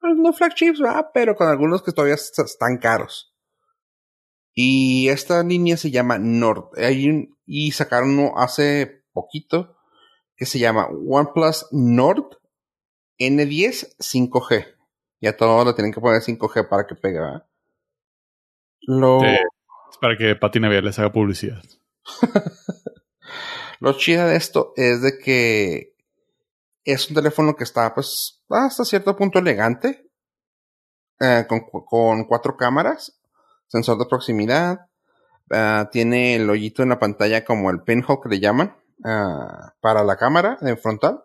pues, 0.00 0.14
no 0.16 0.32
flagships, 0.32 0.80
¿verdad? 0.80 1.06
pero 1.14 1.34
con 1.36 1.48
algunos 1.48 1.82
que 1.82 1.92
todavía 1.92 2.14
est- 2.14 2.38
están 2.38 2.78
caros. 2.78 3.34
Y 4.52 5.08
esta 5.08 5.42
línea 5.42 5.76
se 5.76 5.90
llama 5.90 6.18
Nord. 6.18 6.70
Hay 6.76 7.08
un- 7.08 7.36
y 7.46 7.72
sacaron 7.72 8.18
uno 8.18 8.32
hace 8.36 9.04
poquito 9.12 9.76
que 10.36 10.46
se 10.46 10.58
llama 10.58 10.86
OnePlus 10.88 11.66
Nord 11.72 12.38
N10 13.18 13.96
5G. 13.98 14.66
Ya 15.20 15.36
todo 15.36 15.64
lo 15.64 15.74
tienen 15.74 15.92
que 15.92 16.00
poner 16.00 16.20
5G 16.22 16.68
para 16.68 16.86
que 16.86 16.94
pegue, 16.96 17.20
¿verdad? 17.20 17.46
Lo, 18.82 19.20
Sí. 19.20 19.26
Es 19.90 19.98
para 19.98 20.16
que 20.16 20.34
Pati 20.34 20.58
Navidad 20.60 20.82
les 20.82 20.98
haga 20.98 21.12
publicidad. 21.12 21.62
Lo 23.80 23.92
chido 23.96 24.26
de 24.26 24.36
esto 24.36 24.72
es 24.76 25.02
de 25.02 25.18
que 25.18 25.93
es 26.84 27.08
un 27.08 27.14
teléfono 27.16 27.56
que 27.56 27.64
está, 27.64 27.94
pues, 27.94 28.42
hasta 28.50 28.84
cierto 28.84 29.16
punto 29.16 29.38
elegante. 29.38 30.10
eh, 31.20 31.46
con, 31.48 31.60
con 31.86 32.24
cuatro 32.24 32.56
cámaras, 32.56 33.20
sensor 33.68 33.98
de 33.98 34.06
proximidad. 34.06 34.88
ah, 35.50 35.88
tiene 35.92 36.36
el 36.36 36.48
hoyito 36.50 36.82
en 36.82 36.90
la 36.90 36.98
pantalla 36.98 37.44
como 37.44 37.70
el 37.70 37.82
pinhole 37.82 38.20
que 38.22 38.28
le 38.30 38.40
llaman 38.40 38.76
ah, 39.04 39.74
para 39.80 40.04
la 40.04 40.16
cámara 40.16 40.58
de 40.60 40.76
frontal. 40.76 41.24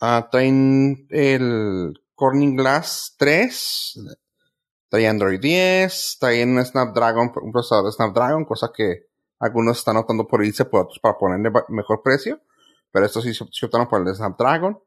Ah, 0.00 0.28
traen 0.30 1.06
el 1.10 2.00
Corning 2.14 2.56
Glass 2.56 3.14
3. 3.18 3.98
Trae 4.88 5.08
Android 5.08 5.40
10. 5.40 6.18
Traen 6.20 6.56
un 6.56 6.64
Snapdragon, 6.64 7.32
un 7.42 7.52
procesador 7.52 7.86
de 7.86 7.92
Snapdragon, 7.92 8.44
cosa 8.44 8.70
que 8.74 9.06
algunos 9.38 9.78
están 9.78 9.96
optando 9.96 10.26
por 10.26 10.44
irse 10.44 10.64
por 10.64 10.82
otros 10.82 10.98
para 11.00 11.18
ponerle 11.18 11.50
mejor 11.68 12.02
precio. 12.02 12.40
Pero 12.92 13.06
estos 13.06 13.24
sí 13.24 13.34
se 13.34 13.44
se 13.50 13.66
optaron 13.66 13.88
por 13.88 14.06
el 14.06 14.14
Snapdragon. 14.14 14.78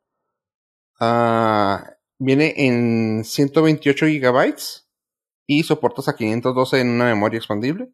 Ah, 0.99 1.83
viene 2.17 2.53
en 2.57 3.23
128 3.25 4.07
gigabytes 4.07 4.87
y 5.47 5.63
soporta 5.63 6.01
hasta 6.01 6.15
512 6.15 6.79
en 6.79 6.89
una 6.89 7.05
memoria 7.05 7.37
expandible. 7.37 7.91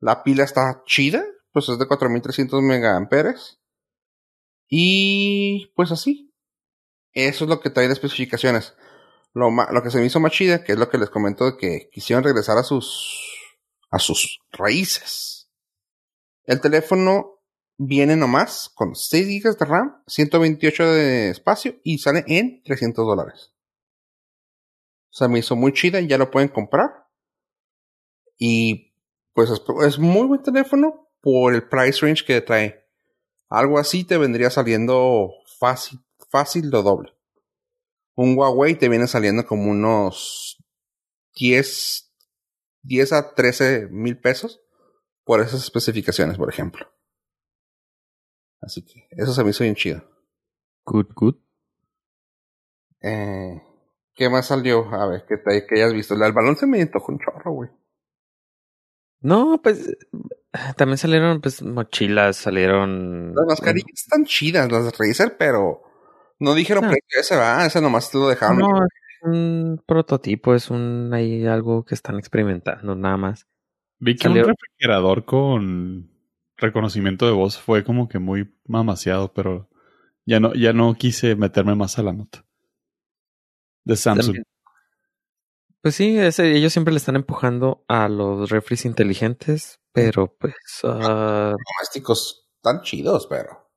La 0.00 0.22
pila 0.22 0.44
está 0.44 0.82
chida, 0.84 1.24
pues 1.52 1.68
es 1.68 1.78
de 1.78 1.86
4300 1.86 2.62
megaamperes. 2.62 3.60
Y 4.68 5.72
pues 5.76 5.92
así. 5.92 6.32
Eso 7.12 7.44
es 7.44 7.50
lo 7.50 7.60
que 7.60 7.70
trae 7.70 7.86
de 7.86 7.92
especificaciones. 7.92 8.74
Lo, 9.34 9.50
lo 9.50 9.82
que 9.82 9.90
se 9.90 9.98
me 9.98 10.06
hizo 10.06 10.20
más 10.20 10.32
chida, 10.32 10.64
que 10.64 10.72
es 10.72 10.78
lo 10.78 10.90
que 10.90 10.98
les 10.98 11.10
comento 11.10 11.44
de 11.44 11.56
que 11.56 11.88
quisieron 11.92 12.24
regresar 12.24 12.58
a 12.58 12.62
sus 12.62 13.32
a 13.92 13.98
sus 13.98 14.40
raíces. 14.50 15.50
El 16.44 16.60
teléfono 16.60 17.41
viene 17.78 18.16
nomás 18.16 18.70
con 18.74 18.94
6 18.94 19.42
GB 19.42 19.56
de 19.58 19.64
RAM, 19.64 20.02
128 20.06 20.92
de 20.92 21.30
espacio 21.30 21.76
y 21.82 21.98
sale 21.98 22.24
en 22.26 22.62
300 22.62 23.06
dólares. 23.06 23.54
Se 25.10 25.28
me 25.28 25.40
hizo 25.40 25.56
muy 25.56 25.72
chida 25.72 26.00
ya 26.00 26.18
lo 26.18 26.30
pueden 26.30 26.48
comprar. 26.48 27.06
Y 28.38 28.94
pues 29.34 29.50
es, 29.50 29.62
es 29.86 29.98
muy 29.98 30.26
buen 30.26 30.42
teléfono 30.42 31.10
por 31.20 31.54
el 31.54 31.68
price 31.68 32.04
range 32.04 32.24
que 32.24 32.40
trae. 32.40 32.86
Algo 33.48 33.78
así 33.78 34.04
te 34.04 34.16
vendría 34.16 34.50
saliendo 34.50 35.30
fácil, 35.58 36.00
fácil 36.30 36.70
lo 36.70 36.82
doble. 36.82 37.12
Un 38.14 38.36
Huawei 38.36 38.74
te 38.74 38.88
viene 38.88 39.06
saliendo 39.06 39.46
como 39.46 39.70
unos 39.70 40.62
10, 41.34 42.12
10 42.82 43.12
a 43.12 43.34
13 43.34 43.88
mil 43.90 44.18
pesos 44.18 44.62
por 45.24 45.40
esas 45.40 45.62
especificaciones, 45.62 46.36
por 46.36 46.48
ejemplo. 46.48 46.90
Así 48.62 48.82
que 48.82 49.06
eso 49.10 49.32
se 49.34 49.44
me 49.44 49.50
hizo 49.50 49.64
bien 49.64 49.74
chido. 49.74 50.02
Good, 50.86 51.08
good. 51.14 51.34
Eh, 53.00 53.60
¿Qué 54.14 54.28
más 54.28 54.46
salió? 54.46 54.88
A 54.94 55.06
ver, 55.06 55.24
que, 55.26 55.36
te, 55.38 55.66
que 55.66 55.74
hayas 55.76 55.92
visto. 55.92 56.14
El 56.14 56.32
balón 56.32 56.56
se 56.56 56.66
me 56.66 56.80
antojó 56.80 57.12
un 57.12 57.18
chorro, 57.18 57.52
güey. 57.52 57.70
No, 59.20 59.60
pues 59.62 59.96
también 60.76 60.98
salieron 60.98 61.40
pues 61.40 61.62
mochilas, 61.62 62.36
salieron... 62.36 63.34
Las 63.34 63.46
mascarillas 63.46 63.86
están 63.94 64.24
chidas, 64.24 64.70
las 64.70 64.84
de 64.84 64.90
Razer, 64.98 65.36
pero 65.38 65.82
no 66.40 66.54
dijeron 66.54 66.84
Ah. 66.84 66.88
precio 66.90 67.20
ese, 67.20 67.36
va, 67.36 67.64
ese 67.64 67.80
nomás 67.80 68.12
lo 68.14 68.28
dejaron. 68.28 68.58
No, 68.58 68.84
es 68.84 69.22
un 69.22 69.82
prototipo, 69.86 70.54
es 70.54 70.70
un 70.70 71.10
ahí 71.14 71.46
algo 71.46 71.84
que 71.84 71.94
están 71.94 72.18
experimentando, 72.18 72.94
nada 72.96 73.16
más. 73.16 73.46
Vi 74.00 74.16
que 74.16 74.24
Salió- 74.28 74.42
un 74.42 74.48
refrigerador 74.48 75.24
con 75.24 76.10
reconocimiento 76.62 77.26
de 77.26 77.32
voz 77.32 77.58
fue 77.58 77.84
como 77.84 78.08
que 78.08 78.18
muy 78.18 78.54
mamaseado, 78.66 79.32
pero 79.34 79.68
ya 80.24 80.40
no, 80.40 80.54
ya 80.54 80.72
no 80.72 80.94
quise 80.94 81.36
meterme 81.36 81.74
más 81.74 81.98
a 81.98 82.02
la 82.02 82.12
nota. 82.12 82.44
De 83.84 83.96
Samsung. 83.96 84.26
También. 84.26 84.44
Pues 85.82 85.96
sí, 85.96 86.16
ese- 86.16 86.52
ellos 86.56 86.72
siempre 86.72 86.92
le 86.94 86.98
están 86.98 87.16
empujando 87.16 87.84
a 87.88 88.08
los 88.08 88.48
refris 88.50 88.84
inteligentes, 88.84 89.80
pero 89.92 90.32
pues 90.38 90.54
ah, 90.84 91.54
Domésticos 91.78 92.48
tan 92.62 92.82
chidos, 92.82 93.26
pero 93.28 93.68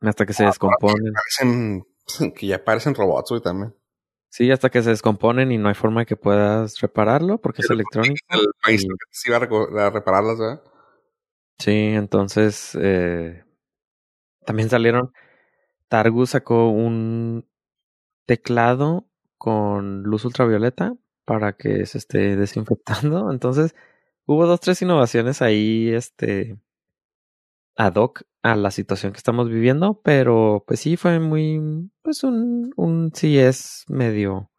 hasta 0.00 0.24
que 0.26 0.32
se 0.32 0.44
descomponen. 0.44 1.12
parecen, 1.12 1.86
que 2.34 2.46
ya 2.46 2.64
parecen 2.64 2.94
robots, 2.94 3.30
güey, 3.30 3.42
también. 3.42 3.74
Sí, 4.30 4.50
hasta 4.50 4.68
que 4.70 4.82
se 4.82 4.90
descomponen 4.90 5.52
y 5.52 5.58
no 5.58 5.68
hay 5.68 5.74
forma 5.74 6.00
de 6.00 6.06
que 6.06 6.16
puedas 6.16 6.80
repararlo 6.80 7.40
porque 7.40 7.60
es 7.62 7.68
Pero 7.68 7.74
electrónico. 7.76 8.16
El 8.30 8.46
país 8.62 8.82
y- 8.84 8.88
que 8.88 8.94
se 9.10 9.28
iba 9.30 9.36
a, 9.36 9.40
reco- 9.40 9.78
a 9.78 9.90
repararlas, 9.90 10.38
¿verdad? 10.38 10.62
Sí, 11.58 11.70
entonces 11.72 12.76
eh, 12.80 13.44
también 14.46 14.68
salieron. 14.70 15.12
Targus 15.88 16.32
sacó 16.32 16.68
un 16.70 17.46
teclado 18.26 19.08
con 19.38 20.02
luz 20.04 20.24
ultravioleta 20.24 20.96
para 21.26 21.54
que 21.56 21.86
se 21.86 21.98
esté 21.98 22.36
desinfectando. 22.36 23.30
Entonces, 23.32 23.74
hubo 24.26 24.46
dos, 24.46 24.60
tres 24.60 24.82
innovaciones 24.82 25.42
ahí, 25.42 25.90
este, 25.90 26.58
ad 27.76 27.94
hoc 27.96 28.22
a 28.42 28.56
la 28.56 28.70
situación 28.70 29.12
que 29.12 29.18
estamos 29.18 29.48
viviendo, 29.48 30.00
pero 30.02 30.64
pues 30.66 30.80
sí 30.80 30.96
fue 30.96 31.18
muy, 31.20 31.90
pues 32.02 32.22
un, 32.24 32.72
un 32.76 33.12
sí 33.14 33.38
es 33.38 33.84
medio 33.88 34.50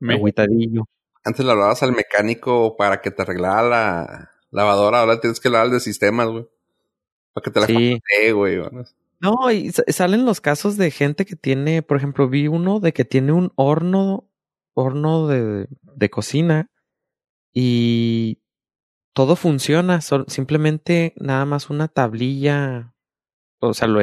Me- 0.00 0.14
agüitadillo. 0.14 0.84
Antes 1.24 1.44
le 1.46 1.52
hablabas 1.52 1.82
al 1.84 1.92
mecánico 1.92 2.76
para 2.76 3.00
que 3.00 3.10
te 3.12 3.22
arreglara 3.22 3.62
la 3.62 4.30
lavadora, 4.50 5.00
ahora 5.00 5.20
tienes 5.20 5.40
que 5.40 5.48
hablar 5.48 5.62
al 5.66 5.70
de 5.70 5.80
sistemas, 5.80 6.28
güey. 6.28 6.46
Para 7.32 7.44
que 7.44 7.50
te 7.50 7.60
la 7.60 7.66
Sí. 7.66 8.00
güey. 8.32 8.56
¿no? 8.56 8.84
No, 9.20 9.50
y 9.50 9.70
sa- 9.72 9.84
salen 9.88 10.24
los 10.24 10.40
casos 10.40 10.76
de 10.76 10.90
gente 10.90 11.26
que 11.26 11.36
tiene, 11.36 11.82
por 11.82 11.96
ejemplo, 11.96 12.28
vi 12.28 12.46
uno 12.48 12.80
de 12.80 12.92
que 12.92 13.04
tiene 13.04 13.32
un 13.32 13.52
horno, 13.56 14.30
horno 14.74 15.26
de, 15.26 15.66
de 15.82 16.10
cocina 16.10 16.70
y 17.52 18.40
todo 19.12 19.34
funciona, 19.34 20.00
simplemente 20.00 21.14
nada 21.16 21.44
más 21.44 21.70
una 21.70 21.88
tablilla, 21.88 22.94
o 23.60 23.74
sea, 23.74 23.88
lo, 23.88 24.00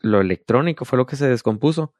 lo 0.00 0.20
electrónico 0.22 0.86
fue 0.86 0.96
lo 0.96 1.04
que 1.04 1.16
se 1.16 1.28
descompuso. 1.28 1.92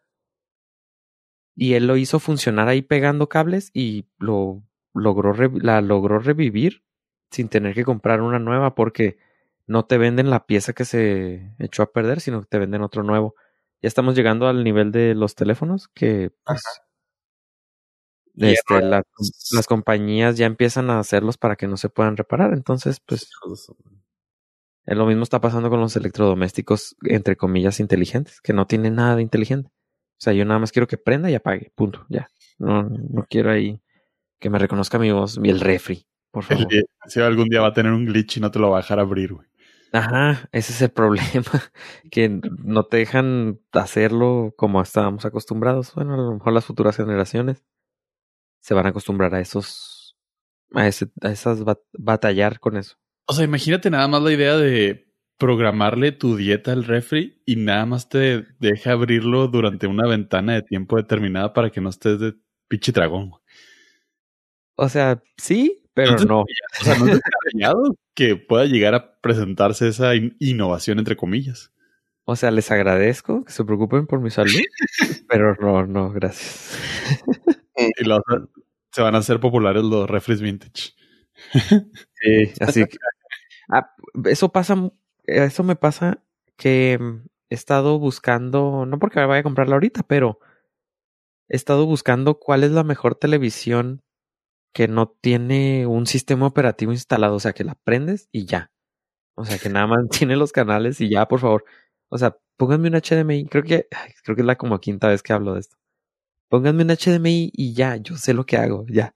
Y 1.54 1.74
él 1.74 1.86
lo 1.86 1.96
hizo 1.98 2.18
funcionar 2.20 2.68
ahí 2.68 2.80
pegando 2.80 3.28
cables 3.28 3.70
y 3.74 4.06
lo 4.18 4.62
logró, 4.94 5.34
la 5.60 5.82
logró 5.82 6.18
revivir 6.18 6.84
sin 7.30 7.48
tener 7.48 7.74
que 7.74 7.84
comprar 7.84 8.20
una 8.22 8.38
nueva 8.38 8.74
porque 8.74 9.18
no 9.66 9.84
te 9.86 9.98
venden 9.98 10.30
la 10.30 10.46
pieza 10.46 10.72
que 10.72 10.84
se 10.84 11.54
echó 11.58 11.82
a 11.82 11.92
perder, 11.92 12.20
sino 12.20 12.40
que 12.42 12.46
te 12.48 12.58
venden 12.58 12.82
otro 12.82 13.02
nuevo. 13.02 13.34
Ya 13.82 13.88
estamos 13.88 14.14
llegando 14.16 14.48
al 14.48 14.64
nivel 14.64 14.92
de 14.92 15.14
los 15.14 15.34
teléfonos 15.34 15.88
que 15.88 16.30
pues, 16.44 16.62
este, 18.52 18.74
la- 18.90 19.02
las 19.52 19.66
compañías 19.66 20.36
ya 20.36 20.46
empiezan 20.46 20.90
a 20.90 20.98
hacerlos 20.98 21.38
para 21.38 21.56
que 21.56 21.66
no 21.68 21.76
se 21.76 21.88
puedan 21.88 22.16
reparar. 22.16 22.52
Entonces, 22.52 23.00
pues 23.00 23.30
lo 24.86 25.06
mismo 25.06 25.22
está 25.24 25.40
pasando 25.40 25.68
con 25.70 25.80
los 25.80 25.96
electrodomésticos, 25.96 26.96
entre 27.02 27.36
comillas, 27.36 27.80
inteligentes, 27.80 28.40
que 28.40 28.52
no 28.52 28.66
tienen 28.66 28.94
nada 28.94 29.16
de 29.16 29.22
inteligente. 29.22 29.70
O 29.70 30.20
sea, 30.20 30.32
yo 30.32 30.44
nada 30.44 30.60
más 30.60 30.72
quiero 30.72 30.86
que 30.86 30.96
prenda 30.96 31.30
y 31.30 31.34
apague, 31.34 31.72
punto, 31.74 32.06
ya. 32.08 32.28
No, 32.58 32.84
no 32.84 33.26
quiero 33.28 33.50
ahí 33.50 33.82
que 34.40 34.50
me 34.50 34.58
reconozca 34.58 34.98
mi 34.98 35.12
voz 35.12 35.38
y 35.42 35.50
el 35.50 35.60
refri, 35.60 36.06
por 36.44 36.52
el 36.52 36.58
favor. 36.58 36.72
si 37.06 37.20
algún 37.20 37.48
día 37.48 37.60
va 37.62 37.68
a 37.68 37.72
tener 37.72 37.92
un 37.92 38.04
glitch 38.06 38.36
y 38.36 38.40
no 38.40 38.50
te 38.50 38.58
lo 38.58 38.70
va 38.70 38.78
a 38.78 38.80
dejar 38.82 38.98
abrir, 39.00 39.32
güey. 39.34 39.46
Ajá, 39.92 40.48
ese 40.52 40.72
es 40.72 40.82
el 40.82 40.90
problema, 40.90 41.44
que 42.10 42.28
no 42.28 42.84
te 42.84 42.98
dejan 42.98 43.60
hacerlo 43.72 44.52
como 44.56 44.82
estábamos 44.82 45.24
acostumbrados. 45.24 45.94
Bueno, 45.94 46.14
a 46.14 46.16
lo 46.18 46.34
mejor 46.34 46.52
las 46.52 46.64
futuras 46.66 46.96
generaciones 46.96 47.64
se 48.60 48.74
van 48.74 48.84
a 48.86 48.90
acostumbrar 48.90 49.34
a 49.34 49.40
esos, 49.40 50.16
a, 50.74 50.86
ese, 50.86 51.06
a 51.22 51.30
esas 51.30 51.64
bat- 51.64 51.80
batallar 51.96 52.60
con 52.60 52.76
eso. 52.76 52.96
O 53.26 53.32
sea, 53.32 53.44
imagínate 53.44 53.88
nada 53.90 54.06
más 54.08 54.22
la 54.22 54.32
idea 54.32 54.56
de 54.56 55.06
programarle 55.38 56.12
tu 56.12 56.36
dieta 56.36 56.72
al 56.72 56.84
refri 56.84 57.42
y 57.46 57.56
nada 57.56 57.86
más 57.86 58.08
te 58.08 58.44
deja 58.58 58.92
abrirlo 58.92 59.48
durante 59.48 59.86
una 59.86 60.06
ventana 60.06 60.54
de 60.54 60.62
tiempo 60.62 60.96
determinada 60.96 61.52
para 61.52 61.70
que 61.70 61.80
no 61.80 61.88
estés 61.90 62.18
de 62.20 62.34
pinche 62.68 62.92
dragón. 62.92 63.30
güey. 63.30 63.42
O 64.76 64.88
sea, 64.88 65.22
sí, 65.38 65.85
pero 65.96 66.16
no. 66.26 66.40
O 66.42 66.46
sea, 66.84 66.98
no 66.98 67.06
es 67.06 67.14
descabellado 67.14 67.96
que 68.14 68.36
pueda 68.36 68.66
llegar 68.66 68.94
a 68.94 69.18
presentarse 69.20 69.88
esa 69.88 70.14
in- 70.14 70.36
innovación 70.38 70.98
entre 70.98 71.16
comillas. 71.16 71.72
O 72.26 72.36
sea, 72.36 72.50
les 72.50 72.70
agradezco 72.70 73.44
que 73.44 73.52
se 73.52 73.64
preocupen 73.64 74.06
por 74.06 74.20
mi 74.20 74.30
salud, 74.30 74.50
pero 75.28 75.54
no, 75.56 75.86
no, 75.86 76.10
gracias. 76.12 76.78
Y 77.98 78.04
los- 78.04 78.20
se 78.92 79.00
van 79.02 79.14
a 79.14 79.18
hacer 79.18 79.40
populares 79.40 79.82
los 79.84 80.08
refres 80.08 80.40
vintage. 80.42 80.92
Sí, 82.12 82.52
así 82.60 82.84
que 82.86 82.96
ah, 83.70 83.90
eso 84.26 84.50
pasa, 84.50 84.90
eso 85.24 85.62
me 85.64 85.76
pasa 85.76 86.22
que 86.56 86.98
he 87.48 87.54
estado 87.54 87.98
buscando, 87.98 88.84
no 88.86 88.98
porque 88.98 89.18
me 89.20 89.26
vaya 89.26 89.40
a 89.40 89.44
comprarla 89.44 89.76
ahorita, 89.76 90.02
pero 90.02 90.40
he 91.48 91.56
estado 91.56 91.86
buscando 91.86 92.38
cuál 92.38 92.64
es 92.64 92.70
la 92.72 92.84
mejor 92.84 93.14
televisión 93.14 94.02
que 94.76 94.88
no 94.88 95.08
tiene 95.08 95.86
un 95.86 96.04
sistema 96.06 96.46
operativo 96.46 96.92
instalado, 96.92 97.36
o 97.36 97.40
sea, 97.40 97.54
que 97.54 97.64
la 97.64 97.76
prendes 97.76 98.28
y 98.30 98.44
ya. 98.44 98.70
O 99.34 99.46
sea, 99.46 99.56
que 99.56 99.70
nada 99.70 99.86
más 99.86 100.00
tiene 100.10 100.36
los 100.36 100.52
canales 100.52 101.00
y 101.00 101.08
ya, 101.08 101.26
por 101.28 101.40
favor. 101.40 101.64
O 102.10 102.18
sea, 102.18 102.36
pónganme 102.58 102.88
un 102.90 103.00
HDMI. 103.00 103.46
Creo 103.46 103.62
que, 103.62 103.88
ay, 103.90 104.12
creo 104.22 104.36
que 104.36 104.42
es 104.42 104.46
la 104.46 104.56
como 104.56 104.78
quinta 104.78 105.08
vez 105.08 105.22
que 105.22 105.32
hablo 105.32 105.54
de 105.54 105.60
esto. 105.60 105.78
Pónganme 106.50 106.82
un 106.82 106.90
HDMI 106.90 107.52
y 107.54 107.72
ya, 107.72 107.96
yo 107.96 108.18
sé 108.18 108.34
lo 108.34 108.44
que 108.44 108.58
hago, 108.58 108.84
ya. 108.90 109.14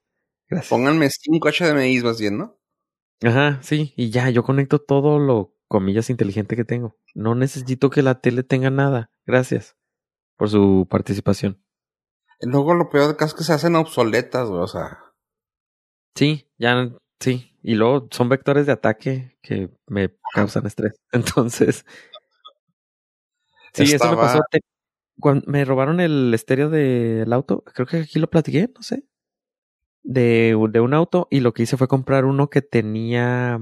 Gracias. 0.48 0.70
Pónganme 0.70 1.10
5 1.10 1.50
HDMIs 1.50 2.04
más 2.04 2.18
bien, 2.18 2.38
¿no? 2.38 2.58
Ajá, 3.22 3.58
sí, 3.62 3.92
y 3.98 4.08
ya, 4.08 4.30
yo 4.30 4.42
conecto 4.42 4.78
todo 4.78 5.18
lo, 5.18 5.54
comillas, 5.68 6.08
inteligente 6.08 6.56
que 6.56 6.64
tengo. 6.64 6.96
No 7.14 7.34
necesito 7.34 7.90
que 7.90 8.00
la 8.00 8.22
tele 8.22 8.44
tenga 8.44 8.70
nada. 8.70 9.10
Gracias 9.26 9.76
por 10.38 10.48
su 10.48 10.86
participación. 10.88 11.62
Luego 12.40 12.72
lo 12.72 12.88
peor 12.88 13.08
de 13.08 13.16
caso 13.16 13.34
es 13.34 13.38
que 13.40 13.44
se 13.44 13.52
hacen 13.52 13.76
obsoletas, 13.76 14.48
güey. 14.48 14.62
O 14.62 14.66
sea, 14.66 15.09
Sí, 16.14 16.46
ya, 16.58 16.90
sí. 17.20 17.56
Y 17.62 17.74
luego 17.74 18.08
son 18.10 18.28
vectores 18.28 18.66
de 18.66 18.72
ataque 18.72 19.36
que 19.42 19.70
me 19.86 20.10
causan 20.34 20.66
estrés. 20.66 20.94
Entonces, 21.12 21.84
sí, 23.72 23.92
eso 23.92 24.08
me 24.10 24.16
pasó. 24.16 24.40
Te- 24.50 24.60
Cuando 25.20 25.44
me 25.50 25.64
robaron 25.64 26.00
el 26.00 26.32
estéreo 26.34 26.70
del 26.70 27.32
auto, 27.32 27.64
creo 27.64 27.86
que 27.86 27.98
aquí 27.98 28.18
lo 28.20 28.30
platiqué, 28.30 28.70
no 28.74 28.82
sé. 28.82 29.04
De, 30.02 30.56
de 30.70 30.80
un 30.80 30.94
auto 30.94 31.28
y 31.30 31.40
lo 31.40 31.52
que 31.54 31.62
hice 31.64 31.76
fue 31.76 31.88
comprar 31.88 32.24
uno 32.24 32.50
que 32.50 32.62
tenía. 32.62 33.58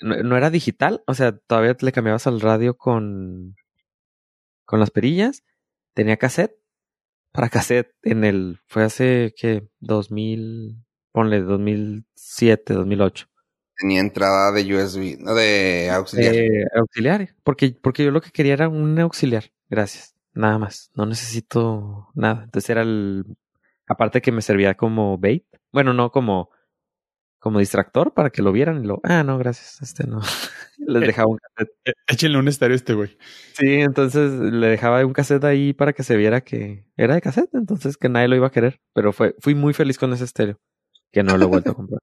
No, 0.00 0.16
no 0.22 0.36
era 0.38 0.48
digital, 0.50 1.02
o 1.06 1.12
sea, 1.14 1.36
todavía 1.36 1.76
le 1.80 1.92
cambiabas 1.92 2.26
al 2.26 2.40
radio 2.40 2.76
con. 2.78 3.56
con 4.64 4.80
las 4.80 4.90
perillas. 4.90 5.44
Tenía 5.94 6.16
cassette. 6.16 6.56
Para 7.32 7.50
cassette 7.50 7.94
en 8.02 8.24
el. 8.24 8.60
Fue 8.68 8.84
hace, 8.84 9.34
¿qué? 9.38 9.68
2000. 9.80 10.85
Ponle 11.16 11.40
2007, 11.40 12.74
2008. 12.74 13.26
tenía 13.78 14.00
entrada 14.00 14.52
de 14.52 14.74
USB, 14.74 15.16
no 15.18 15.32
de 15.32 15.88
auxiliar. 15.90 16.34
Eh, 16.34 16.64
auxiliar. 16.74 17.34
Porque, 17.42 17.74
porque 17.80 18.04
yo 18.04 18.10
lo 18.10 18.20
que 18.20 18.30
quería 18.30 18.52
era 18.52 18.68
un 18.68 18.98
auxiliar. 18.98 19.44
Gracias. 19.70 20.14
Nada 20.34 20.58
más. 20.58 20.90
No 20.94 21.06
necesito 21.06 22.08
nada. 22.14 22.42
Entonces 22.44 22.68
era 22.68 22.82
el. 22.82 23.24
Aparte 23.88 24.20
que 24.20 24.30
me 24.30 24.42
servía 24.42 24.74
como 24.74 25.16
bait. 25.16 25.46
Bueno, 25.72 25.94
no 25.94 26.10
como. 26.10 26.50
Como 27.38 27.60
distractor 27.60 28.12
para 28.12 28.28
que 28.28 28.42
lo 28.42 28.52
vieran 28.52 28.84
y 28.84 28.86
lo. 28.86 29.00
Ah, 29.02 29.22
no, 29.22 29.38
gracias. 29.38 29.80
Este 29.80 30.06
no. 30.06 30.20
Les 30.78 31.00
dejaba 31.00 31.28
un 31.28 31.38
cassette. 31.38 31.72
Eh, 31.86 31.92
Échenle 32.08 32.38
un 32.38 32.48
estéreo 32.48 32.74
a 32.74 32.76
este 32.76 32.92
güey. 32.92 33.16
Sí, 33.54 33.80
entonces 33.80 34.32
le 34.32 34.66
dejaba 34.66 35.02
un 35.06 35.14
cassette 35.14 35.44
ahí 35.44 35.72
para 35.72 35.94
que 35.94 36.02
se 36.02 36.14
viera 36.18 36.42
que 36.42 36.84
era 36.98 37.14
de 37.14 37.22
cassette. 37.22 37.54
Entonces 37.54 37.96
que 37.96 38.10
nadie 38.10 38.28
lo 38.28 38.36
iba 38.36 38.48
a 38.48 38.52
querer. 38.52 38.82
Pero 38.92 39.14
fue, 39.14 39.34
fui 39.40 39.54
muy 39.54 39.72
feliz 39.72 39.96
con 39.96 40.12
ese 40.12 40.24
estéreo. 40.24 40.60
Que 41.12 41.22
no 41.22 41.36
lo 41.36 41.44
he 41.44 41.48
vuelto 41.48 41.70
a 41.70 41.74
comprar. 41.76 42.00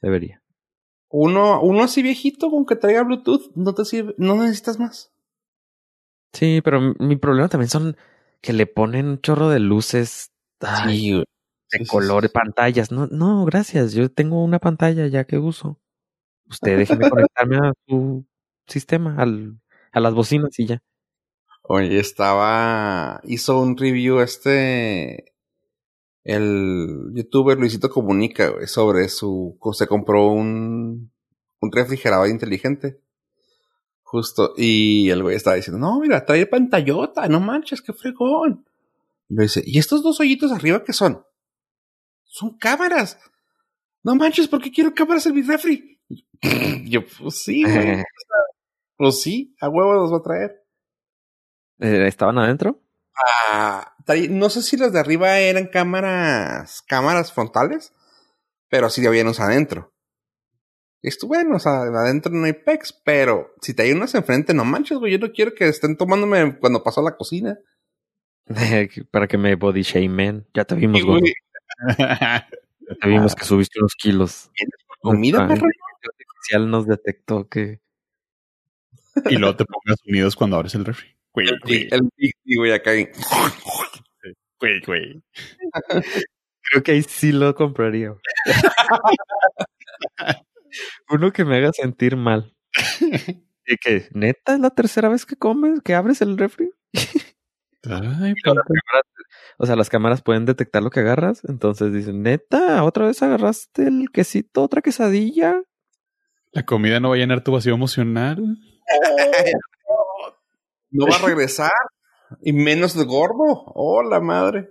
Debería. 0.00 0.42
Uno, 1.10 1.60
uno 1.60 1.82
así 1.82 2.02
viejito 2.02 2.50
con 2.50 2.64
que 2.64 2.76
traiga 2.76 3.02
Bluetooth, 3.02 3.52
no 3.54 3.74
te 3.74 3.84
sirve, 3.84 4.14
no 4.18 4.34
necesitas 4.36 4.78
más. 4.78 5.12
Sí, 6.32 6.60
pero 6.64 6.80
mi 6.98 7.16
problema 7.16 7.48
también 7.48 7.68
son 7.68 7.96
que 8.40 8.52
le 8.52 8.66
ponen 8.66 9.06
un 9.06 9.20
chorro 9.20 9.50
de 9.50 9.60
luces 9.60 10.32
ay, 10.60 10.98
Sí, 10.98 11.12
güey. 11.12 11.24
de 11.70 11.78
sí, 11.78 11.84
sí. 11.84 12.28
pantallas. 12.32 12.90
No, 12.92 13.06
no, 13.08 13.44
gracias. 13.44 13.92
Yo 13.92 14.10
tengo 14.10 14.42
una 14.42 14.58
pantalla 14.58 15.06
ya 15.06 15.24
que 15.24 15.38
uso. 15.38 15.78
Usted 16.48 16.78
déjeme 16.78 17.10
conectarme 17.10 17.56
a 17.58 17.72
su 17.86 18.24
sistema, 18.66 19.16
al, 19.18 19.60
a 19.92 20.00
las 20.00 20.14
bocinas 20.14 20.58
y 20.58 20.66
ya. 20.66 20.78
Oye, 21.62 21.98
estaba. 21.98 23.20
Hizo 23.24 23.60
un 23.60 23.76
review 23.76 24.20
este. 24.20 25.31
El 26.24 27.10
youtuber 27.14 27.58
Luisito 27.58 27.90
Comunica, 27.90 28.50
güey, 28.50 28.66
sobre 28.66 29.08
su. 29.08 29.58
Se 29.72 29.86
compró 29.86 30.28
un. 30.28 31.10
Un 31.60 31.72
refrigerador 31.72 32.28
inteligente. 32.28 33.00
Justo. 34.02 34.54
Y 34.56 35.10
el 35.10 35.22
güey 35.22 35.36
estaba 35.36 35.56
diciendo: 35.56 35.78
No, 35.78 36.00
mira, 36.00 36.24
trae 36.24 36.46
pantallota, 36.46 37.28
no 37.28 37.40
manches, 37.40 37.82
qué 37.82 37.92
fregón. 37.92 38.64
Y 39.28 39.34
le 39.34 39.42
dice: 39.42 39.62
¿Y 39.64 39.78
estos 39.78 40.02
dos 40.02 40.20
hoyitos 40.20 40.52
arriba 40.52 40.84
qué 40.84 40.92
son? 40.92 41.24
Son 42.24 42.56
cámaras. 42.56 43.18
No 44.02 44.14
manches, 44.16 44.48
¿por 44.48 44.60
qué 44.60 44.70
quiero 44.70 44.94
cámaras 44.94 45.26
en 45.26 45.34
mi 45.34 45.42
refri? 45.42 46.00
Yo, 46.84 47.02
pues 47.04 47.42
sí, 47.42 47.62
güey. 47.62 48.02
Pues 48.94 49.20
sí, 49.20 49.56
a 49.60 49.68
huevo 49.68 49.94
los 49.94 50.12
va 50.12 50.18
a 50.18 50.22
traer. 50.22 50.64
Eh, 51.80 52.06
¿Estaban 52.06 52.38
adentro? 52.38 52.80
Ah, 53.50 53.94
traí- 54.06 54.28
no 54.28 54.48
sé 54.50 54.62
si 54.62 54.76
las 54.76 54.92
de 54.92 55.00
arriba 55.00 55.38
eran 55.38 55.66
cámaras, 55.66 56.82
cámaras 56.86 57.32
frontales, 57.32 57.92
pero 58.68 58.88
sí 58.90 59.04
había 59.06 59.22
unos 59.22 59.40
adentro. 59.40 59.92
Y 61.02 61.08
esto, 61.08 61.26
bueno, 61.26 61.56
o 61.56 61.58
sea, 61.58 61.82
adentro 61.82 62.32
no 62.32 62.44
hay 62.46 62.52
pecs, 62.52 62.92
pero 63.04 63.52
si 63.60 63.74
te 63.74 63.82
hay 63.82 63.92
unos 63.92 64.14
enfrente, 64.14 64.54
no 64.54 64.64
manches, 64.64 64.98
güey, 64.98 65.12
yo 65.12 65.18
no 65.18 65.32
quiero 65.32 65.52
que 65.54 65.66
estén 65.68 65.96
tomándome 65.96 66.58
cuando 66.58 66.82
paso 66.84 67.00
a 67.00 67.04
la 67.04 67.16
cocina. 67.16 67.58
Para 69.10 69.26
que 69.28 69.36
me 69.38 69.54
body 69.56 69.82
shamen. 69.82 70.46
Ya 70.54 70.64
te 70.64 70.74
vimos, 70.74 71.04
güey, 71.04 71.34
Ya 71.98 72.48
te 73.00 73.08
vimos 73.08 73.34
que 73.34 73.44
subiste 73.44 73.78
unos 73.80 73.94
kilos. 73.94 74.50
comida, 75.00 75.38
perro. 75.38 75.54
inteligencia 75.54 76.10
artificial 76.10 76.70
nos 76.70 76.86
detectó 76.86 77.48
que 77.48 77.80
y 79.28 79.36
luego 79.36 79.56
te 79.56 79.64
pongas 79.64 79.98
unidos 80.06 80.36
cuando 80.36 80.56
abres 80.56 80.74
el 80.74 80.84
refri. 80.84 81.11
Güey, 81.34 81.48
El, 81.48 81.58
güey, 81.60 81.88
el 81.90 82.00
Big 82.16 82.34
güey, 82.56 82.72
acá. 82.72 82.94
y- 82.94 83.08
güey, 84.60 84.80
güey. 84.86 85.22
creo 86.70 86.82
que 86.82 86.92
ahí 86.92 87.02
sí 87.02 87.32
lo 87.32 87.54
compraría. 87.54 88.14
Uno 91.10 91.32
que 91.32 91.44
me 91.44 91.56
haga 91.56 91.72
sentir 91.72 92.16
mal. 92.16 92.54
Y 93.66 93.76
que, 93.76 94.08
neta, 94.12 94.54
es 94.54 94.60
la 94.60 94.70
tercera 94.70 95.08
vez 95.08 95.24
que 95.26 95.36
comes, 95.36 95.80
que 95.82 95.94
abres 95.94 96.20
el 96.22 96.36
refri. 96.38 96.70
Ay, 97.84 98.34
cámaras- 98.44 98.66
o 99.58 99.66
sea, 99.66 99.76
las 99.76 99.88
cámaras 99.90 100.22
pueden 100.22 100.44
detectar 100.46 100.82
lo 100.82 100.90
que 100.90 101.00
agarras. 101.00 101.42
Entonces 101.48 101.92
dicen, 101.92 102.22
neta, 102.22 102.84
otra 102.84 103.06
vez 103.06 103.22
agarraste 103.22 103.86
el 103.86 104.10
quesito, 104.12 104.62
otra 104.62 104.82
quesadilla. 104.82 105.62
La 106.52 106.64
comida 106.64 107.00
no 107.00 107.08
va 107.10 107.14
a 107.16 107.18
llenar 107.18 107.42
tu 107.42 107.52
vacío 107.52 107.74
emocional. 107.74 108.58
No 110.92 111.06
va 111.06 111.16
a 111.16 111.18
regresar. 111.26 111.72
Y 112.40 112.52
menos 112.52 112.96
de 112.96 113.04
gordo. 113.04 113.64
Oh, 113.74 114.02
la 114.02 114.20
madre. 114.20 114.70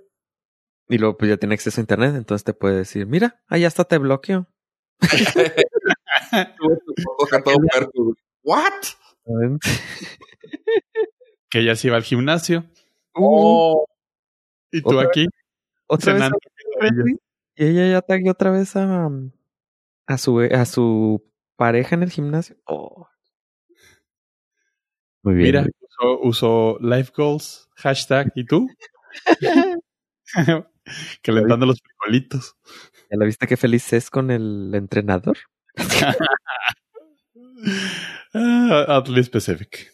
Y 0.87 0.97
luego 0.97 1.17
pues 1.17 1.29
ya 1.29 1.37
tiene 1.37 1.55
acceso 1.55 1.79
a 1.79 1.83
internet, 1.83 2.15
entonces 2.15 2.43
te 2.43 2.53
puede 2.53 2.77
decir, 2.77 3.05
mira, 3.05 3.41
ahí 3.47 3.65
hasta 3.65 3.85
te 3.85 3.97
bloqueo. 3.97 4.47
What? 8.43 8.73
Que 11.49 11.59
ella 11.59 11.75
se 11.75 11.87
iba 11.87 11.97
al 11.97 12.03
gimnasio 12.03 12.65
Oh, 13.13 13.85
y 14.71 14.81
tú 14.81 14.89
Otra 14.89 15.07
aquí 15.07 15.27
Otra 15.87 16.13
vez 16.13 16.31
y 17.55 17.65
ella 17.65 17.91
ya 17.91 18.01
tagueó 18.01 18.31
otra 18.31 18.51
vez 18.51 18.75
a, 18.75 19.09
a 20.07 20.17
su 20.17 20.39
a 20.39 20.65
su 20.65 21.23
pareja 21.57 21.95
en 21.95 22.03
el 22.03 22.09
gimnasio. 22.09 22.55
Oh. 22.65 23.07
Muy 25.21 25.35
bien. 25.35 25.45
Mira, 25.45 25.67
usó, 26.01 26.19
usó 26.21 26.77
life 26.81 27.11
goals, 27.15 27.69
hashtag, 27.75 28.31
¿y 28.35 28.45
tú? 28.45 28.67
Calentando 31.21 31.65
los 31.65 31.79
frijolitos. 31.81 32.55
¿Ya 33.09 33.17
la 33.17 33.25
viste 33.25 33.47
qué 33.47 33.57
feliz 33.57 33.91
es 33.93 34.09
con 34.09 34.31
el 34.31 34.73
entrenador? 34.73 35.37
Ah, 38.33 38.85
oddly 38.87 39.23
specific. 39.23 39.91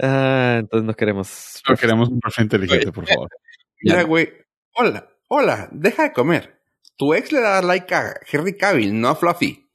Ah, 0.00 0.56
entonces 0.58 0.86
no 0.86 0.94
queremos. 0.94 1.62
No 1.68 1.76
queremos 1.76 2.08
un 2.08 2.20
profe 2.20 2.42
inteligente, 2.42 2.92
por 2.92 3.06
favor. 3.06 3.30
mira, 3.82 4.02
güey. 4.02 4.32
Hola, 4.74 5.08
hola, 5.28 5.68
deja 5.72 6.04
de 6.04 6.12
comer. 6.12 6.60
Tu 6.96 7.14
ex 7.14 7.32
le 7.32 7.40
da 7.40 7.62
like 7.62 7.94
a 7.94 8.14
Henry 8.30 8.56
Cavill, 8.56 9.00
no 9.00 9.08
a 9.08 9.16
Fluffy. 9.16 9.70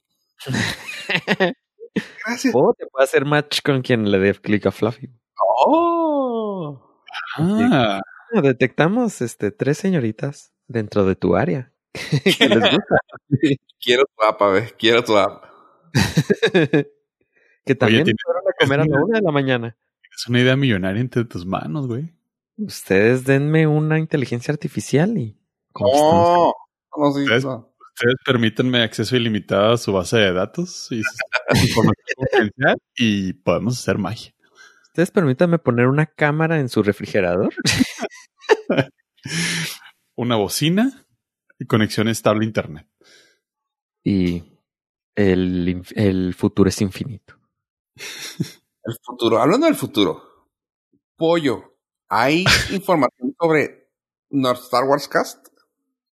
Gracias. 2.26 2.54
O 2.56 2.74
te 2.76 2.86
puede 2.86 3.04
hacer 3.04 3.24
match 3.24 3.60
con 3.62 3.82
quien 3.82 4.10
le 4.10 4.18
dé 4.18 4.34
clic 4.34 4.66
a 4.66 4.70
Fluffy. 4.72 5.10
Oh. 5.66 6.80
Ah, 7.36 8.00
Detectamos 8.42 9.20
este 9.22 9.50
tres 9.52 9.78
señoritas 9.78 10.52
dentro 10.66 11.04
de 11.04 11.14
tu 11.16 11.36
área. 11.36 11.72
que 12.38 12.48
les 12.48 12.58
gusta. 12.58 12.96
Quiero 13.80 14.04
tu 14.04 14.24
app, 14.24 14.40
güey. 14.40 14.70
Quiero 14.78 15.04
tu 15.04 15.16
app. 15.16 15.44
que 17.64 17.74
también 17.74 18.04
tiene- 18.04 18.16
fueron 18.24 18.42
a 18.48 18.52
comer 18.64 18.80
a 18.80 18.84
la 18.84 19.04
una 19.04 19.18
de 19.18 19.24
la 19.24 19.30
mañana. 19.32 19.76
es 20.16 20.26
una 20.28 20.40
idea 20.40 20.56
millonaria 20.56 21.00
entre 21.00 21.24
tus 21.24 21.46
manos, 21.46 21.86
güey. 21.86 22.12
Ustedes 22.56 23.24
denme 23.24 23.66
una 23.66 23.98
inteligencia 23.98 24.52
artificial 24.52 25.16
y. 25.18 25.38
Oh. 25.74 26.52
No, 26.96 27.12
sí, 27.12 27.24
no. 27.44 27.73
Ustedes 27.96 28.16
permítanme 28.26 28.82
acceso 28.82 29.14
ilimitado 29.16 29.72
a 29.74 29.76
su 29.78 29.92
base 29.92 30.16
de 30.18 30.32
datos 30.32 30.88
y 30.90 31.00
su 31.02 31.16
información 31.68 32.06
confidencial 32.16 32.76
y 32.96 33.32
podemos 33.34 33.78
hacer 33.78 33.98
magia. 33.98 34.34
Ustedes 34.86 35.10
permítanme 35.10 35.58
poner 35.58 35.86
una 35.86 36.06
cámara 36.06 36.58
en 36.58 36.68
su 36.68 36.82
refrigerador. 36.82 37.54
Una 40.16 40.36
bocina 40.36 41.06
y 41.58 41.66
conexión 41.66 42.08
estable 42.08 42.44
a 42.44 42.46
internet. 42.46 42.86
y 44.04 44.44
el, 45.16 45.82
el 45.94 46.34
futuro 46.34 46.68
es 46.68 46.80
infinito. 46.80 47.36
El 48.86 48.96
futuro. 49.02 49.40
Hablando 49.40 49.64
del 49.66 49.76
futuro. 49.76 50.22
Pollo. 51.16 51.78
¿Hay 52.10 52.44
información 52.70 53.34
sobre 53.40 53.88
North 54.28 54.60
Star 54.60 54.84
Wars 54.84 55.08
Cast? 55.08 55.46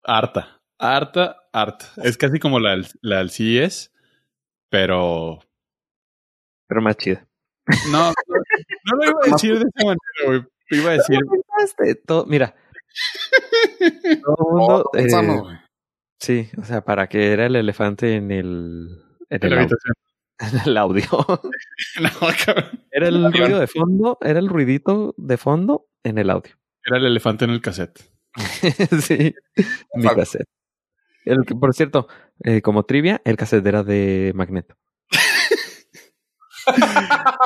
Harta, 0.05 0.62
harta, 0.83 1.37
harta. 1.53 1.87
Es 2.03 2.17
casi 2.19 2.39
como 2.39 2.59
la, 2.61 2.81
la 3.01 3.19
del 3.19 3.31
CES, 3.31 3.93
pero 4.71 5.41
Pero 6.69 6.83
más 6.83 6.97
chida. 6.97 7.27
no, 7.91 8.09
no, 8.09 8.15
no 8.85 8.97
lo 8.97 9.05
iba 9.05 9.19
a 9.25 9.31
decir 9.33 9.59
de 9.59 9.65
esa 9.75 9.85
manera, 9.87 9.99
güey. 10.27 10.43
Iba 10.71 10.91
a 10.91 10.95
decir, 10.95 11.19
todo- 12.07 12.27
mira. 12.27 12.55
Todo 14.25 14.37
el 14.39 14.57
mundo, 14.57 14.91
Oh, 14.93 14.97
eh, 14.99 15.07
güey. 15.09 15.57
sí, 16.21 16.49
o 16.59 16.65
sea, 16.65 16.83
para 16.85 17.09
que 17.09 17.33
era 17.33 17.47
el 17.47 17.57
elefante 17.57 18.15
en 18.17 18.31
el, 18.31 18.89
en 19.31 19.39
en 19.41 19.45
el, 19.45 19.51
la 19.55 19.61
habitación. 19.63 19.95
en 20.39 20.61
el 20.71 20.77
audio. 20.77 21.05
No, 22.01 22.11
cabrón. 22.45 22.85
era 22.91 23.09
el 23.09 23.33
ruido 23.33 23.59
de 23.61 23.67
fondo, 23.67 24.19
era 24.23 24.39
el 24.39 24.49
ruidito 24.49 25.15
de 25.17 25.37
fondo 25.37 25.87
en 26.05 26.19
el 26.19 26.31
audio. 26.31 26.55
Era 26.85 26.97
el 26.99 27.07
elefante 27.07 27.45
en 27.45 27.51
el 27.53 27.61
cassette. 27.61 27.99
sí, 29.01 29.35
mi 29.95 30.09
cassette. 30.09 30.49
El 31.25 31.45
que, 31.47 31.55
por 31.55 31.75
cierto, 31.75 32.09
eh, 32.45 32.61
como 32.63 32.85
trivia, 32.85 33.21
el 33.25 33.37
cassette 33.37 33.67
era 33.67 33.83
de 33.83 34.33
Magneto. 34.35 34.77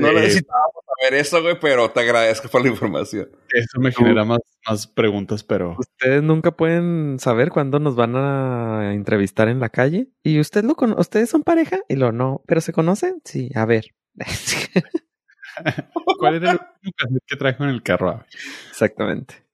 No 0.00 0.08
Eh, 0.08 0.14
necesitábamos 0.14 0.82
saber 1.00 1.20
eso, 1.20 1.40
güey, 1.40 1.58
pero 1.60 1.90
te 1.92 2.00
agradezco 2.00 2.48
por 2.48 2.62
la 2.62 2.68
información. 2.68 3.30
Eso 3.54 3.78
me 3.80 3.92
genera 3.92 4.24
más, 4.24 4.40
más 4.68 4.86
preguntas, 4.88 5.44
pero 5.44 5.76
Ustedes 5.78 6.20
nunca 6.22 6.50
pueden 6.50 7.18
saber 7.20 7.50
cuándo 7.50 7.78
nos 7.78 7.94
van 7.94 8.16
a 8.16 8.92
entrevistar 8.92 9.48
en 9.48 9.60
la 9.60 9.68
calle. 9.68 10.08
¿Y 10.24 10.40
usted 10.40 10.64
lo 10.64 10.74
cono- 10.74 10.96
ustedes 10.98 11.30
son 11.30 11.44
pareja? 11.44 11.78
Y 11.88 11.94
lo 11.94 12.10
no, 12.10 12.42
¿pero 12.46 12.60
se 12.60 12.72
conocen? 12.72 13.22
Sí, 13.24 13.50
a 13.54 13.64
ver. 13.66 13.94
¿cuál 16.18 16.34
era 16.34 16.50
el 16.50 16.56
último 16.58 16.92
cassette 16.96 17.22
que 17.26 17.36
trajo 17.36 17.62
en 17.64 17.70
el 17.70 17.82
carro? 17.84 18.24
Exactamente. 18.70 19.46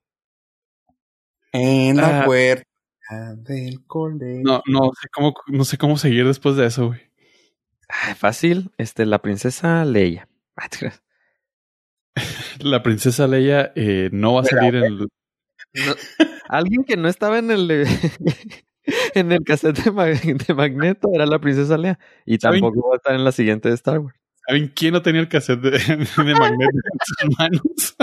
En 1.53 1.99
la 1.99 2.23
Ah. 2.23 2.25
puerta 2.25 2.65
del 3.37 3.85
colegio. 3.87 4.43
No, 4.43 4.63
no 4.67 4.91
sé 5.01 5.09
cómo, 5.13 5.35
no 5.49 5.65
sé 5.65 5.79
cómo 5.79 5.97
seguir 5.99 6.27
después 6.27 6.57
de 6.57 6.67
eso, 6.67 6.89
güey. 6.89 7.01
Ay, 7.89 8.15
fácil. 8.15 8.71
Este, 8.79 9.05
la 9.07 9.21
princesa 9.21 9.85
Leia. 9.85 10.29
Ah. 10.57 10.69
La 12.61 12.83
princesa 12.83 13.27
Leia 13.27 13.73
eh, 13.75 14.09
no 14.13 14.35
va 14.35 14.43
a 14.43 14.45
salir 14.45 14.77
en 14.77 14.85
el, 14.85 14.99
No, 14.99 15.09
alguien 16.49 16.85
que 16.85 16.97
no 16.97 17.09
estaba 17.09 17.39
en 17.39 17.51
el 17.51 17.69
en 19.15 19.33
el 19.33 19.43
cassette 19.43 19.79
de, 19.83 19.91
Ma- 19.91 20.05
de 20.07 20.55
Magneto 20.55 21.09
era 21.13 21.27
la 21.27 21.41
princesa 21.41 21.77
Leia. 21.77 21.99
Y 22.25 22.39
tampoco 22.39 22.89
va 22.89 22.95
a 22.95 22.97
estar 22.99 23.15
en 23.17 23.25
la 23.25 23.33
siguiente 23.33 23.69
de 23.69 23.75
Star 23.75 23.99
Wars. 23.99 24.17
¿Saben 24.47 24.69
quién 24.75 24.93
no 24.93 25.03
tenía 25.03 25.21
el 25.23 25.29
cassette 25.29 25.61
de, 25.61 25.71
de 26.25 26.35
Magneto 26.35 26.71
en 26.93 27.01
sus 27.05 27.39
manos? 27.39 27.97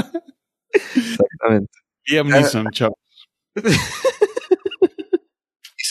Exactamente. 0.73 1.71
Liam 2.07 2.27
Neeson, 2.27 2.67
chao. 2.71 2.93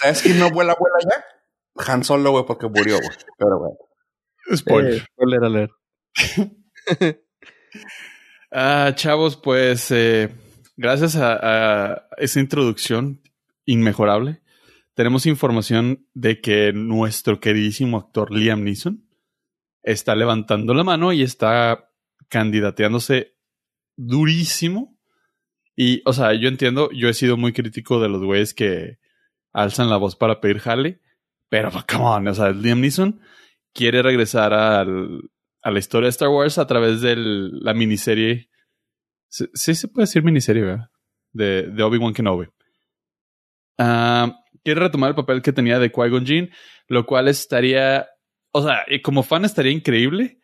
¿Y 0.01 0.03
sabes 0.03 0.23
quién 0.23 0.39
no 0.39 0.51
vuela, 0.51 0.75
vuela 0.79 0.97
ya? 1.03 1.25
Han 1.93 2.05
Solo, 2.05 2.31
güey, 2.33 2.45
porque 2.47 2.69
murió, 2.69 2.97
güey. 2.97 3.19
Pero, 3.39 3.59
güey. 3.59 3.73
Spoiler. 4.57 4.95
Eh, 4.95 5.05
spoiler 5.13 5.45
alert. 5.45 5.73
Ah, 8.53 8.95
chavos, 8.97 9.37
pues 9.37 9.93
eh, 9.93 10.29
gracias 10.77 11.15
a, 11.15 11.93
a 11.93 12.09
esa 12.17 12.41
introducción 12.41 13.23
inmejorable, 13.65 14.43
tenemos 14.95 15.25
información 15.27 16.09
de 16.15 16.41
que 16.41 16.73
nuestro 16.73 17.39
queridísimo 17.39 17.97
actor 17.97 18.33
Liam 18.33 18.65
Neeson 18.65 19.09
está 19.85 20.17
levantando 20.17 20.75
la 20.75 20.83
mano 20.83 21.13
y 21.13 21.23
está 21.23 21.91
candidateándose 22.29 23.37
durísimo. 23.97 24.99
Y, 25.77 26.03
o 26.05 26.13
sea, 26.13 26.35
yo 26.35 26.49
entiendo, 26.49 26.91
yo 26.93 27.09
he 27.09 27.15
sido 27.15 27.37
muy 27.37 27.53
crítico 27.53 28.01
de 28.01 28.09
los 28.09 28.23
güeyes 28.23 28.53
que 28.53 28.99
alzan 29.53 29.91
la 29.91 29.97
voz 29.97 30.17
para 30.17 30.41
pedir 30.41 30.59
jale, 30.61 31.01
pero, 31.49 31.71
come 31.89 32.05
on, 32.05 32.29
o 32.29 32.35
sea, 32.35 32.51
Liam 32.51 32.81
Neeson 32.81 33.21
quiere 33.73 34.03
regresar 34.03 34.53
al, 34.53 35.31
a 35.63 35.71
la 35.71 35.79
historia 35.79 36.07
de 36.07 36.11
Star 36.11 36.29
Wars 36.29 36.59
a 36.59 36.67
través 36.67 37.01
de 37.01 37.17
la 37.17 37.75
miniserie. 37.75 38.49
Sí, 39.29 39.75
se 39.75 39.89
puede 39.89 40.05
decir 40.07 40.25
miniserie, 40.25 40.63
¿verdad? 40.63 40.91
De, 41.33 41.63
de 41.71 41.83
Obi-Wan 41.83 42.15
Kenobi. 42.15 42.49
Ah, 43.79 44.41
quiere 44.65 44.81
retomar 44.81 45.11
el 45.11 45.15
papel 45.15 45.43
que 45.43 45.53
tenía 45.53 45.79
de 45.79 45.93
Qui-Gon 45.93 46.27
Jinn, 46.27 46.51
lo 46.89 47.07
cual 47.07 47.29
estaría. 47.29 48.09
O 48.53 48.63
sea, 48.63 48.85
como 49.03 49.23
fan 49.23 49.45
estaría 49.45 49.71
increíble, 49.71 50.41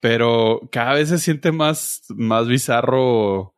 pero 0.00 0.68
cada 0.70 0.94
vez 0.94 1.08
se 1.08 1.18
siente 1.18 1.52
más, 1.52 2.02
más 2.10 2.46
bizarro 2.46 3.54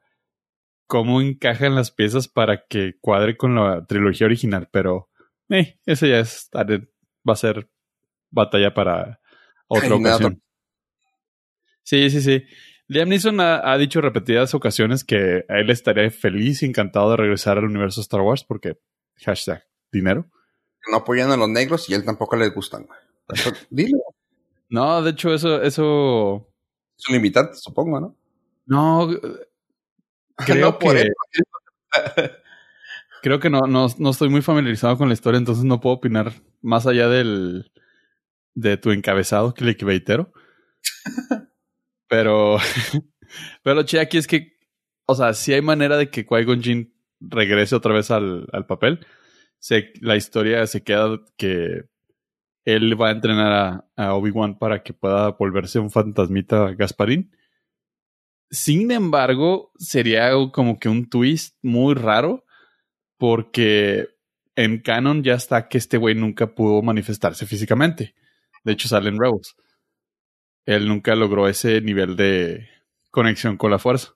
cómo 0.93 1.23
encajan 1.23 1.75
las 1.75 1.91
piezas 1.91 2.29
para 2.29 2.67
que 2.67 2.99
cuadre 3.01 3.35
con 3.39 3.55
la 3.55 3.87
trilogía 3.87 4.27
original. 4.27 4.69
Pero, 4.71 5.09
eh, 5.49 5.79
eso 5.87 6.07
ya 6.07 6.19
es, 6.19 6.51
va 6.55 7.33
a 7.33 7.37
ser 7.37 7.71
batalla 8.31 8.75
para 8.75 9.19
otra 9.69 9.95
Ay, 9.95 10.01
nada. 10.01 10.17
ocasión. 10.17 10.43
Sí, 11.83 12.11
sí, 12.11 12.21
sí. 12.21 12.45
Liam 12.89 13.09
Neeson 13.09 13.41
ha, 13.41 13.73
ha 13.73 13.79
dicho 13.79 14.03
repetidas 14.03 14.53
ocasiones 14.55 15.03
que 15.03 15.47
a 15.49 15.61
él 15.61 15.71
estaría 15.71 16.11
feliz 16.11 16.63
y 16.63 16.67
encantado 16.67 17.11
de 17.13 17.17
regresar 17.17 17.57
al 17.57 17.65
universo 17.65 18.03
Star 18.03 18.21
Wars 18.21 18.45
porque 18.45 18.79
hashtag 19.25 19.65
dinero. 19.91 20.27
No 20.91 20.99
apoyan 20.99 21.31
a 21.31 21.39
los 21.39 21.49
negros 21.49 21.89
y 21.89 21.95
a 21.95 21.97
él 21.97 22.05
tampoco 22.05 22.37
les 22.37 22.53
gustan. 22.55 22.87
Eso- 23.33 23.51
Dile. 23.71 23.97
No, 24.69 25.01
de 25.01 25.13
hecho, 25.13 25.33
eso, 25.33 25.63
eso. 25.63 26.49
Es 26.99 27.09
un 27.09 27.15
limitante, 27.15 27.55
supongo, 27.55 27.99
¿no? 27.99 28.15
No, 28.67 29.09
creo 30.47 30.73
No 30.73 30.79
por 30.79 30.97
que. 30.97 31.03
eso. 31.03 32.31
Creo 33.23 33.39
que 33.39 33.51
no, 33.51 33.61
no, 33.69 33.87
no 33.99 34.11
estoy 34.11 34.29
muy 34.29 34.43
familiarizado 34.43 34.99
con 34.99 35.09
la 35.09 35.15
historia, 35.15 35.39
entonces 35.39 35.65
no 35.65 35.81
puedo 35.81 35.97
opinar 35.97 36.33
más 36.61 36.87
allá 36.87 37.09
del 37.09 37.71
de 38.55 38.77
tu 38.77 38.91
encabezado 38.91 39.55
clickbaitero. 39.55 40.33
pero, 42.09 42.59
pero 43.63 43.77
lo 43.77 43.83
chido 43.85 44.03
aquí 44.03 44.19
es 44.19 44.27
que, 44.27 44.59
o 45.07 45.15
sea, 45.15 45.35
si 45.35 45.53
hay 45.53 45.63
manera 45.63 45.97
de 45.97 46.11
que 46.11 46.27
Qui-Gon 46.27 46.63
Jinn 46.63 46.93
regrese 47.21 47.75
otra 47.75 47.95
vez 47.95 48.11
al, 48.11 48.47
al 48.53 48.67
papel. 48.67 49.07
Se, 49.59 49.93
la 50.01 50.17
historia 50.17 50.67
se 50.67 50.83
queda 50.83 51.21
que 51.37 51.85
él 52.65 53.01
va 53.01 53.09
a 53.09 53.13
entrenar 53.13 53.53
a, 53.53 53.87
a 53.97 54.15
Obi-Wan 54.15 54.59
para 54.59 54.83
que 54.83 54.93
pueda 54.93 55.31
volverse 55.31 55.79
un 55.79 55.91
fantasmita 55.91 56.73
Gasparín. 56.75 57.31
Sin 58.53 58.91
embargo, 58.91 59.73
sería 59.79 60.31
como 60.53 60.79
que 60.79 60.91
un 60.91 61.09
twist 61.09 61.57
muy 61.63 61.95
raro 61.95 62.45
porque 63.19 64.09
en 64.57 64.83
canon 64.83 65.23
ya 65.25 65.35
está 65.35 65.69
que 65.69 65.79
este 65.79 65.97
güey 65.97 66.15
nunca 66.15 66.55
pudo 66.55 66.83
manifestarse 66.83 67.47
físicamente. 67.47 68.15
De 68.63 68.73
hecho, 68.73 68.89
sale 68.89 69.09
en 69.09 69.19
Rebels. 69.19 69.57
Él 70.67 70.87
nunca 70.87 71.15
logró 71.15 71.49
ese 71.49 71.81
nivel 71.81 72.15
de 72.15 72.69
conexión 73.11 73.57
con 73.57 73.71
la 73.71 73.79
fuerza. 73.79 74.13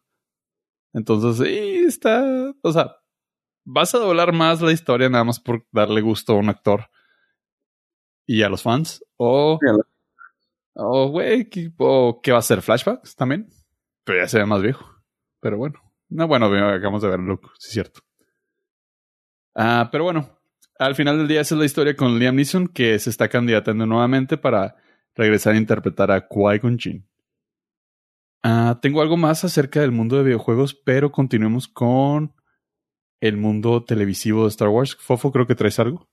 Entonces, 0.93 1.41
está. 1.87 2.53
O 2.63 2.73
sea, 2.73 2.97
vas 3.65 3.95
a 3.95 3.99
doblar 3.99 4.35
más 4.35 4.61
la 4.61 4.73
historia 4.73 5.09
nada 5.09 5.25
más 5.25 5.41
por 5.41 5.67
darle 5.73 6.03
gusto 6.03 6.35
a 6.35 6.37
un 6.37 6.51
actor 6.51 6.91
y 8.27 8.43
a 8.43 8.51
los 8.51 8.63
fans. 8.63 9.03
O. 9.17 9.59
O, 10.75 11.09
güey, 11.09 11.49
¿qué- 11.49 11.73
o 11.79 12.21
¿qué 12.23 12.33
va 12.33 12.39
a 12.39 12.43
ser? 12.43 12.61
¿Flashbacks 12.61 13.17
también? 13.17 13.49
Pero 14.07 14.23
ya 14.23 14.29
se 14.29 14.39
ve 14.39 14.47
más 14.47 14.63
viejo. 14.63 14.87
Pero 15.41 15.59
bueno. 15.59 15.83
No, 16.09 16.29
bueno, 16.29 16.47
acabamos 16.47 17.03
de 17.03 17.09
verlo, 17.09 17.41
sí 17.59 17.67
es 17.67 17.73
cierto. 17.73 18.01
Ah, 19.57 19.89
pero 19.91 20.05
bueno, 20.05 20.39
al 20.79 20.95
final 20.95 21.19
del 21.19 21.27
día 21.27 21.41
esa 21.41 21.57
es 21.57 21.59
la 21.59 21.65
historia 21.65 21.97
con 21.97 22.19
Liam 22.19 22.37
Neeson, 22.37 22.69
que 22.69 22.99
se 23.01 23.11
está 23.11 23.29
candidatando 23.29 23.87
nuevamente 23.87 24.37
para 24.37 24.77
regresar 25.15 25.55
a 25.55 25.59
interpretar 25.59 26.13
a 26.13 26.29
Qui-Gon 26.29 26.79
Jinn. 26.79 27.09
Ah, 28.45 28.79
tengo 28.81 29.03
algo 29.03 29.17
más 29.17 29.43
acerca 29.43 29.81
del 29.81 29.91
mundo 29.91 30.17
de 30.17 30.23
videojuegos, 30.23 30.75
pero 30.75 31.11
continuemos 31.11 31.67
con 31.67 32.33
el 33.21 33.37
mundo 33.37 33.85
televisivo 33.85 34.45
de 34.45 34.51
Star 34.51 34.69
Wars. 34.69 34.95
Fofo, 34.95 35.33
creo 35.33 35.49
que 35.49 35.57
traes 35.57 35.81
algo. 35.81 36.09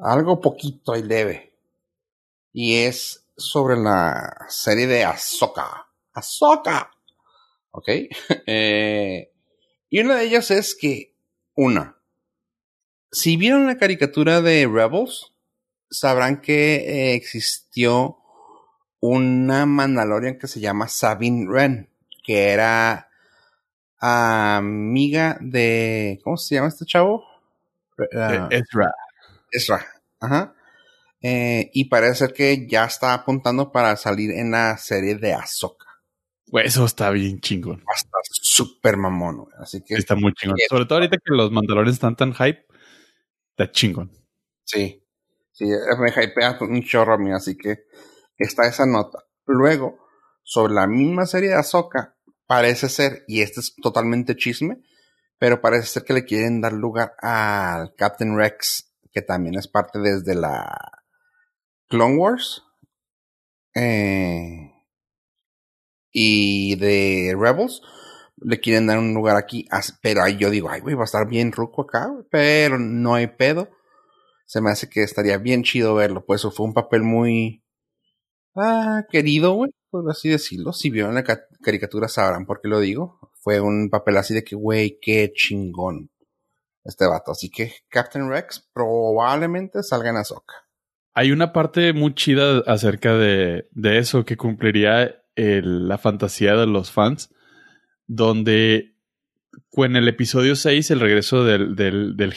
Algo 0.00 0.40
poquito 0.40 0.96
y 0.96 1.02
leve. 1.02 1.58
Y 2.52 2.76
es 2.76 3.28
sobre 3.36 3.76
la 3.76 4.46
serie 4.48 4.86
de 4.86 5.04
Ahsoka. 5.04 5.88
Ahsoka. 6.14 6.91
¿Ok? 7.72 7.88
Eh, 8.46 9.30
y 9.90 10.00
una 10.00 10.16
de 10.16 10.24
ellas 10.24 10.50
es 10.50 10.74
que, 10.74 11.14
una, 11.54 11.98
si 13.10 13.36
vieron 13.36 13.66
la 13.66 13.76
caricatura 13.76 14.40
de 14.40 14.66
Rebels, 14.66 15.34
sabrán 15.90 16.40
que 16.40 16.76
eh, 16.76 17.14
existió 17.14 18.18
una 19.00 19.66
Mandalorian 19.66 20.38
que 20.38 20.46
se 20.46 20.60
llama 20.60 20.88
Sabine 20.88 21.46
Wren, 21.46 21.90
que 22.24 22.48
era 22.50 23.10
amiga 23.98 25.38
de, 25.40 26.20
¿cómo 26.24 26.36
se 26.36 26.54
llama 26.54 26.68
este 26.68 26.86
chavo? 26.86 27.24
Ah, 28.14 28.48
Eh, 28.50 28.58
Ezra. 28.58 28.94
Ezra. 29.50 29.86
Ajá. 30.20 30.54
Eh, 31.20 31.70
y 31.72 31.84
parece 31.84 32.14
ser 32.26 32.32
que 32.32 32.66
ya 32.66 32.84
está 32.84 33.14
apuntando 33.14 33.70
para 33.70 33.94
salir 33.96 34.32
en 34.32 34.50
la 34.50 34.76
serie 34.78 35.16
de 35.16 35.34
Ahsoka. 35.34 35.86
Güey, 36.52 36.66
eso 36.66 36.84
está 36.84 37.10
bien 37.10 37.40
chingón. 37.40 37.78
Va 37.78 37.94
a 37.94 37.96
estar 37.96 38.20
súper 38.30 38.98
mamón, 38.98 39.38
güey. 39.38 39.54
Así 39.58 39.82
que 39.82 39.94
Está 39.94 40.14
muy 40.14 40.34
chingón. 40.34 40.58
Sobre 40.68 40.84
todo 40.84 40.98
ahorita 40.98 41.16
que 41.16 41.34
los 41.34 41.50
Mandalorians 41.50 41.94
están 41.94 42.14
tan 42.14 42.34
hype. 42.34 42.66
Está 43.56 43.72
chingón. 43.72 44.12
sí. 44.64 44.98
Sí, 45.54 45.66
me 45.66 46.08
hypea 46.10 46.56
un 46.62 46.82
chorro 46.82 47.12
a 47.12 47.18
mí, 47.18 47.30
así 47.30 47.58
que 47.58 47.84
está 48.38 48.66
esa 48.66 48.86
nota. 48.86 49.18
Luego, 49.44 49.98
sobre 50.42 50.72
la 50.72 50.86
misma 50.86 51.26
serie 51.26 51.50
de 51.50 51.56
Ahsoka, 51.56 52.16
parece 52.46 52.88
ser, 52.88 53.22
y 53.28 53.42
este 53.42 53.60
es 53.60 53.76
totalmente 53.76 54.34
chisme, 54.34 54.82
pero 55.38 55.60
parece 55.60 55.86
ser 55.88 56.04
que 56.04 56.14
le 56.14 56.24
quieren 56.24 56.62
dar 56.62 56.72
lugar 56.72 57.14
al 57.20 57.94
Captain 57.96 58.34
Rex, 58.34 58.94
que 59.12 59.20
también 59.20 59.56
es 59.56 59.68
parte 59.68 59.98
desde 59.98 60.34
la 60.34 60.74
Clone 61.88 62.16
Wars. 62.16 62.62
Eh, 63.74 64.71
y 66.12 66.76
de 66.76 67.34
Rebels. 67.38 67.82
Le 68.44 68.60
quieren 68.60 68.86
dar 68.86 68.98
un 68.98 69.14
lugar 69.14 69.36
aquí. 69.36 69.66
Pero 70.02 70.26
yo 70.28 70.50
digo, 70.50 70.68
ay, 70.70 70.80
güey, 70.80 70.94
va 70.94 71.02
a 71.02 71.04
estar 71.04 71.28
bien 71.28 71.52
ruco 71.52 71.82
acá, 71.82 72.10
Pero 72.30 72.78
no 72.78 73.14
hay 73.14 73.26
pedo. 73.28 73.68
Se 74.46 74.60
me 74.60 74.70
hace 74.70 74.88
que 74.88 75.02
estaría 75.02 75.38
bien 75.38 75.62
chido 75.62 75.94
verlo. 75.94 76.24
Pues 76.26 76.40
eso 76.40 76.50
fue 76.50 76.66
un 76.66 76.74
papel 76.74 77.02
muy. 77.02 77.64
Ah, 78.54 79.04
querido, 79.10 79.52
güey. 79.54 79.70
Por 79.90 80.10
así 80.10 80.28
decirlo. 80.28 80.72
Si 80.72 80.90
vieron 80.90 81.14
la 81.14 81.22
ca- 81.24 81.46
caricatura 81.62 82.08
sabrán 82.08 82.46
por 82.46 82.60
qué 82.60 82.68
lo 82.68 82.80
digo. 82.80 83.18
Fue 83.40 83.60
un 83.60 83.88
papel 83.90 84.16
así 84.18 84.34
de 84.34 84.44
que, 84.44 84.54
güey, 84.56 84.98
qué 85.00 85.32
chingón. 85.34 86.10
Este 86.84 87.06
vato. 87.06 87.30
Así 87.32 87.48
que 87.50 87.72
Captain 87.88 88.28
Rex 88.28 88.68
probablemente 88.74 89.82
salga 89.82 90.10
en 90.10 90.16
Ahsoka. 90.16 90.54
Hay 91.14 91.30
una 91.30 91.52
parte 91.52 91.92
muy 91.92 92.14
chida 92.14 92.60
acerca 92.66 93.14
de, 93.14 93.68
de 93.70 93.98
eso 93.98 94.24
que 94.24 94.36
cumpliría 94.36 95.21
la 95.36 95.98
fantasía 95.98 96.56
de 96.56 96.66
los 96.66 96.90
fans, 96.90 97.34
donde 98.06 98.92
en 99.76 99.96
el 99.96 100.08
episodio 100.08 100.56
6, 100.56 100.90
el 100.90 101.00
regreso 101.00 101.44
del, 101.44 101.74
del, 101.74 102.16
del 102.16 102.34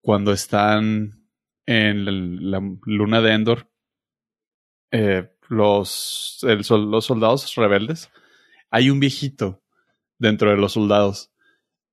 cuando 0.00 0.32
están 0.32 1.28
en 1.66 2.50
la, 2.50 2.60
luna 2.84 3.20
de 3.20 3.32
Endor, 3.32 3.70
eh, 4.90 5.30
los, 5.48 6.38
el 6.42 6.62
los 6.90 7.04
soldados 7.04 7.54
rebeldes, 7.56 8.10
hay 8.70 8.90
un 8.90 9.00
viejito 9.00 9.62
dentro 10.18 10.50
de 10.50 10.56
los 10.56 10.72
soldados. 10.72 11.32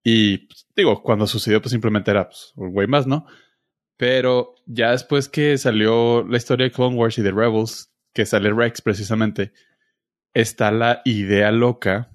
Y 0.04 0.40
pues, 0.40 0.68
digo, 0.76 1.04
cuando 1.04 1.28
sucedió, 1.28 1.62
pues 1.62 1.72
simplemente 1.72 2.12
era 2.12 2.28
pues, 2.28 2.54
un 2.56 2.72
güey 2.72 2.88
más, 2.88 3.08
¿no? 3.08 3.26
Pero 3.98 4.56
ya 4.66 4.92
después 4.92 5.30
que 5.30 5.58
salió 5.58 6.24
la 6.28 6.38
historia 6.38 6.66
de 6.66 6.72
Clone 6.72 6.96
Wars 6.96 7.18
y 7.18 7.22
de 7.22 7.32
Rebels, 7.32 7.91
que 8.14 8.26
sale 8.26 8.52
Rex 8.52 8.82
precisamente, 8.82 9.54
está 10.34 10.72
la 10.72 11.02
idea 11.06 11.52
loca 11.52 12.12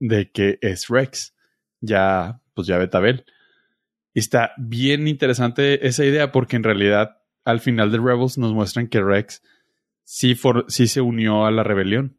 de 0.00 0.30
que 0.30 0.58
es 0.60 0.88
Rex, 0.88 1.34
ya, 1.80 2.40
pues 2.54 2.66
ya 2.66 2.78
Betabel. 2.78 3.24
Y 4.12 4.20
está 4.20 4.52
bien 4.58 5.08
interesante 5.08 5.86
esa 5.86 6.04
idea 6.04 6.32
porque 6.32 6.56
en 6.56 6.62
realidad 6.62 7.20
al 7.44 7.60
final 7.60 7.90
de 7.90 7.98
Rebels 7.98 8.38
nos 8.38 8.52
muestran 8.52 8.88
que 8.88 9.02
Rex 9.02 9.42
sí, 10.04 10.38
sí 10.68 10.86
se 10.86 11.00
unió 11.00 11.46
a 11.46 11.50
la 11.50 11.62
rebelión. 11.62 12.18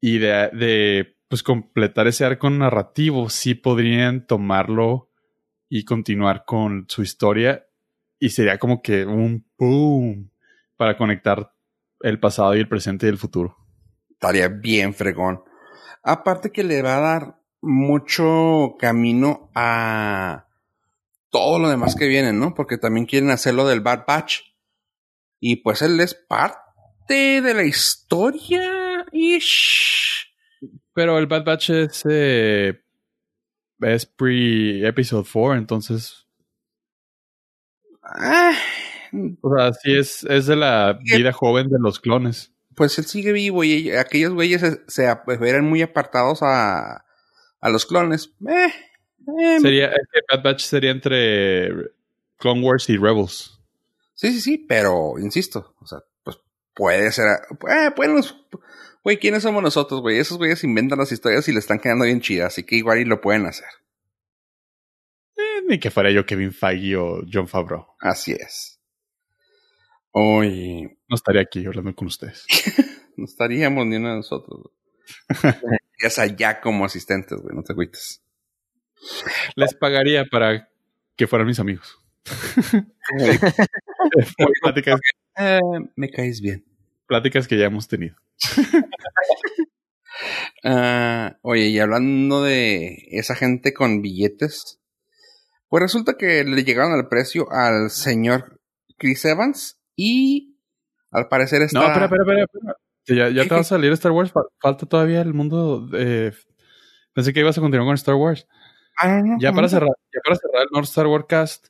Y 0.00 0.18
de, 0.18 0.50
de 0.52 1.16
pues 1.28 1.42
completar 1.42 2.06
ese 2.06 2.24
arco 2.24 2.50
narrativo, 2.50 3.28
sí 3.30 3.54
podrían 3.54 4.26
tomarlo 4.26 5.10
y 5.68 5.84
continuar 5.84 6.44
con 6.44 6.86
su 6.88 7.02
historia. 7.02 7.66
Y 8.18 8.30
sería 8.30 8.58
como 8.58 8.82
que 8.82 9.04
un 9.04 9.46
boom 9.56 10.27
para 10.78 10.96
conectar 10.96 11.52
el 12.00 12.18
pasado 12.18 12.56
y 12.56 12.60
el 12.60 12.68
presente 12.68 13.06
y 13.06 13.10
el 13.10 13.18
futuro. 13.18 13.58
Estaría 14.08 14.48
bien 14.48 14.94
fregón. 14.94 15.42
Aparte 16.02 16.50
que 16.50 16.64
le 16.64 16.80
va 16.80 16.96
a 16.96 17.00
dar 17.00 17.40
mucho 17.60 18.76
camino 18.78 19.50
a 19.54 20.46
todo 21.30 21.58
lo 21.58 21.68
demás 21.68 21.96
que 21.96 22.06
viene, 22.06 22.32
¿no? 22.32 22.54
Porque 22.54 22.78
también 22.78 23.06
quieren 23.06 23.30
hacerlo 23.30 23.66
del 23.66 23.80
Bad 23.80 24.04
Batch. 24.06 24.40
Y 25.40 25.56
pues 25.56 25.82
él 25.82 26.00
es 26.00 26.14
parte 26.14 27.42
de 27.42 27.54
la 27.54 27.64
historia. 27.64 29.04
Ish. 29.12 30.32
Pero 30.92 31.18
el 31.18 31.26
Bad 31.26 31.44
Batch 31.44 31.70
es, 31.70 32.04
eh, 32.08 32.80
es 33.80 34.06
pre-episode 34.06 35.28
4, 35.30 35.56
entonces. 35.56 36.26
Ah, 38.02 38.56
o 39.40 39.56
sea, 39.56 39.72
sí 39.72 39.96
es, 39.96 40.24
es 40.24 40.46
de 40.46 40.56
la 40.56 40.98
vida 41.02 41.32
joven 41.32 41.68
de 41.68 41.78
los 41.78 42.00
clones. 42.00 42.52
Pues 42.74 42.98
él 42.98 43.06
sigue 43.06 43.32
vivo 43.32 43.64
y 43.64 43.90
aquellos 43.90 44.32
güeyes 44.34 44.60
se, 44.60 44.80
se 44.86 45.04
eran 45.04 45.64
muy 45.64 45.82
apartados 45.82 46.42
a, 46.42 47.04
a 47.60 47.68
los 47.68 47.86
clones. 47.86 48.32
Eh, 48.48 48.72
eh. 49.40 49.60
Sería, 49.60 49.90
Bad 50.30 50.42
Batch 50.42 50.62
sería 50.62 50.90
entre 50.90 51.70
Clone 52.38 52.62
Wars 52.62 52.88
y 52.88 52.96
Rebels. 52.96 53.60
Sí, 54.14 54.32
sí, 54.32 54.40
sí, 54.40 54.58
pero 54.58 55.18
insisto, 55.18 55.74
o 55.80 55.86
sea, 55.86 55.98
pues 56.24 56.38
puede 56.74 57.12
ser. 57.12 57.26
Eh, 57.70 57.90
bueno, 57.96 58.20
güey, 59.04 59.18
¿quiénes 59.18 59.42
somos 59.42 59.62
nosotros, 59.62 60.00
güey? 60.00 60.18
Esos 60.18 60.38
güeyes 60.38 60.64
inventan 60.64 60.98
las 60.98 61.12
historias 61.12 61.48
y 61.48 61.52
le 61.52 61.60
están 61.60 61.78
quedando 61.78 62.04
bien 62.04 62.20
chidas, 62.20 62.48
así 62.48 62.64
que 62.64 62.76
igual 62.76 62.98
y 62.98 63.04
lo 63.04 63.20
pueden 63.20 63.46
hacer. 63.46 63.68
Eh, 65.36 65.62
ni 65.68 65.78
que 65.78 65.90
fuera 65.90 66.10
yo 66.10 66.26
Kevin 66.26 66.52
Feige 66.52 66.96
o 66.96 67.22
John 67.32 67.46
Favreau. 67.46 67.86
Así 68.00 68.32
es. 68.32 68.77
Hoy. 70.20 70.98
No 71.08 71.14
estaría 71.14 71.42
aquí 71.42 71.64
hablando 71.64 71.94
con 71.94 72.08
ustedes. 72.08 72.44
no 73.16 73.24
estaríamos 73.24 73.86
ni 73.86 73.96
uno 73.96 74.08
de 74.10 74.16
nosotros. 74.16 74.72
ya 76.02 76.22
allá 76.22 76.60
como 76.60 76.84
asistentes, 76.84 77.38
güey, 77.40 77.54
no 77.54 77.62
te 77.62 77.72
agüites. 77.72 78.20
Les 79.54 79.74
pagaría 79.74 80.24
para 80.24 80.68
que 81.14 81.28
fueran 81.28 81.46
mis 81.46 81.60
amigos. 81.60 81.98
Pláticas. 84.60 85.00
Eh, 85.36 85.60
me 85.94 86.10
caes 86.10 86.40
bien. 86.40 86.64
Pláticas 87.06 87.46
que 87.46 87.56
ya 87.56 87.66
hemos 87.66 87.86
tenido. 87.86 88.16
Ah, 90.64 91.38
oye, 91.42 91.68
y 91.68 91.78
hablando 91.78 92.42
de 92.42 93.06
esa 93.12 93.36
gente 93.36 93.72
con 93.72 94.02
billetes, 94.02 94.80
pues 95.68 95.80
resulta 95.80 96.16
que 96.18 96.42
le 96.42 96.64
llegaron 96.64 96.92
al 96.92 97.08
precio 97.08 97.46
al 97.52 97.90
señor 97.90 98.60
Chris 98.98 99.24
Evans 99.24 99.77
y 99.98 100.56
al 101.10 101.26
parecer 101.26 101.62
está... 101.62 101.80
No, 101.80 101.86
espera, 101.86 102.04
espera, 102.04 102.44
espera. 102.44 102.76
Ya, 103.08 103.30
ya 103.30 103.48
te 103.48 103.54
va 103.54 103.62
a 103.62 103.64
salir 103.64 103.90
Star 103.92 104.12
Wars. 104.12 104.32
Falta 104.60 104.86
todavía 104.86 105.20
el 105.20 105.34
mundo. 105.34 105.88
Pensé 107.12 107.32
que 107.32 107.40
ibas 107.40 107.58
a 107.58 107.60
continuar 107.60 107.88
con 107.88 107.96
Star 107.96 108.14
Wars. 108.14 108.46
Ah, 108.96 109.20
ya, 109.40 109.52
para 109.52 109.68
cerrar, 109.68 109.90
ya 110.14 110.20
para 110.22 110.36
cerrar 110.36 110.62
el 110.62 110.68
North 110.72 110.86
Star 110.86 111.08
Wars 111.08 111.24
Cast, 111.28 111.66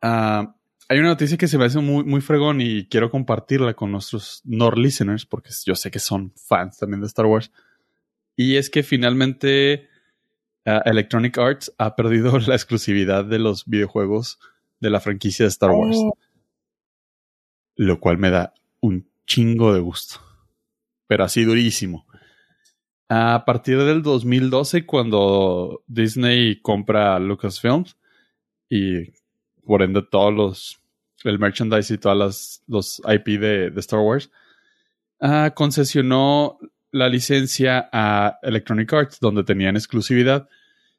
ah, 0.00 0.56
hay 0.88 0.98
una 0.98 1.08
noticia 1.08 1.36
que 1.36 1.46
se 1.46 1.58
me 1.58 1.66
hace 1.66 1.78
muy, 1.80 2.04
muy 2.04 2.22
fregón 2.22 2.62
y 2.62 2.86
quiero 2.86 3.10
compartirla 3.10 3.74
con 3.74 3.92
nuestros 3.92 4.40
North 4.44 4.78
listeners 4.78 5.26
porque 5.26 5.50
yo 5.66 5.74
sé 5.74 5.90
que 5.90 5.98
son 5.98 6.32
fans 6.36 6.78
también 6.78 7.02
de 7.02 7.06
Star 7.06 7.26
Wars. 7.26 7.52
Y 8.34 8.56
es 8.56 8.70
que 8.70 8.82
finalmente 8.82 9.88
ah, 10.64 10.80
Electronic 10.86 11.36
Arts 11.36 11.74
ha 11.76 11.94
perdido 11.96 12.38
la 12.46 12.54
exclusividad 12.54 13.26
de 13.26 13.38
los 13.38 13.66
videojuegos 13.66 14.38
de 14.80 14.90
la 14.90 15.00
franquicia 15.00 15.44
de 15.44 15.48
Star 15.48 15.70
Wars. 15.70 15.96
Oh. 15.98 16.16
Lo 17.76 18.00
cual 18.00 18.18
me 18.18 18.30
da 18.30 18.54
un 18.80 19.08
chingo 19.26 19.72
de 19.72 19.80
gusto. 19.80 20.20
Pero 21.06 21.24
así 21.24 21.44
durísimo. 21.44 22.06
A 23.08 23.44
partir 23.46 23.78
del 23.78 24.02
2012, 24.02 24.84
cuando 24.84 25.82
Disney 25.86 26.60
compra 26.60 27.18
Lucasfilms 27.20 27.96
y 28.68 29.12
por 29.64 29.82
ende 29.82 30.02
todos 30.02 30.34
los 30.34 30.82
el 31.24 31.38
merchandise 31.38 31.94
y 31.94 31.98
todas 31.98 32.18
las 32.18 32.62
los 32.66 33.02
IP 33.06 33.40
de, 33.40 33.72
Star 33.76 34.00
Wars, 34.00 34.30
uh, 35.20 35.50
concesionó 35.54 36.58
la 36.90 37.08
licencia 37.08 37.88
a 37.92 38.38
Electronic 38.42 38.92
Arts, 38.92 39.20
donde 39.20 39.44
tenían 39.44 39.76
exclusividad. 39.76 40.48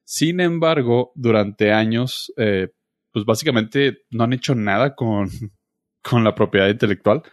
Sin 0.04 0.40
embargo, 0.40 1.12
durante 1.16 1.72
años, 1.72 2.32
eh, 2.38 2.70
pues 3.12 3.26
básicamente 3.26 4.06
no 4.12 4.24
han 4.24 4.34
hecho 4.34 4.56
nada 4.56 4.96
con, 4.96 5.30
con 6.10 6.24
la 6.24 6.36
propiedad 6.36 6.70
intelectual. 6.70 7.24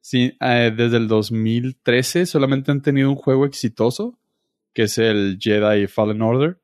Sí, 0.00 0.36
eh, 0.40 0.72
desde 0.76 0.96
el 0.96 1.08
2013 1.08 2.26
solamente 2.26 2.70
han 2.72 2.82
tenido 2.82 3.08
un 3.08 3.16
juego 3.16 3.46
exitoso, 3.46 4.18
que 4.74 4.84
es 4.84 4.98
el 4.98 5.38
Jedi 5.40 5.86
Fallen 5.86 6.22
Order, 6.22 6.60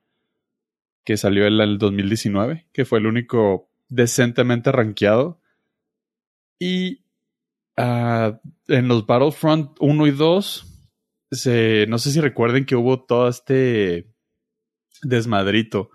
que 1.05 1.17
salió 1.17 1.47
en 1.47 1.61
el 1.61 1.79
2019, 1.79 2.67
que 2.73 2.85
fue 2.85 2.99
el 2.99 3.07
único 3.07 3.71
decentemente 3.89 4.73
rankeado. 4.73 5.41
Y 6.59 7.05
uh, 7.77 8.37
en 8.67 8.89
los 8.89 9.07
Battlefront 9.07 9.77
1 9.79 10.07
y 10.09 10.11
2, 10.11 10.67
se, 11.31 11.87
no 11.89 11.99
sé 11.99 12.11
si 12.11 12.21
recuerden 12.21 12.67
que 12.67 12.75
hubo 12.75 13.05
todo 13.05 13.29
este 13.29 14.11
desmadrito 15.03 15.91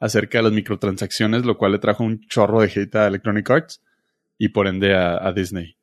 acerca 0.00 0.38
de 0.38 0.44
las 0.44 0.52
microtransacciones, 0.52 1.44
lo 1.44 1.58
cual 1.58 1.72
le 1.72 1.78
trajo 1.78 2.02
un 2.02 2.20
chorro 2.28 2.62
de 2.62 2.72
hate 2.74 2.94
a 2.96 3.08
Electronic 3.08 3.50
Arts 3.50 3.82
y 4.38 4.48
por 4.50 4.68
ende 4.68 4.94
a 4.94 5.32
Disney 5.32 5.78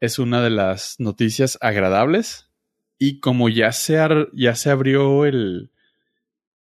es 0.00 0.18
una 0.18 0.42
de 0.42 0.50
las 0.50 0.96
noticias 0.98 1.58
agradables. 1.60 2.50
Y 2.98 3.20
como 3.20 3.48
ya 3.48 3.72
se, 3.72 3.98
ya 4.32 4.54
se 4.54 4.70
abrió 4.70 5.24
el, 5.24 5.72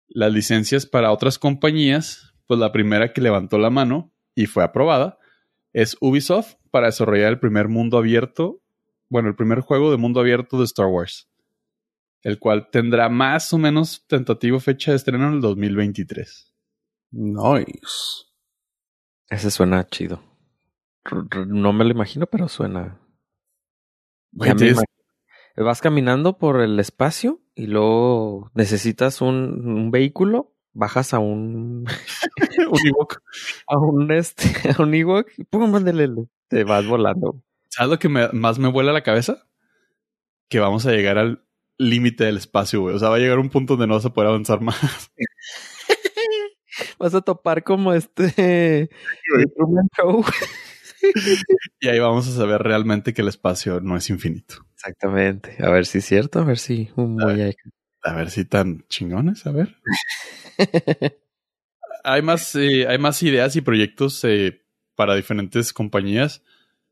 las 0.08 0.32
licencias 0.32 0.86
para 0.86 1.12
otras 1.12 1.38
compañías, 1.38 2.34
pues 2.48 2.60
la 2.60 2.72
primera 2.72 3.14
que 3.14 3.22
levantó 3.22 3.58
la 3.58 3.70
mano 3.70 4.12
y 4.36 4.48
fue 4.48 4.64
aprobada 4.64 5.20
es 5.74 5.96
Ubisoft 6.02 6.56
para 6.72 6.88
desarrollar 6.88 7.30
el 7.30 7.39
primer 7.39 7.68
mundo 7.68 7.98
abierto, 7.98 8.62
bueno, 9.10 9.30
el 9.30 9.36
primer 9.36 9.62
juego 9.62 9.91
de 9.91 9.98
mundo 9.98 10.20
abierto 10.20 10.58
de 10.58 10.66
Star 10.66 10.88
Wars, 10.88 11.30
el 12.22 12.39
cual 12.39 12.70
tendrá 12.72 13.10
más 13.10 13.54
o 13.54 13.58
menos 13.58 14.06
tentativo 14.08 14.60
fecha 14.60 14.91
de 14.91 14.98
estreno 14.98 15.28
en 15.28 15.34
el 15.36 15.41
2023. 15.41 16.54
Nice. 17.12 17.78
Ese 19.30 19.52
suena 19.52 19.88
chido. 19.88 20.33
No 21.47 21.74
me 21.74 21.84
lo 21.84 21.91
imagino, 21.91 22.26
pero 22.28 22.47
suena 22.47 22.99
vas 25.62 25.82
caminando 25.82 26.38
por 26.38 26.62
el 26.62 26.80
espacio 26.80 27.41
y 27.54 27.68
luego 27.68 28.49
necesitas 28.56 29.22
un, 29.22 29.91
vehículo, 29.91 30.56
bajas 30.74 31.14
a 31.14 31.20
un 31.20 31.86
un 32.72 32.88
Ewok, 32.88 33.22
a 33.68 33.78
un 33.78 34.12
este, 34.12 34.72
a 34.72 34.82
un 34.82 34.93
Ewok 34.93 35.30
y 35.38 35.43
pum, 35.43 35.72
te 36.47 36.64
vas 36.64 36.88
volando. 36.88 37.43
¿Sabes 37.70 37.91
lo 37.91 37.99
que 37.99 38.10
más 38.10 38.60
me 38.60 38.70
vuela 38.70 38.93
la 38.93 39.04
cabeza? 39.04 39.47
Que 40.47 40.60
vamos 40.60 40.86
a 40.86 40.91
llegar 40.91 41.18
al 41.18 41.43
límite 41.80 42.24
del 42.24 42.38
espacio, 42.38 42.82
güey. 42.82 42.95
O 42.95 42.99
sea, 42.99 43.10
va 43.10 43.16
a 43.16 43.20
llegar 43.20 43.39
un 43.39 43.49
punto 43.49 43.74
donde 43.74 43.88
no 43.88 43.95
vas 43.95 44.06
a 44.06 44.14
poder 44.14 44.30
avanzar 44.30 44.62
más. 44.62 45.12
vas 46.99 47.16
a 47.16 47.22
topar 47.22 47.64
como 47.64 47.93
este 47.93 48.89
Show. 49.97 50.24
y 51.80 51.88
ahí 51.88 51.99
vamos 51.99 52.28
a 52.28 52.32
saber 52.32 52.62
realmente 52.62 53.14
que 53.14 53.22
el 53.22 53.28
espacio 53.28 53.80
no 53.82 53.97
es 53.97 54.10
infinito. 54.10 54.66
Exactamente. 54.74 55.56
A 55.60 55.70
ver 55.70 55.86
si 55.86 55.99
es 55.99 56.06
cierto, 56.06 56.39
a 56.39 56.43
ver 56.43 56.58
si 56.58 56.89
a, 58.06 58.14
ver, 58.14 58.30
si 58.30 58.45
tan 58.45 58.86
chingones, 58.89 59.45
a 59.45 59.51
ver. 59.51 59.78
hay 62.04 62.22
más, 62.22 62.54
eh, 62.56 62.86
hay 62.88 62.97
más 62.97 63.24
ideas 63.24 63.56
y 63.56 63.62
proyectos 63.62 64.24
eh, 64.26 64.62
para 64.95 65.16
diferentes 65.16 65.72
compañías. 65.72 66.43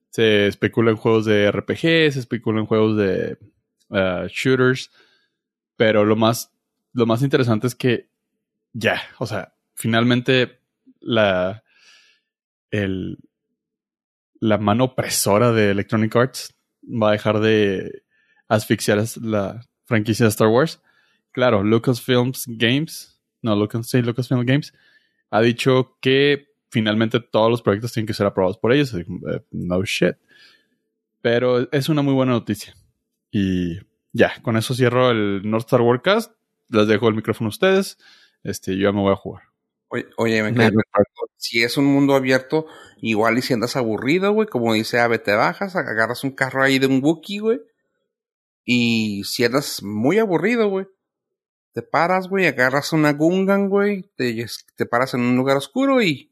Se 0.09 0.47
especula 0.47 0.91
en 0.91 0.97
juegos 0.97 1.25
de 1.25 1.51
RPG, 1.51 2.13
se 2.13 2.19
especula 2.19 2.59
en 2.59 2.65
juegos 2.65 2.97
de 2.97 3.37
uh, 3.89 4.27
shooters. 4.27 4.91
Pero 5.75 6.05
lo 6.05 6.15
más, 6.15 6.53
lo 6.93 7.05
más 7.05 7.21
interesante 7.23 7.67
es 7.67 7.75
que 7.75 8.09
ya, 8.73 9.01
o 9.19 9.25
sea, 9.25 9.53
finalmente 9.73 10.59
la, 10.99 11.63
el, 12.69 13.17
la 14.41 14.57
mano 14.57 14.85
opresora 14.85 15.53
de 15.53 15.71
Electronic 15.71 16.13
Arts 16.15 16.53
va 16.81 17.09
a 17.09 17.11
dejar 17.13 17.39
de 17.39 18.03
asfixiar 18.47 19.01
la 19.21 19.61
franquicia 19.85 20.25
de 20.25 20.29
Star 20.29 20.49
Wars. 20.49 20.81
Claro, 21.31 21.63
Lucasfilms 21.63 22.45
Games, 22.47 23.21
no, 23.41 23.55
Lucas, 23.55 23.87
sí, 23.87 24.01
Lucasfilm 24.01 24.43
Games, 24.43 24.73
ha 25.29 25.41
dicho 25.41 25.97
que 26.01 26.47
finalmente 26.69 27.19
todos 27.19 27.49
los 27.51 27.61
proyectos 27.61 27.93
tienen 27.93 28.07
que 28.07 28.13
ser 28.13 28.25
aprobados 28.25 28.57
por 28.57 28.73
ellos. 28.73 28.93
Eh, 28.93 29.05
no 29.51 29.83
shit. 29.83 30.17
Pero 31.21 31.71
es 31.71 31.87
una 31.87 32.01
muy 32.01 32.13
buena 32.13 32.31
noticia. 32.31 32.73
Y 33.29 33.77
ya, 34.11 34.33
con 34.41 34.57
eso 34.57 34.73
cierro 34.73 35.11
el 35.11 35.41
North 35.43 35.67
Star 35.67 35.81
Warcast. 35.81 36.33
Les 36.69 36.87
dejo 36.87 37.07
el 37.07 37.15
micrófono 37.15 37.49
a 37.49 37.49
ustedes. 37.49 37.97
Este, 38.43 38.75
yo 38.75 38.89
ya 38.89 38.91
me 38.91 39.01
voy 39.01 39.13
a 39.13 39.17
jugar. 39.17 39.43
Oye, 39.89 40.07
oye 40.17 40.41
me 40.41 40.53
quedé 40.53 40.71
si 41.41 41.63
es 41.63 41.75
un 41.75 41.85
mundo 41.85 42.13
abierto, 42.13 42.67
igual 42.97 43.39
y 43.39 43.41
si 43.41 43.53
andas 43.53 43.75
aburrido, 43.75 44.31
güey, 44.31 44.47
como 44.47 44.73
dice 44.73 44.99
Ave, 44.99 45.17
te 45.17 45.33
bajas, 45.33 45.75
agarras 45.75 46.23
un 46.23 46.31
carro 46.31 46.61
ahí 46.61 46.77
de 46.77 46.85
un 46.85 47.03
Wookiee, 47.03 47.39
güey. 47.39 47.61
Y 48.63 49.23
si 49.23 49.43
andas 49.43 49.81
muy 49.81 50.19
aburrido, 50.19 50.69
güey, 50.69 50.85
te 51.73 51.81
paras, 51.81 52.27
güey, 52.29 52.45
agarras 52.45 52.93
una 52.93 53.13
Gungan, 53.13 53.69
güey, 53.69 54.03
te, 54.15 54.45
te 54.75 54.85
paras 54.85 55.15
en 55.15 55.21
un 55.21 55.35
lugar 55.35 55.57
oscuro 55.57 56.01
y... 56.03 56.31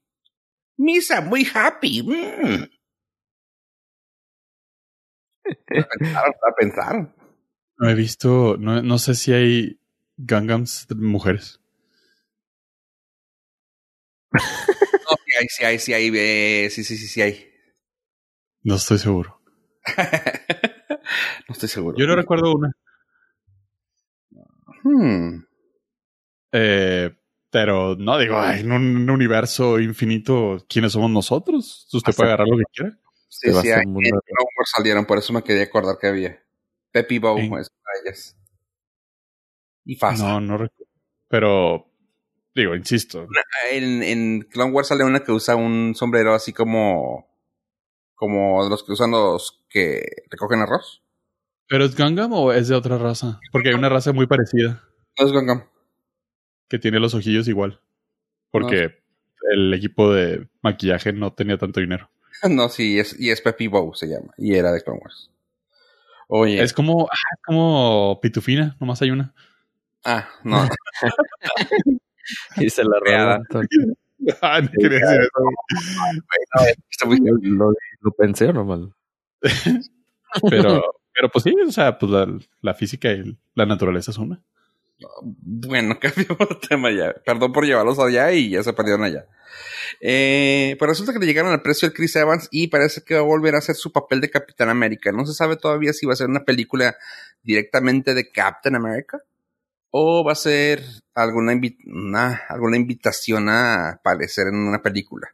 Misa, 0.78 1.22
muy 1.22 1.46
happy. 1.52 2.04
Mm. 2.04 2.64
a 5.74 6.56
pensar, 6.56 7.16
No 7.80 7.90
he 7.90 7.96
visto, 7.96 8.58
no, 8.60 8.84
no 8.84 9.00
sé 9.00 9.16
si 9.16 9.34
hay 9.34 9.82
Gangams 10.18 10.88
de 10.88 10.96
mujeres. 10.96 11.60
hay, 15.40 15.48
sí 15.48 15.64
hay, 15.64 15.80
sí 15.80 15.94
hay, 15.94 16.12
eh, 16.14 16.70
sí, 16.70 16.84
sí, 16.84 16.98
sí, 16.98 17.08
sí 17.08 17.22
hay. 17.22 17.50
No 18.64 18.76
estoy 18.76 18.98
seguro. 18.98 19.42
no 21.48 21.54
estoy 21.54 21.70
seguro. 21.70 21.98
Yo 21.98 22.06
no 22.06 22.16
recuerdo 22.16 22.54
una. 22.54 22.72
Hmm. 24.84 25.44
Eh, 26.52 27.12
pero 27.52 27.96
no 27.96 28.18
digo, 28.18 28.44
en 28.44 28.72
un 28.72 29.10
universo 29.10 29.80
infinito, 29.80 30.66
¿quiénes 30.68 30.92
somos 30.92 31.10
nosotros? 31.10 31.88
Usted 31.92 32.14
puede 32.14 32.30
agarrar 32.30 32.48
lo 32.48 32.58
que 32.58 32.64
quiera. 32.72 33.00
Sí, 33.28 33.52
sí, 33.52 33.72
hay, 33.72 33.84
salieron, 34.66 35.06
por 35.06 35.20
eso 35.20 35.34
me 35.34 35.44
quería 35.44 35.64
acordar 35.64 35.98
que 36.00 36.08
había. 36.08 36.44
Peppy 36.92 37.20
Bow 37.20 37.38
es 37.38 37.70
para 37.70 38.00
ellas. 38.04 38.36
Y 39.86 39.96
fácil. 39.96 40.26
No, 40.26 40.42
no 40.42 40.58
recuerdo. 40.58 40.92
Pero, 41.28 41.89
digo, 42.56 42.76
insisto. 42.76 43.28
En, 43.72 44.04
en 44.04 44.42
Clone 44.42 44.72
Wars 44.72 44.88
sale 44.88 45.04
una 45.04 45.22
que 45.22 45.32
usa 45.32 45.56
un 45.56 45.96
sombrero 45.96 46.34
así 46.34 46.54
como. 46.54 47.28
Como 48.16 48.68
los 48.68 48.84
que 48.84 48.92
usan 48.92 49.12
los 49.12 49.64
que 49.70 50.04
recogen 50.30 50.60
arroz. 50.60 51.02
¿Pero 51.68 51.86
es 51.86 51.96
Gangam 51.96 52.34
o 52.34 52.52
es 52.52 52.68
de 52.68 52.76
otra 52.76 52.98
raza? 52.98 53.40
Porque 53.52 53.70
hay 53.70 53.76
una 53.76 53.88
raza 53.88 54.12
muy 54.12 54.28
parecida. 54.28 54.84
No 55.18 55.26
es 55.26 55.32
Gangam. 55.32 55.70
Que 56.68 56.80
tiene 56.80 57.00
los 57.00 57.14
ojillos 57.14 57.48
igual. 57.48 57.80
Porque 58.52 59.00
el 59.54 59.74
equipo 59.74 60.12
de 60.12 60.48
maquillaje 60.62 61.14
no 61.14 61.34
tenía 61.34 61.58
tanto 61.58 61.80
dinero. 61.80 62.10
no, 62.50 62.70
sí, 62.70 63.00
es, 63.00 63.20
y 63.20 63.30
es 63.30 63.42
Peppy 63.42 63.68
Bow 63.68 63.94
se 63.94 64.08
llama. 64.08 64.34
Y 64.38 64.56
era 64.56 64.72
de 64.72 64.82
Clone 64.82 65.00
Wars. 65.02 65.32
Oye. 66.28 66.62
Es 66.62 66.74
como, 66.74 67.08
ah, 67.12 67.38
como 67.46 68.20
Pitufina, 68.22 68.76
nomás 68.80 69.02
hay 69.02 69.12
una. 69.12 69.34
Ah, 70.04 70.28
no. 70.44 70.68
y 72.58 72.70
se 72.70 72.84
la 72.84 73.00
reaba. 73.04 73.40
ah, 74.42 74.62
no 74.62 74.70
quería 74.78 75.00
decir 75.00 75.22
eso. 75.22 75.30
Lo, 77.42 77.72
lo 78.02 78.12
pensé 78.12 78.46
o 78.46 78.54
normal. 78.54 78.94
pero 80.50 80.84
pero 81.20 81.30
pues 81.30 81.44
sí, 81.44 81.54
o 81.68 81.72
sea, 81.74 81.98
pues 81.98 82.12
la, 82.62 82.74
física 82.74 83.12
y 83.12 83.38
la 83.54 83.66
naturaleza 83.66 84.12
es 84.12 84.18
una. 84.18 84.42
Bueno, 85.22 86.00
cambiamos 86.02 86.48
de 86.48 86.56
tema 86.66 86.92
ya. 86.92 87.14
Perdón 87.26 87.52
por 87.52 87.66
llevarlos 87.66 88.00
allá 88.00 88.32
y 88.32 88.52
ya 88.52 88.64
se 88.64 88.72
perdieron 88.72 89.04
allá. 89.04 89.28
Eh, 90.00 90.78
pues 90.80 90.88
resulta 90.88 91.12
que 91.12 91.20
le 91.20 91.26
llegaron 91.26 91.52
al 91.52 91.62
precio 91.62 91.90
el 91.90 91.94
Chris 91.94 92.16
Evans 92.16 92.48
y 92.52 92.68
parece 92.68 93.04
que 93.04 93.16
va 93.16 93.20
a 93.20 93.24
volver 93.24 93.56
a 93.56 93.58
hacer 93.58 93.76
su 93.76 93.92
papel 93.92 94.22
de 94.22 94.30
Capitán 94.30 94.70
América. 94.70 95.12
No 95.12 95.26
se 95.26 95.34
sabe 95.34 95.58
todavía 95.58 95.92
si 95.92 96.06
va 96.06 96.14
a 96.14 96.16
ser 96.16 96.30
una 96.30 96.46
película 96.46 96.96
directamente 97.44 98.14
de 98.14 98.32
Captain 98.32 98.76
America 98.78 99.22
o 99.92 100.24
va 100.24 100.34
a 100.34 100.36
ser 100.36 100.84
alguna, 101.14 101.60
alguna 102.48 102.78
invitación 102.78 103.50
a 103.50 103.92
aparecer 103.92 104.48
en 104.48 104.56
una 104.56 104.82
película. 104.82 105.30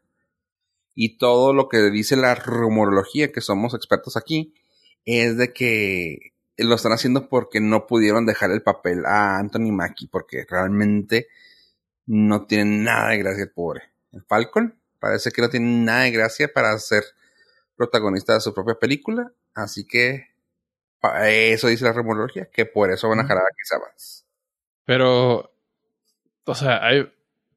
Y 0.93 1.17
todo 1.17 1.53
lo 1.53 1.67
que 1.67 1.89
dice 1.91 2.15
la 2.15 2.35
rumorología, 2.35 3.31
que 3.31 3.41
somos 3.41 3.73
expertos 3.73 4.15
aquí, 4.15 4.53
es 5.03 5.37
de 5.37 5.51
que 5.53 6.33
lo 6.57 6.75
están 6.75 6.93
haciendo 6.93 7.27
porque 7.27 7.59
no 7.59 7.85
pudieron 7.85 8.25
dejar 8.25 8.51
el 8.51 8.63
papel 8.63 9.05
a 9.05 9.37
Anthony 9.37 9.71
Mackie, 9.73 10.07
porque 10.07 10.45
realmente 10.49 11.27
no 12.05 12.45
tiene 12.45 12.83
nada 12.83 13.09
de 13.09 13.17
gracia 13.17 13.43
el 13.43 13.51
pobre. 13.51 13.83
El 14.13 14.23
Falcon 14.23 14.79
parece 14.99 15.31
que 15.31 15.41
no 15.41 15.49
tiene 15.49 15.83
nada 15.83 16.03
de 16.03 16.11
gracia 16.11 16.47
para 16.53 16.77
ser 16.79 17.03
protagonista 17.75 18.33
de 18.33 18.39
su 18.39 18.53
propia 18.53 18.75
película, 18.75 19.33
así 19.53 19.85
que 19.85 20.29
eso 21.25 21.67
dice 21.67 21.83
la 21.83 21.91
remología, 21.91 22.49
que 22.49 22.65
por 22.65 22.89
eso 22.89 23.09
van 23.09 23.19
a 23.19 23.27
jalar 23.27 23.43
a 23.43 23.53
Chris 23.53 23.71
Evans. 23.73 24.24
Pero, 24.85 25.51
o 26.45 26.55
sea, 26.55 26.81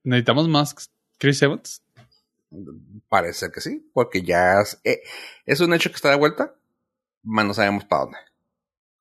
¿necesitamos 0.02 0.48
más 0.48 0.90
Chris 1.18 1.42
Evans? 1.42 1.82
Parece 3.08 3.50
que 3.52 3.60
sí, 3.60 3.90
porque 3.92 4.22
ya 4.22 4.60
es, 4.60 4.80
eh, 4.84 5.00
es 5.46 5.60
un 5.60 5.74
hecho 5.74 5.90
que 5.90 5.96
está 5.96 6.10
de 6.10 6.16
vuelta 6.16 6.54
más 7.22 7.44
no 7.44 7.54
sabemos 7.54 7.84
para 7.84 8.02
dónde. 8.02 8.18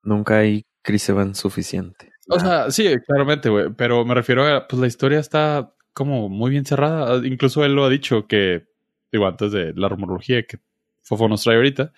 Nunca 0.03 0.37
hay 0.39 0.65
Chris 0.81 1.09
Evans 1.09 1.37
suficiente. 1.37 2.11
O 2.29 2.39
sea, 2.39 2.69
sí, 2.71 2.93
claramente, 3.05 3.49
güey. 3.49 3.69
Pero 3.73 4.05
me 4.05 4.13
refiero 4.13 4.45
a, 4.45 4.67
pues 4.67 4.79
la 4.79 4.87
historia 4.87 5.19
está 5.19 5.73
como 5.93 6.29
muy 6.29 6.51
bien 6.51 6.65
cerrada. 6.65 7.25
Incluso 7.25 7.63
él 7.63 7.73
lo 7.73 7.85
ha 7.85 7.89
dicho 7.89 8.27
que, 8.27 8.67
digo, 9.11 9.27
antes 9.27 9.51
de 9.51 9.73
la 9.75 9.89
rumorología 9.89 10.43
que 10.43 10.59
Fofo 11.03 11.27
nos 11.27 11.43
trae 11.43 11.55
ahorita, 11.55 11.93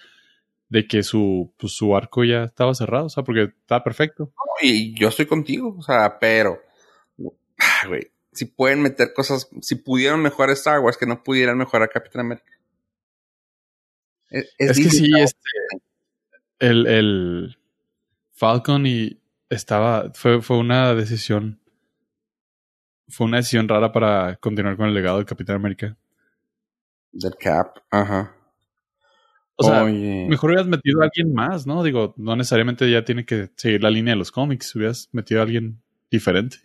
de 0.69 0.87
que 0.87 1.03
su, 1.03 1.53
pues, 1.57 1.73
su 1.73 1.95
arco 1.95 2.23
ya 2.23 2.43
estaba 2.43 2.73
cerrado, 2.75 3.05
o 3.05 3.09
sea, 3.09 3.23
porque 3.23 3.53
estaba 3.59 3.83
perfecto. 3.83 4.31
y 4.61 4.97
yo 4.97 5.09
estoy 5.09 5.25
contigo, 5.25 5.75
o 5.77 5.81
sea, 5.81 6.17
pero, 6.19 6.61
güey, 7.87 8.11
si 8.31 8.45
pueden 8.45 8.81
meter 8.81 9.11
cosas, 9.13 9.49
si 9.61 9.75
pudieron 9.75 10.21
mejorar 10.21 10.53
Star 10.53 10.79
Wars, 10.79 10.97
que 10.97 11.07
no 11.07 11.23
pudieran 11.23 11.57
mejorar 11.57 11.89
Capitán 11.89 12.21
América. 12.21 12.53
Es, 14.29 14.53
es, 14.59 14.77
que 14.77 14.89
sí, 14.91 15.11
este, 15.19 15.49
el, 16.59 16.85
el 16.85 17.57
Falcon 18.31 18.85
y 18.85 19.19
estaba, 19.49 20.11
fue, 20.13 20.41
fue 20.43 20.59
una 20.59 20.93
decisión, 20.93 21.59
fue 23.07 23.25
una 23.25 23.37
decisión 23.37 23.67
rara 23.67 23.91
para 23.91 24.35
continuar 24.35 24.77
con 24.77 24.85
el 24.85 24.93
legado 24.93 25.17
del 25.17 25.25
Capitán 25.25 25.55
América. 25.55 25.97
Del 27.11 27.35
Cap, 27.35 27.79
ajá. 27.89 28.35
O 29.61 29.63
sea, 29.63 29.83
mejor 29.83 30.51
hubieras 30.51 30.67
metido 30.67 31.01
a 31.01 31.05
alguien 31.05 31.33
más, 31.33 31.67
¿no? 31.67 31.83
Digo, 31.83 32.13
no 32.15 32.35
necesariamente 32.35 32.89
ya 32.89 33.03
tiene 33.03 33.25
que 33.25 33.49
seguir 33.57 33.83
la 33.83 33.89
línea 33.89 34.13
de 34.13 34.19
los 34.19 34.31
cómics, 34.31 34.73
hubieras 34.75 35.09
metido 35.11 35.41
a 35.41 35.43
alguien 35.43 35.81
diferente. 36.09 36.57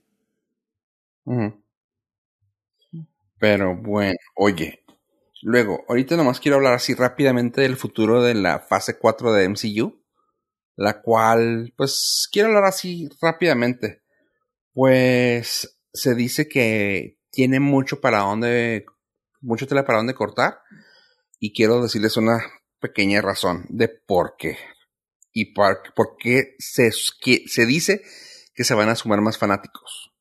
Pero 3.39 3.77
bueno, 3.77 4.15
oye, 4.37 4.85
Luego, 5.47 5.85
ahorita 5.91 6.17
nomás 6.17 6.41
quiero 6.41 6.57
hablar 6.57 6.73
así 6.73 6.95
rápidamente 6.95 7.61
del 7.61 7.77
futuro 7.77 8.23
de 8.23 8.33
la 8.33 8.61
fase 8.61 8.99
4 8.99 9.31
de 9.35 9.45
MCU, 9.51 10.03
la 10.75 11.03
cual, 11.03 11.75
pues, 11.77 12.31
quiero 12.33 12.49
hablar 12.49 12.65
así 12.65 13.11
rápidamente. 13.21 14.01
Pues 14.73 15.79
se 15.93 16.15
dice 16.15 16.49
que 16.49 17.19
tiene 17.31 17.61
mucho 17.61 18.01
para 18.01 18.21
dónde, 18.21 18.87
mucho 19.43 19.67
tela 19.67 19.85
para 19.85 19.99
dónde 19.99 20.15
cortar, 20.15 20.61
y 21.39 21.53
quiero 21.53 21.83
decirles 21.83 22.17
una 22.17 22.43
pequeña 22.85 23.23
razón 23.23 23.65
de 23.71 23.89
por 23.89 24.37
qué. 24.37 24.59
Y 25.33 25.55
por, 25.55 25.81
qué 26.19 26.55
se, 26.59 26.91
dice 27.65 28.03
que 28.55 28.63
se 28.63 28.75
van 28.75 28.91
a 28.91 28.95
sumar 28.95 29.23
más 29.23 29.39
fanáticos. 29.39 30.13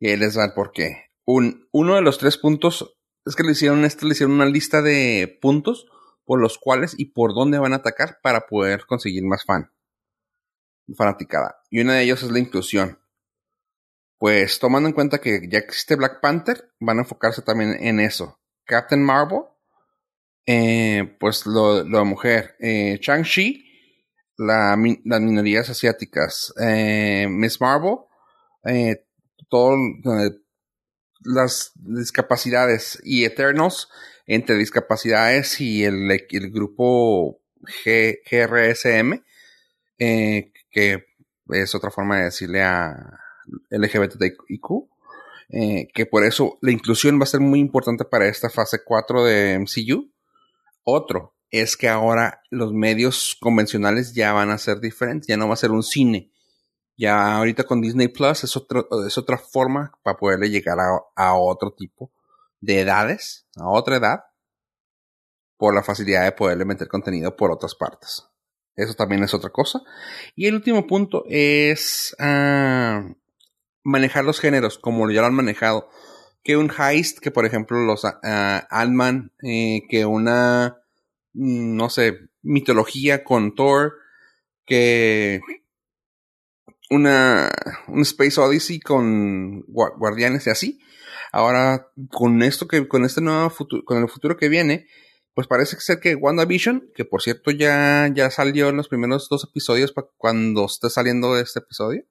Y 0.00 0.08
ahí 0.08 0.16
les 0.16 0.38
va 0.38 0.46
el 0.46 0.54
por 0.54 0.72
qué. 0.72 1.10
Un, 1.26 1.68
uno 1.70 1.96
de 1.96 2.00
los 2.00 2.16
tres 2.16 2.38
puntos 2.38 2.96
es 3.26 3.36
que 3.36 3.42
le 3.42 3.52
hicieron 3.52 3.84
esto, 3.84 4.06
le 4.06 4.12
hicieron 4.12 4.34
una 4.34 4.46
lista 4.46 4.80
de 4.80 5.38
puntos 5.42 5.86
por 6.24 6.40
los 6.40 6.56
cuales 6.56 6.94
y 6.96 7.12
por 7.12 7.34
dónde 7.34 7.58
van 7.58 7.74
a 7.74 7.76
atacar 7.76 8.20
para 8.22 8.46
poder 8.46 8.86
conseguir 8.86 9.22
más 9.24 9.44
fan. 9.44 9.70
Fanaticada. 10.96 11.60
Y 11.68 11.80
una 11.80 11.96
de 11.96 12.04
ellos 12.04 12.22
es 12.22 12.30
la 12.30 12.38
inclusión. 12.38 12.98
Pues 14.16 14.58
tomando 14.60 14.88
en 14.88 14.94
cuenta 14.94 15.20
que 15.20 15.46
ya 15.46 15.58
existe 15.58 15.96
Black 15.96 16.22
Panther, 16.22 16.72
van 16.80 16.96
a 16.96 17.02
enfocarse 17.02 17.42
también 17.42 17.76
en 17.80 18.00
eso. 18.00 18.40
Captain 18.64 19.02
Marvel, 19.02 19.42
eh, 20.46 21.16
pues 21.18 21.46
lo, 21.46 21.84
de 21.84 22.04
mujer. 22.04 22.56
Eh, 22.60 22.98
Chang-Chi, 23.00 23.64
la, 24.36 24.76
las 25.04 25.20
minorías 25.20 25.70
asiáticas. 25.70 26.52
Eh, 26.60 27.26
Miss 27.28 27.60
Marvel, 27.60 27.98
eh, 28.64 29.04
todo, 29.48 29.76
las 31.20 31.72
discapacidades 31.74 33.00
y 33.02 33.24
Eternos 33.24 33.88
entre 34.26 34.56
discapacidades 34.56 35.60
y 35.60 35.84
el, 35.84 36.08
grupo 36.50 37.40
G, 37.84 38.20
GRSM, 38.30 39.22
eh, 39.98 40.52
que 40.70 41.04
es 41.50 41.74
otra 41.74 41.90
forma 41.90 42.18
de 42.18 42.24
decirle 42.24 42.62
a 42.62 43.20
LGBTIQ, 43.70 44.88
que 45.94 46.06
por 46.06 46.24
eso 46.24 46.58
la 46.62 46.72
inclusión 46.72 47.20
va 47.20 47.24
a 47.24 47.26
ser 47.26 47.40
muy 47.40 47.60
importante 47.60 48.04
para 48.06 48.26
esta 48.26 48.48
fase 48.48 48.78
4 48.82 49.24
de 49.24 49.58
MCU. 49.58 50.13
Otro 50.84 51.34
es 51.50 51.76
que 51.76 51.88
ahora 51.88 52.42
los 52.50 52.72
medios 52.72 53.36
convencionales 53.40 54.14
ya 54.14 54.32
van 54.32 54.50
a 54.50 54.58
ser 54.58 54.80
diferentes, 54.80 55.26
ya 55.26 55.36
no 55.36 55.48
va 55.48 55.54
a 55.54 55.58
ser 55.58 55.70
un 55.70 55.82
cine. 55.82 56.30
Ya 56.96 57.36
ahorita 57.36 57.64
con 57.64 57.80
Disney 57.80 58.08
Plus 58.08 58.44
es, 58.44 58.56
otro, 58.56 58.86
es 59.06 59.18
otra 59.18 59.38
forma 59.38 59.92
para 60.02 60.16
poderle 60.16 60.48
llegar 60.50 60.78
a, 60.78 61.00
a 61.16 61.34
otro 61.34 61.72
tipo 61.72 62.12
de 62.60 62.80
edades, 62.80 63.46
a 63.56 63.68
otra 63.68 63.96
edad, 63.96 64.20
por 65.56 65.74
la 65.74 65.82
facilidad 65.82 66.24
de 66.24 66.32
poderle 66.32 66.64
meter 66.64 66.88
contenido 66.88 67.34
por 67.36 67.50
otras 67.50 67.74
partes. 67.74 68.24
Eso 68.76 68.94
también 68.94 69.22
es 69.22 69.34
otra 69.34 69.50
cosa. 69.50 69.80
Y 70.34 70.46
el 70.46 70.54
último 70.54 70.86
punto 70.86 71.24
es 71.28 72.14
ah, 72.18 73.04
manejar 73.82 74.24
los 74.24 74.40
géneros, 74.40 74.78
como 74.78 75.10
ya 75.10 75.20
lo 75.20 75.28
han 75.28 75.34
manejado. 75.34 75.88
Que 76.44 76.56
un 76.56 76.70
heist, 76.70 77.18
que 77.18 77.30
por 77.32 77.46
ejemplo 77.46 77.78
los 77.78 78.04
uh, 78.04 78.10
que 79.40 80.06
una, 80.06 80.76
mm, 81.32 81.76
no 81.76 81.90
sé, 81.90 82.28
mitología 82.42 83.24
con 83.24 83.54
Thor, 83.54 83.94
que 84.66 85.40
una, 86.90 87.50
un 87.88 88.02
Space 88.02 88.40
Odyssey 88.40 88.80
con 88.80 89.62
guardianes 89.62 90.46
y 90.46 90.50
así. 90.50 90.80
Ahora, 91.32 91.88
con 92.10 92.42
esto 92.42 92.68
que, 92.68 92.86
con 92.86 93.04
este 93.04 93.20
nuevo 93.20 93.50
futuro, 93.50 93.84
con 93.84 94.00
el 94.00 94.08
futuro 94.08 94.36
que 94.36 94.48
viene, 94.48 94.86
pues 95.34 95.48
parece 95.48 95.80
ser 95.80 95.98
que 95.98 96.14
WandaVision, 96.14 96.90
que 96.94 97.04
por 97.04 97.22
cierto 97.22 97.50
ya, 97.50 98.08
ya 98.14 98.30
salió 98.30 98.68
en 98.68 98.76
los 98.76 98.88
primeros 98.88 99.28
dos 99.28 99.44
episodios 99.44 99.92
cuando 100.16 100.66
esté 100.66 100.90
saliendo 100.90 101.36
este 101.36 101.58
episodio. 101.58 102.04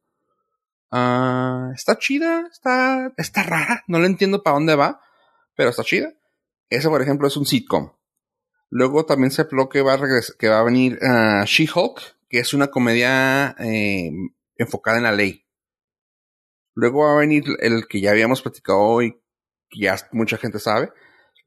Uh, 0.93 1.73
está 1.73 1.97
chida, 1.97 2.47
está, 2.51 3.11
está 3.17 3.41
rara, 3.41 3.83
no 3.87 3.99
le 3.99 4.05
entiendo 4.05 4.43
para 4.43 4.53
dónde 4.53 4.75
va, 4.75 5.01
pero 5.55 5.71
está 5.71 5.83
chida. 5.83 6.13
Ese, 6.69 6.87
por 6.87 7.01
ejemplo, 7.01 7.27
es 7.27 7.35
un 7.35 7.47
sitcom. 7.47 7.93
Luego 8.69 9.03
también 9.03 9.31
se 9.31 9.41
habló 9.41 9.69
que 9.69 9.81
va 9.81 9.95
a, 9.95 9.99
que 10.37 10.49
va 10.49 10.59
a 10.59 10.63
venir 10.63 10.99
uh, 11.01 11.45
She-Hulk, 11.45 11.99
que 12.29 12.37
es 12.39 12.53
una 12.53 12.67
comedia 12.67 13.55
eh, 13.57 14.11
enfocada 14.55 14.97
en 14.97 15.03
la 15.03 15.11
ley. 15.11 15.47
Luego 16.75 17.05
va 17.05 17.13
a 17.13 17.19
venir 17.19 17.43
el 17.59 17.87
que 17.87 17.99
ya 17.99 18.11
habíamos 18.11 18.43
platicado 18.43 18.79
hoy, 18.79 19.19
que 19.69 19.79
ya 19.79 19.95
mucha 20.11 20.37
gente 20.37 20.59
sabe, 20.59 20.91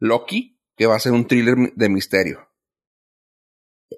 Loki, 0.01 0.61
que 0.77 0.87
va 0.87 0.97
a 0.97 1.01
ser 1.01 1.13
un 1.13 1.29
thriller 1.29 1.73
de 1.75 1.89
misterio. 1.89 2.46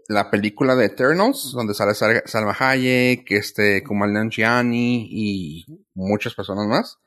La 0.09 0.31
película 0.31 0.75
de 0.77 0.87
Eternals, 0.87 1.53
donde 1.53 1.75
sale 1.75 1.95
Salma 1.95 2.57
Hayek, 2.59 3.31
este, 3.31 3.83
Kumail 3.83 4.29
Gianni 4.31 5.09
y 5.11 5.67
muchas 5.95 6.35
personas 6.35 6.67
más, 6.67 6.99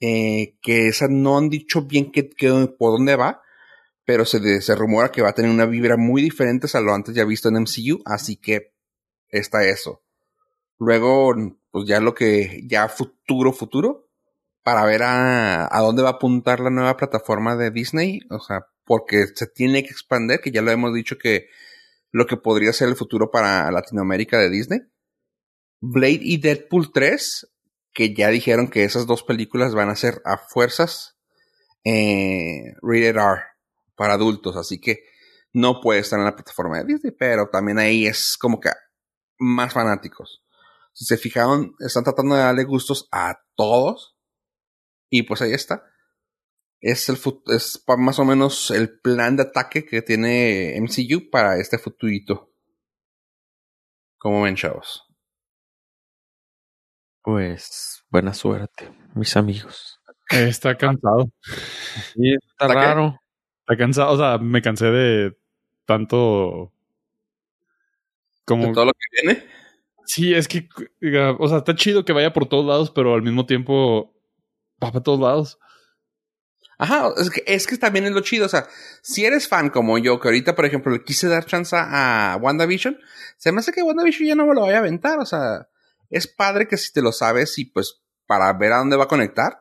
eh, 0.00 0.56
que 0.62 0.88
esa 0.88 1.08
no 1.08 1.36
han 1.36 1.50
dicho 1.50 1.82
bien 1.82 2.10
que, 2.10 2.24
por 2.78 2.92
dónde 2.92 3.16
va, 3.16 3.42
pero 4.04 4.24
se, 4.24 4.62
se 4.62 4.74
rumora 4.74 5.10
que 5.10 5.22
va 5.22 5.30
a 5.30 5.34
tener 5.34 5.50
una 5.50 5.66
vibra 5.66 5.96
muy 5.96 6.22
diferente 6.22 6.66
a 6.72 6.80
lo 6.80 6.94
antes 6.94 7.14
ya 7.14 7.24
visto 7.24 7.48
en 7.48 7.56
MCU, 7.56 8.00
así 8.06 8.36
que 8.36 8.72
está 9.28 9.64
eso. 9.64 10.02
Luego, 10.78 11.34
pues 11.70 11.86
ya 11.86 12.00
lo 12.00 12.14
que, 12.14 12.62
ya 12.66 12.88
futuro, 12.88 13.52
futuro, 13.52 14.08
para 14.62 14.84
ver 14.84 15.02
a, 15.02 15.68
a 15.70 15.80
dónde 15.80 16.02
va 16.02 16.10
a 16.10 16.12
apuntar 16.12 16.60
la 16.60 16.70
nueva 16.70 16.96
plataforma 16.96 17.56
de 17.56 17.70
Disney, 17.70 18.20
o 18.30 18.38
sea, 18.38 18.66
porque 18.84 19.26
se 19.34 19.46
tiene 19.46 19.82
que 19.82 19.90
expandir, 19.90 20.40
que 20.40 20.50
ya 20.50 20.62
lo 20.62 20.70
hemos 20.70 20.94
dicho 20.94 21.18
que 21.18 21.48
lo 22.10 22.26
que 22.26 22.36
podría 22.36 22.72
ser 22.72 22.88
el 22.88 22.96
futuro 22.96 23.30
para 23.30 23.70
Latinoamérica 23.70 24.38
de 24.38 24.50
Disney. 24.50 24.80
Blade 25.80 26.20
y 26.22 26.38
Deadpool 26.38 26.92
3, 26.92 27.48
que 27.92 28.14
ya 28.14 28.28
dijeron 28.28 28.68
que 28.68 28.84
esas 28.84 29.06
dos 29.06 29.22
películas 29.22 29.74
van 29.74 29.90
a 29.90 29.96
ser 29.96 30.20
a 30.24 30.38
fuerzas 30.38 31.16
eh, 31.84 32.74
rated 32.82 33.16
R 33.16 33.42
para 33.94 34.14
adultos, 34.14 34.56
así 34.56 34.80
que 34.80 35.04
no 35.52 35.80
puede 35.80 36.00
estar 36.00 36.18
en 36.18 36.24
la 36.24 36.34
plataforma 36.34 36.78
de 36.78 36.84
Disney, 36.84 37.12
pero 37.16 37.48
también 37.48 37.78
ahí 37.78 38.06
es 38.06 38.36
como 38.38 38.60
que 38.60 38.70
más 39.38 39.72
fanáticos. 39.72 40.42
Si 40.92 41.04
se 41.04 41.16
fijaron, 41.16 41.74
están 41.78 42.04
tratando 42.04 42.34
de 42.34 42.42
darle 42.42 42.64
gustos 42.64 43.08
a 43.12 43.38
todos. 43.54 44.16
Y 45.10 45.22
pues 45.22 45.40
ahí 45.40 45.52
está 45.52 45.84
es, 46.80 47.08
el, 47.08 47.18
es 47.46 47.84
más 47.98 48.18
o 48.18 48.24
menos 48.24 48.70
el 48.70 49.00
plan 49.00 49.36
de 49.36 49.42
ataque 49.42 49.84
que 49.84 50.02
tiene 50.02 50.76
MCU 50.80 51.30
para 51.30 51.58
este 51.58 51.78
futurito. 51.78 52.52
¿Cómo 54.18 54.42
ven, 54.42 54.56
chavos? 54.56 55.04
Pues 57.22 58.04
buena 58.10 58.32
suerte, 58.32 58.90
mis 59.14 59.36
amigos. 59.36 60.00
está 60.30 60.76
cansado. 60.76 61.30
Sí, 62.14 62.34
está, 62.50 62.68
raro. 62.68 63.20
Está 63.60 63.76
cansado, 63.76 64.12
o 64.12 64.16
sea, 64.16 64.38
me 64.38 64.62
cansé 64.62 64.86
de 64.86 65.38
tanto 65.84 66.72
como 68.44 68.68
¿De 68.68 68.72
todo 68.72 68.86
lo 68.86 68.92
que 68.92 69.22
viene. 69.22 69.46
Sí, 70.06 70.32
es 70.34 70.48
que, 70.48 70.66
o 71.38 71.48
sea, 71.48 71.58
está 71.58 71.74
chido 71.74 72.04
que 72.04 72.14
vaya 72.14 72.32
por 72.32 72.46
todos 72.46 72.64
lados, 72.64 72.90
pero 72.90 73.14
al 73.14 73.22
mismo 73.22 73.44
tiempo 73.44 74.14
va 74.82 74.90
para 74.90 75.02
todos 75.02 75.20
lados. 75.20 75.58
Ajá, 76.78 77.12
es 77.16 77.30
que, 77.30 77.42
es 77.44 77.66
que 77.66 77.76
también 77.76 78.06
es 78.06 78.12
lo 78.12 78.20
chido. 78.20 78.46
O 78.46 78.48
sea, 78.48 78.68
si 79.02 79.24
eres 79.24 79.48
fan 79.48 79.68
como 79.68 79.98
yo, 79.98 80.20
que 80.20 80.28
ahorita, 80.28 80.54
por 80.54 80.64
ejemplo, 80.64 80.92
le 80.92 81.02
quise 81.02 81.28
dar 81.28 81.44
chance 81.44 81.76
a 81.76 82.38
WandaVision, 82.40 82.98
se 83.36 83.50
me 83.50 83.58
hace 83.58 83.72
que 83.72 83.82
WandaVision 83.82 84.28
ya 84.28 84.34
no 84.36 84.46
me 84.46 84.54
lo 84.54 84.62
vaya 84.62 84.76
a 84.76 84.80
aventar. 84.80 85.18
O 85.18 85.26
sea, 85.26 85.68
es 86.08 86.28
padre 86.28 86.68
que 86.68 86.76
si 86.76 86.92
te 86.92 87.02
lo 87.02 87.10
sabes 87.12 87.58
y 87.58 87.64
pues 87.64 88.00
para 88.26 88.52
ver 88.52 88.72
a 88.72 88.78
dónde 88.78 88.96
va 88.96 89.04
a 89.04 89.08
conectar. 89.08 89.60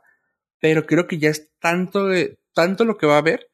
Pero 0.59 0.85
creo 0.85 1.07
que 1.07 1.17
ya 1.17 1.29
es 1.29 1.51
tanto 1.59 2.05
de, 2.05 2.39
tanto 2.53 2.85
lo 2.85 2.97
que 2.97 3.07
va 3.07 3.15
a 3.15 3.19
haber 3.19 3.49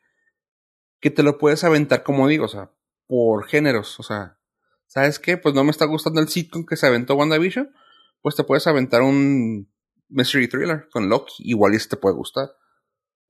que 0.99 1.09
te 1.09 1.23
lo 1.23 1.37
puedes 1.37 1.63
aventar, 1.65 2.03
como 2.03 2.27
digo, 2.27 2.45
o 2.45 2.49
sea, 2.49 2.71
por 3.07 3.45
géneros. 3.45 3.99
O 3.99 4.03
sea, 4.03 4.39
¿sabes 4.87 5.19
qué? 5.19 5.37
Pues 5.37 5.55
no 5.55 5.63
me 5.63 5.71
está 5.71 5.85
gustando 5.85 6.21
el 6.21 6.29
sitcom 6.29 6.65
que 6.65 6.77
se 6.77 6.87
aventó 6.87 7.15
WandaVision. 7.15 7.73
Pues 8.21 8.35
te 8.35 8.43
puedes 8.43 8.67
aventar 8.67 9.01
un 9.01 9.69
mystery 10.09 10.47
thriller 10.47 10.87
con 10.91 11.09
Loki. 11.09 11.33
Igual 11.39 11.75
y 11.75 11.77
te 11.77 11.97
puede 11.97 12.15
gustar. 12.15 12.49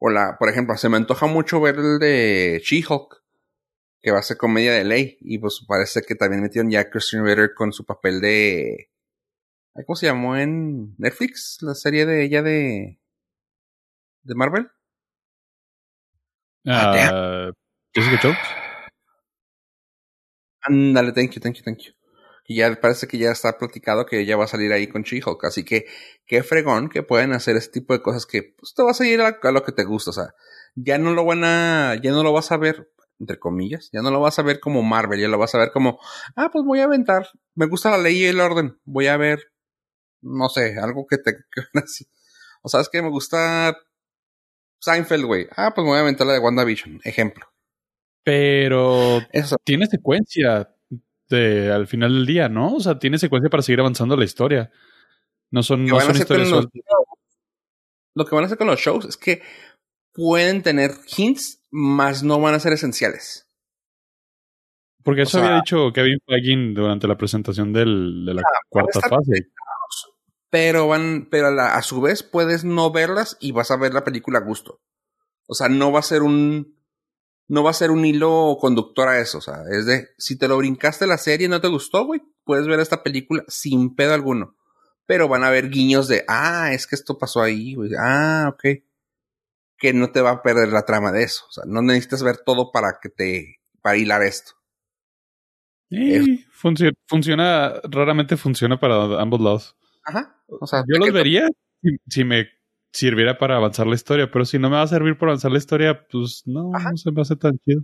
O 0.06 0.10
la, 0.10 0.38
por 0.38 0.50
ejemplo, 0.50 0.76
se 0.76 0.90
me 0.90 0.98
antoja 0.98 1.28
mucho 1.28 1.62
ver 1.62 1.76
el 1.76 1.98
de 1.98 2.62
She-Hulk, 2.62 3.24
que 4.02 4.12
va 4.12 4.20
a 4.20 4.22
ser 4.22 4.36
comedia 4.36 4.74
de 4.74 4.84
ley. 4.84 5.18
Y 5.22 5.38
pues 5.38 5.64
parece 5.66 6.02
que 6.02 6.14
también 6.14 6.42
metieron 6.42 6.70
ya 6.70 6.82
a 6.82 6.90
Christian 6.90 7.26
Ritter 7.26 7.54
con 7.56 7.72
su 7.72 7.86
papel 7.86 8.20
de. 8.20 8.90
¿Cómo 9.86 9.96
se 9.96 10.08
llamó 10.08 10.36
en 10.36 10.94
Netflix? 10.98 11.60
La 11.62 11.74
serie 11.74 12.06
de 12.06 12.22
ella 12.22 12.42
de. 12.42 13.00
de 14.24 14.36
Marvel. 14.36 14.70
Uh, 16.66 17.54
Jessica 17.94 18.20
Jones. 18.22 18.38
Ándale, 20.64 21.14
thank 21.14 21.32
you, 21.32 21.40
thank 21.40 21.56
you, 21.56 21.64
thank 21.64 21.80
you 21.80 22.03
y 22.46 22.58
ya 22.58 22.76
parece 22.82 23.08
que 23.08 23.18
ya 23.18 23.32
está 23.32 23.58
platicado 23.58 24.06
que 24.06 24.20
ella 24.20 24.36
va 24.36 24.46
a 24.46 24.48
salir 24.48 24.72
ahí 24.74 24.88
con 24.88 25.04
She-Hulk. 25.04 25.46
Así 25.46 25.64
que 25.64 25.86
qué 26.26 26.44
fregón 26.44 26.90
que 26.90 27.04
pueden 27.04 27.32
hacer 27.32 27.56
este 27.56 27.80
tipo 27.80 27.94
de 27.94 28.02
cosas 28.02 28.26
que 28.26 28.56
pues, 28.58 28.74
te 28.74 28.84
vas 28.84 29.00
a 29.00 29.08
ir 29.08 29.22
a, 29.22 29.40
lo 29.52 29.64
que 29.64 29.72
te 29.72 29.86
gusta. 29.86 30.10
O 30.10 30.14
sea, 30.14 30.34
ya 30.76 30.98
no 30.98 31.14
lo 31.14 31.26
van 31.26 31.44
a, 31.44 31.96
ya 32.02 32.12
no 32.12 32.24
lo 32.24 32.34
vas 32.34 32.52
a 32.52 32.58
ver, 32.58 32.92
entre 33.20 33.40
comillas, 33.40 33.90
ya 33.94 34.02
no 34.02 34.12
lo 34.12 34.20
vas 34.20 34.40
a 34.40 34.44
ver 34.44 34.60
como 34.60 34.84
Marvel, 34.84 35.22
ya 35.22 35.28
lo 35.28 35.38
vas 35.38 35.56
a 35.56 35.60
ver 35.60 35.72
como, 35.72 36.00
ah, 36.36 36.50
pues 36.52 36.66
voy 36.66 36.82
a 36.82 36.86
aventar, 36.86 37.28
me 37.56 37.68
gusta 37.68 37.92
la 37.92 37.98
ley 37.98 38.18
y 38.18 38.26
el 38.26 38.42
orden, 38.42 38.80
voy 38.84 39.08
a 39.08 39.18
ver, 39.18 39.52
no 40.22 40.50
sé, 40.50 40.78
algo 40.80 41.06
que 41.08 41.18
te, 41.18 41.38
así. 41.82 42.08
O 42.62 42.70
sabes 42.70 42.90
que 42.90 43.02
me 43.02 43.10
gusta 43.10 43.78
Seinfeld, 44.80 45.26
güey. 45.26 45.48
Ah, 45.56 45.74
pues 45.74 45.86
voy 45.86 45.98
a 45.98 46.02
aventar 46.02 46.28
la 46.28 46.34
de 46.34 46.40
WandaVision, 46.40 47.02
ejemplo. 47.04 47.46
Pero 48.24 49.20
Eso. 49.32 49.58
tiene 49.64 49.86
secuencia 49.88 50.73
al 51.30 51.88
final 51.88 52.14
del 52.14 52.26
día, 52.26 52.50
¿no? 52.50 52.76
O 52.76 52.80
sea, 52.80 53.00
tiene 53.00 53.18
secuencia 53.18 53.50
para 53.50 53.64
seguir 53.64 53.80
avanzando 53.80 54.16
la 54.16 54.26
historia. 54.26 54.72
No 55.52 55.64
son, 55.64 55.86
no 55.86 56.00
son 56.00 56.16
historias 56.16 56.50
Lo 58.16 58.26
que 58.26 58.36
van 58.36 58.44
a 58.44 58.48
hacer 58.48 58.58
con 58.58 58.68
los 58.68 58.80
shows 58.80 59.06
es 59.06 59.18
que 59.18 59.42
pueden 60.14 60.64
tener 60.64 60.92
hints, 61.16 61.64
más 61.72 62.24
no 62.24 62.40
van 62.40 62.56
a 62.56 62.60
ser 62.60 62.74
esenciales. 62.74 63.48
Porque 65.04 65.24
eso 65.24 65.40
había 65.40 65.58
dicho 65.58 65.92
Kevin 65.94 66.20
Feige 66.26 66.74
durante 66.74 67.08
la 67.08 67.18
presentación 67.18 67.74
del, 67.74 68.26
de 68.26 68.36
la 68.36 68.42
ah, 68.42 68.60
cuarta 68.70 69.02
fase. 69.02 69.50
Pero 70.50 70.88
van, 70.88 71.28
pero 71.30 71.48
a, 71.48 71.76
a, 71.76 71.82
su 71.82 72.00
vez 72.00 72.24
puedes 72.24 72.64
no 72.64 72.92
verlas 72.92 73.38
y 73.42 73.52
vas 73.52 73.70
a 73.72 73.78
ver 73.78 73.94
la 73.94 74.04
película 74.04 74.40
a 74.40 74.44
gusto. 74.44 74.82
O 75.48 75.56
sea, 75.56 75.68
no 75.68 75.92
va 75.92 76.00
a 76.00 76.04
ser 76.04 76.22
un 76.22 76.73
no 77.48 77.64
va 77.64 77.72
a 77.72 77.74
ser 77.74 77.92
un 77.92 78.06
hilo 78.06 78.58
conductor 78.60 79.08
a 79.08 79.20
eso. 79.20 79.38
O 79.38 79.42
sea, 79.42 79.64
es 79.72 79.86
de, 79.86 80.08
si 80.18 80.38
te 80.38 80.48
lo 80.48 80.58
brincaste 80.58 81.08
la 81.08 81.18
serie 81.18 81.48
y 81.48 81.50
no 81.50 81.62
te 81.62 81.68
gustó, 81.68 82.06
güey, 82.06 82.22
puedes 82.44 82.68
ver 82.68 82.80
esta 82.80 83.04
película 83.04 83.44
sin 83.48 83.96
pedo 83.96 84.14
alguno. 84.14 84.56
Pero 85.06 85.28
van 85.28 85.44
a 85.44 85.48
haber 85.48 85.70
guiños 85.70 86.08
de, 86.08 86.24
ah, 86.28 86.72
es 86.74 86.88
que 86.88 86.96
esto 86.96 87.18
pasó 87.18 87.42
ahí, 87.42 87.76
güey. 87.76 87.92
Ah, 88.00 88.50
ok. 88.54 88.64
Que 89.78 89.94
no 89.94 90.12
te 90.12 90.22
va 90.22 90.32
a 90.32 90.42
perder 90.42 90.70
la 90.70 90.86
trama 90.86 91.12
de 91.12 91.24
eso. 91.24 91.44
O 91.50 91.52
sea, 91.52 91.64
no 91.68 91.82
necesitas 91.82 92.24
ver 92.24 92.38
todo 92.46 92.72
para 92.72 93.00
que 93.02 93.10
te, 93.10 93.58
para 93.82 93.98
hilar 93.98 94.24
esto. 94.24 94.54
Sí, 95.90 96.46
funci- 96.60 96.96
funciona, 97.08 97.74
raramente 97.84 98.38
funciona 98.38 98.80
para 98.80 99.22
ambos 99.22 99.42
lados. 99.42 99.78
Ajá. 100.06 100.42
O 100.48 100.66
sea, 100.66 100.84
Yo 100.88 100.98
los 100.98 101.08
que- 101.08 101.12
vería 101.14 101.48
si, 101.82 101.90
si 102.08 102.24
me 102.24 102.48
sirviera 102.94 103.38
para 103.38 103.58
avanzar 103.58 103.88
la 103.88 103.96
historia, 103.96 104.30
pero 104.32 104.46
si 104.46 104.60
no 104.60 104.70
me 104.70 104.78
va 104.78 104.84
a 104.84 104.88
servir 104.88 105.18
para 105.18 105.32
avanzar 105.32 105.52
la 105.52 105.58
historia, 105.58 106.06
pues 106.10 106.44
no, 106.46 106.72
Ajá. 106.74 106.92
no 106.92 106.98
se 106.98 107.12
me 107.12 107.22
hace 107.22 107.36
tan 107.36 107.58
chido. 107.60 107.84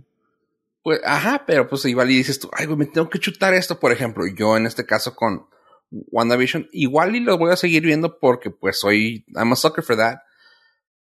Pues, 0.82 1.00
ajá, 1.04 1.44
pero 1.46 1.68
pues 1.68 1.84
igual 1.84 2.10
y 2.10 2.16
dices 2.16 2.38
tú, 2.38 2.48
ay, 2.56 2.66
güey, 2.66 2.78
me 2.78 2.86
tengo 2.86 3.10
que 3.10 3.18
chutar 3.18 3.52
esto, 3.52 3.78
por 3.78 3.92
ejemplo, 3.92 4.24
yo 4.34 4.56
en 4.56 4.66
este 4.66 4.86
caso 4.86 5.14
con 5.14 5.46
WandaVision, 5.90 6.68
igual 6.72 7.16
y 7.16 7.20
lo 7.20 7.36
voy 7.36 7.50
a 7.50 7.56
seguir 7.56 7.82
viendo 7.82 8.18
porque 8.18 8.50
pues 8.50 8.78
soy, 8.78 9.26
I'm 9.34 9.52
a 9.52 9.56
sucker 9.56 9.84
for 9.84 9.96
that, 9.96 10.20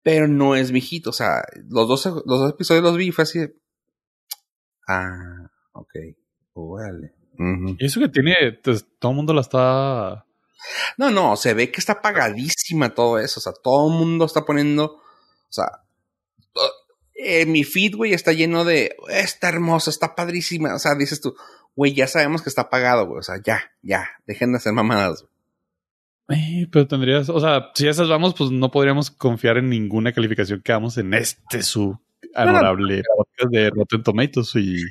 pero 0.02 0.28
no 0.28 0.54
es 0.54 0.70
mi 0.70 0.80
hit, 0.80 1.06
o 1.06 1.12
sea, 1.12 1.42
los 1.68 1.88
dos, 1.88 2.04
los 2.04 2.24
dos 2.26 2.52
episodios 2.52 2.84
los 2.84 2.96
vi 2.96 3.08
y 3.08 3.12
fue 3.12 3.22
así 3.22 3.40
de, 3.40 3.56
ah, 4.86 5.50
ok, 5.72 5.92
órale. 6.52 7.14
Y 7.78 7.84
eso 7.84 8.00
que 8.00 8.08
tiene, 8.08 8.34
pues, 8.62 8.86
todo 8.98 9.12
el 9.12 9.16
mundo 9.16 9.34
la 9.34 9.40
está... 9.42 10.25
No, 10.96 11.10
no, 11.10 11.36
se 11.36 11.54
ve 11.54 11.70
que 11.70 11.80
está 11.80 12.00
pagadísima 12.02 12.94
todo 12.94 13.18
eso. 13.18 13.40
O 13.40 13.42
sea, 13.42 13.52
todo 13.52 13.88
el 13.90 13.98
mundo 13.98 14.24
está 14.24 14.44
poniendo. 14.44 14.84
O 14.94 15.52
sea, 15.52 15.66
to- 16.52 16.72
eh, 17.14 17.46
mi 17.46 17.64
feed, 17.64 17.94
güey, 17.96 18.12
está 18.12 18.32
lleno 18.32 18.64
de. 18.64 18.96
Está 19.08 19.48
hermosa, 19.48 19.90
está 19.90 20.14
padrísima. 20.14 20.74
O 20.74 20.78
sea, 20.78 20.94
dices 20.94 21.20
tú, 21.20 21.34
güey, 21.74 21.94
ya 21.94 22.06
sabemos 22.06 22.42
que 22.42 22.48
está 22.48 22.68
pagado, 22.70 23.06
güey. 23.06 23.18
O 23.20 23.22
sea, 23.22 23.36
ya, 23.44 23.72
ya, 23.82 24.08
dejen 24.26 24.52
de 24.52 24.58
hacer 24.58 24.72
mamadas. 24.72 25.22
güey. 25.22 25.32
Eh, 26.28 26.66
pero 26.72 26.88
tendrías, 26.88 27.28
o 27.28 27.38
sea, 27.38 27.70
si 27.74 27.86
esas 27.86 28.08
vamos, 28.08 28.34
pues 28.34 28.50
no 28.50 28.70
podríamos 28.70 29.10
confiar 29.12 29.58
en 29.58 29.70
ninguna 29.70 30.12
calificación 30.12 30.60
que 30.60 30.72
hagamos 30.72 30.98
en 30.98 31.14
este 31.14 31.62
su 31.62 31.96
adorable 32.34 33.02
podcast 33.16 33.52
de 33.52 33.70
Rotten 33.70 34.02
Tomatoes 34.02 34.56
y 34.56 34.82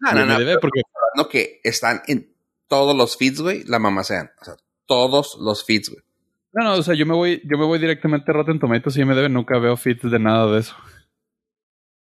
No, 0.00 0.12
no, 0.12 0.26
no. 0.26 0.60
Porque 0.60 0.82
que 1.30 1.60
están 1.62 2.02
en 2.06 2.34
todos 2.68 2.96
los 2.96 3.16
feeds, 3.16 3.40
güey, 3.40 3.64
la 3.64 3.78
mamá 3.78 4.02
sean. 4.04 4.30
O 4.40 4.44
sea, 4.44 4.56
todos 4.88 5.38
los 5.40 5.64
feeds, 5.64 5.90
güey. 5.90 6.02
no, 6.52 6.64
no, 6.64 6.72
o 6.74 6.82
sea, 6.82 6.94
yo 6.94 7.06
me 7.06 7.14
voy, 7.14 7.40
yo 7.44 7.56
me 7.56 7.66
voy 7.66 7.78
directamente 7.78 8.32
a 8.32 8.34
Rotten 8.34 8.58
Tomatoes 8.58 8.96
y 8.96 9.02
IMDb, 9.02 9.28
nunca 9.28 9.58
veo 9.60 9.76
feeds 9.76 10.10
de 10.10 10.18
nada 10.18 10.50
de 10.50 10.60
eso. 10.60 10.74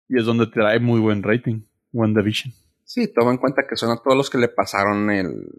Y 0.10 0.20
es 0.20 0.26
donde 0.26 0.46
trae 0.46 0.80
muy 0.80 1.00
buen 1.00 1.24
rating, 1.24 1.62
WandaVision. 1.92 2.54
Sí, 2.84 3.12
toma 3.12 3.32
en 3.32 3.38
cuenta 3.38 3.64
que 3.68 3.76
son 3.76 3.90
a 3.90 3.98
todos 3.98 4.16
los 4.16 4.30
que 4.30 4.38
le 4.38 4.50
pasaron 4.50 5.10
el. 5.10 5.50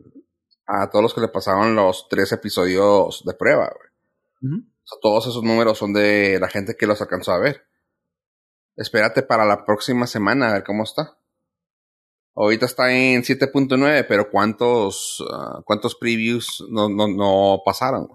A 0.67 0.89
todos 0.89 1.03
los 1.03 1.15
que 1.15 1.21
le 1.21 1.29
pasaron 1.29 1.75
los 1.75 2.07
tres 2.09 2.31
episodios 2.33 3.25
de 3.27 3.35
prueba, 3.35 3.73
güey. 3.75 4.61
O 4.61 4.87
sea, 4.87 4.99
todos 5.03 5.27
esos 5.27 5.43
números 5.43 5.79
son 5.79 5.93
de 5.93 6.39
la 6.39 6.49
gente 6.49 6.77
que 6.79 6.87
los 6.87 7.01
alcanzó 7.01 7.33
a 7.33 7.39
ver. 7.39 7.67
Espérate 8.77 9.23
para 9.23 9.45
la 9.45 9.65
próxima 9.65 10.07
semana 10.07 10.51
a 10.51 10.53
ver 10.55 10.65
cómo 10.65 10.85
está. 10.85 11.17
Ahorita 12.37 12.67
está 12.67 12.93
en 12.93 13.23
7.9, 13.23 14.07
pero 14.09 14.29
¿cuántos, 14.31 15.25
ah, 15.33 15.63
cuántos 15.65 15.95
previews 15.95 16.65
no, 16.69 16.89
no, 16.89 17.07
no 17.07 17.63
pasaron? 17.65 18.09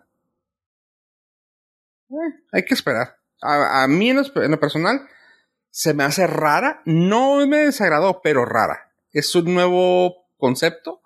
Eh, 2.09 2.43
hay 2.51 2.65
que 2.65 2.73
esperar. 2.73 3.17
A, 3.41 3.83
a 3.83 3.87
mí 3.87 4.09
en 4.09 4.17
lo, 4.17 4.43
en 4.43 4.51
lo 4.51 4.59
personal 4.59 5.07
se 5.69 5.93
me 5.93 6.03
hace 6.03 6.27
rara. 6.27 6.81
No 6.85 7.45
me 7.47 7.57
desagradó, 7.57 8.21
pero 8.21 8.45
rara. 8.45 8.91
Es 9.11 9.33
un 9.35 9.53
nuevo 9.53 10.27
concepto 10.37 11.01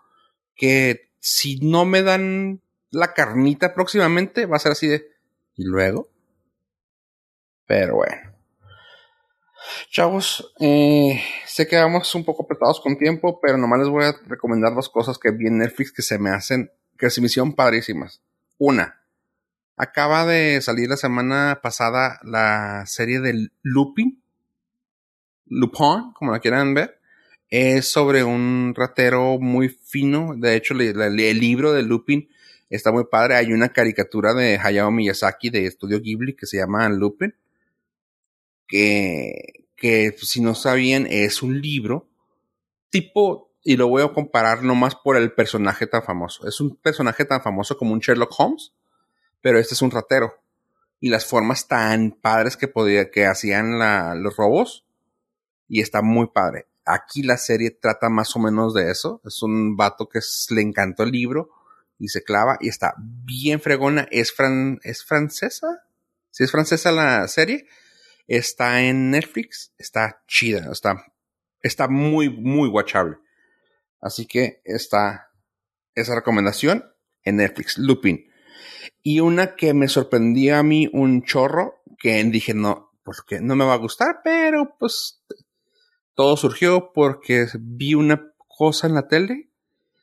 que 0.55 1.11
si 1.19 1.59
no 1.59 1.85
me 1.85 2.01
dan 2.01 2.61
la 2.89 3.13
carnita 3.13 3.73
próximamente 3.73 4.45
va 4.45 4.57
a 4.57 4.59
ser 4.59 4.73
así 4.73 4.87
de... 4.87 5.07
¿Y 5.55 5.65
luego? 5.65 6.09
Pero 7.65 7.95
bueno. 7.95 8.32
Chavos, 9.89 10.53
eh, 10.59 11.21
sé 11.45 11.67
que 11.67 11.75
vamos 11.75 12.13
un 12.15 12.23
poco 12.23 12.43
apretados 12.43 12.79
con 12.81 12.97
tiempo, 12.97 13.39
pero 13.41 13.57
nomás 13.57 13.79
les 13.79 13.89
voy 13.89 14.05
a 14.05 14.15
recomendar 14.27 14.73
dos 14.73 14.89
cosas 14.89 15.17
que 15.17 15.31
vi 15.31 15.47
en 15.47 15.57
Netflix 15.59 15.91
que 15.91 16.01
se 16.01 16.17
me 16.17 16.29
hacen, 16.29 16.71
que 16.97 17.09
se 17.09 17.21
me 17.21 17.27
hicieron 17.27 17.53
padrísimas. 17.53 18.21
Una, 18.57 19.01
acaba 19.77 20.25
de 20.25 20.61
salir 20.61 20.89
la 20.89 20.97
semana 20.97 21.59
pasada 21.61 22.19
la 22.23 22.85
serie 22.85 23.19
de 23.19 23.49
Lupin, 23.61 24.21
Lupin, 25.47 26.13
como 26.13 26.31
la 26.31 26.39
quieran 26.39 26.73
ver. 26.73 26.99
Es 27.49 27.87
sobre 27.91 28.23
un 28.23 28.73
ratero 28.75 29.37
muy 29.39 29.69
fino. 29.69 30.33
De 30.35 30.55
hecho, 30.55 30.73
el 30.73 31.39
libro 31.39 31.71
de 31.71 31.83
Lupin 31.83 32.27
está 32.69 32.91
muy 32.91 33.05
padre. 33.05 33.35
Hay 33.35 33.53
una 33.53 33.69
caricatura 33.69 34.33
de 34.33 34.57
Hayao 34.57 34.89
Miyazaki 34.91 35.49
de 35.51 35.67
Estudio 35.67 35.99
Ghibli 35.99 36.35
que 36.35 36.47
se 36.47 36.57
llama 36.57 36.89
Lupin. 36.89 37.35
Que, 38.67 39.62
que 39.83 40.15
si 40.17 40.39
no 40.39 40.55
sabían, 40.55 41.05
es 41.09 41.43
un 41.43 41.59
libro 41.59 42.07
tipo, 42.89 43.51
y 43.65 43.75
lo 43.75 43.89
voy 43.89 44.01
a 44.01 44.13
comparar 44.13 44.63
nomás 44.63 44.95
por 44.95 45.17
el 45.17 45.33
personaje 45.33 45.87
tan 45.87 46.03
famoso. 46.03 46.47
Es 46.47 46.61
un 46.61 46.77
personaje 46.77 47.25
tan 47.25 47.41
famoso 47.41 47.77
como 47.77 47.91
un 47.91 47.99
Sherlock 47.99 48.31
Holmes, 48.37 48.71
pero 49.41 49.59
este 49.59 49.73
es 49.73 49.81
un 49.81 49.91
ratero. 49.91 50.35
Y 51.01 51.09
las 51.09 51.25
formas 51.25 51.67
tan 51.67 52.11
padres 52.11 52.55
que 52.55 52.69
podía, 52.69 53.11
que 53.11 53.25
hacían 53.25 53.77
la- 53.77 54.15
los 54.15 54.37
robos. 54.37 54.85
Y 55.67 55.81
está 55.81 56.01
muy 56.01 56.27
padre. 56.27 56.67
Aquí 56.85 57.21
la 57.21 57.35
serie 57.35 57.71
trata 57.71 58.07
más 58.07 58.33
o 58.37 58.39
menos 58.39 58.73
de 58.73 58.89
eso. 58.89 59.19
Es 59.25 59.43
un 59.43 59.75
vato 59.75 60.07
que 60.07 60.19
le 60.51 60.61
encantó 60.61 61.03
el 61.03 61.11
libro 61.11 61.49
y 61.99 62.07
se 62.07 62.23
clava 62.23 62.57
y 62.61 62.69
está 62.69 62.93
bien 62.97 63.59
fregona. 63.59 64.07
Es, 64.11 64.31
fran, 64.33 64.79
¿es 64.83 65.03
francesa. 65.03 65.83
Si 66.31 66.45
es 66.45 66.51
francesa 66.51 66.93
la 66.93 67.27
serie, 67.27 67.67
está 68.27 68.81
en 68.81 69.11
Netflix. 69.11 69.73
Está 69.77 70.23
chida. 70.27 70.71
Está, 70.71 71.05
está 71.61 71.87
muy, 71.87 72.29
muy 72.29 72.69
watchable. 72.69 73.17
Así 74.01 74.25
que 74.25 74.61
está 74.65 75.29
esa 75.95 76.15
recomendación 76.15 76.85
en 77.23 77.37
Netflix. 77.37 77.77
Lupin. 77.77 78.25
Y 79.01 79.19
una 79.19 79.55
que 79.55 79.73
me 79.73 79.87
sorprendió 79.87 80.57
a 80.57 80.63
mí 80.63 80.89
un 80.91 81.23
chorro, 81.23 81.81
que 81.97 82.23
dije, 82.25 82.53
no, 82.53 82.91
porque 83.03 83.39
no 83.41 83.55
me 83.55 83.65
va 83.65 83.73
a 83.73 83.77
gustar, 83.77 84.21
pero 84.23 84.75
pues 84.79 85.23
todo 86.15 86.37
surgió 86.37 86.91
porque 86.93 87.47
vi 87.59 87.95
una 87.95 88.33
cosa 88.47 88.87
en 88.87 88.93
la 88.93 89.07
tele 89.07 89.51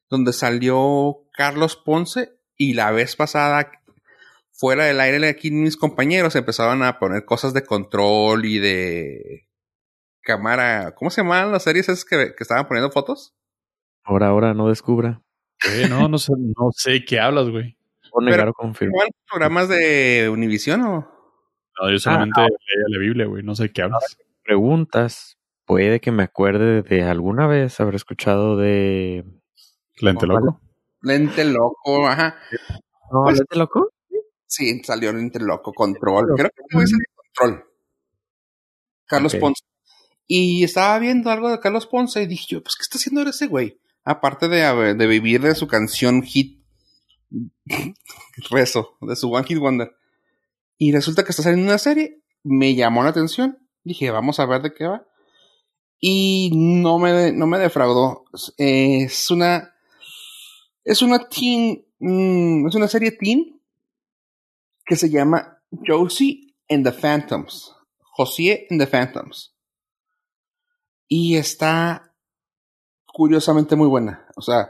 donde 0.08 0.32
salió 0.32 1.28
Carlos 1.32 1.76
Ponce 1.76 2.32
y 2.56 2.74
la 2.74 2.90
vez 2.90 3.16
pasada 3.16 3.70
fuera 4.60 4.84
del 4.84 5.00
aire 5.00 5.26
aquí 5.26 5.50
mis 5.50 5.76
compañeros 5.78 6.36
empezaban 6.36 6.82
a 6.82 6.98
poner 6.98 7.24
cosas 7.24 7.54
de 7.54 7.64
control 7.64 8.44
y 8.44 8.58
de 8.58 9.48
cámara. 10.22 10.94
¿Cómo 10.94 11.10
se 11.10 11.22
llamaban 11.22 11.50
las 11.50 11.62
series 11.62 11.88
esas 11.88 12.04
que, 12.04 12.34
que 12.36 12.42
estaban 12.44 12.68
poniendo 12.68 12.90
fotos? 12.90 13.34
Ahora, 14.04 14.28
ahora 14.28 14.52
no 14.52 14.68
descubra. 14.68 15.22
Eh, 15.66 15.86
no, 15.88 16.08
no 16.08 16.18
sé, 16.18 16.32
no 16.36 16.68
sé 16.72 17.04
qué 17.06 17.18
hablas, 17.18 17.48
güey. 17.48 17.76
O 18.12 18.20
negar 18.22 18.40
Pero- 18.40 18.50
o 18.50 18.54
confirmar. 18.54 19.06
¿Estaban 19.06 19.10
programas 19.30 19.68
de 19.70 20.28
Univision 20.30 20.82
o? 20.82 21.10
No, 21.80 21.90
yo 21.90 21.98
solamente 21.98 22.40
leía 22.42 22.84
la 22.88 22.98
Biblia, 22.98 23.26
güey. 23.26 23.42
No 23.42 23.54
sé 23.54 23.72
qué 23.72 23.82
hablas. 23.82 24.18
Preguntas. 24.44 25.38
Puede 25.64 26.00
que 26.00 26.10
me 26.10 26.24
acuerde 26.24 26.82
de 26.82 27.02
alguna 27.04 27.46
vez 27.46 27.80
haber 27.80 27.94
escuchado 27.94 28.56
de. 28.56 29.24
Lente 30.00 30.26
loco. 30.26 30.60
Lente 31.00 31.44
loco, 31.44 32.08
ajá. 32.08 32.36
¿No, 33.12 33.22
Pues- 33.24 33.38
¿Lente 33.38 33.56
loco? 33.56 33.88
Sí, 34.50 34.82
salió 34.82 35.12
Lente 35.12 35.38
loco, 35.38 35.72
control. 35.72 36.26
Creo 36.36 36.50
que 36.50 36.62
fue 36.70 36.82
ese 36.82 36.96
de 36.96 37.04
control. 37.14 37.64
Carlos. 39.06 39.36
Ponce. 39.36 39.62
Y 40.26 40.64
estaba 40.64 40.98
viendo 40.98 41.30
algo 41.30 41.50
de 41.50 41.60
Carlos 41.60 41.86
Ponce 41.86 42.20
y 42.22 42.26
dije 42.26 42.46
yo, 42.48 42.62
pues, 42.62 42.74
¿qué 42.74 42.82
está 42.82 42.98
haciendo 42.98 43.22
ese 43.22 43.46
güey? 43.46 43.80
Aparte 44.04 44.48
de, 44.48 44.64
haber- 44.64 44.96
de 44.96 45.06
vivir 45.06 45.40
de 45.40 45.54
su 45.54 45.68
canción 45.68 46.22
hit, 46.24 46.64
rezo, 48.50 48.96
de 49.00 49.14
su 49.14 49.30
One 49.32 49.46
Hit 49.46 49.58
Wonder. 49.58 49.92
Y 50.78 50.92
resulta 50.92 51.22
que 51.24 51.30
está 51.30 51.42
saliendo 51.44 51.66
una 51.68 51.78
serie, 51.78 52.20
me 52.42 52.74
llamó 52.74 53.02
la 53.04 53.10
atención, 53.10 53.58
dije, 53.84 54.10
vamos 54.10 54.40
a 54.40 54.46
ver 54.46 54.62
de 54.62 54.72
qué 54.74 54.86
va. 54.86 55.06
Y 56.00 56.50
no 56.54 56.98
me, 56.98 57.30
no 57.32 57.46
me 57.46 57.58
defraudó. 57.58 58.24
Es 58.56 59.30
una, 59.30 59.74
es 60.82 61.02
una 61.02 61.28
teen, 61.28 61.84
mm, 62.00 62.66
es 62.68 62.74
una 62.74 62.88
serie 62.88 63.12
teen 63.12 63.59
que 64.90 64.96
se 64.96 65.08
llama 65.08 65.62
Josie 65.86 66.56
and 66.68 66.84
the 66.84 66.90
Phantoms. 66.90 67.72
Josie 68.16 68.66
and 68.68 68.80
the 68.80 68.88
Phantoms. 68.88 69.54
Y 71.06 71.36
está 71.36 72.12
curiosamente 73.06 73.76
muy 73.76 73.86
buena. 73.86 74.26
O 74.34 74.42
sea, 74.42 74.68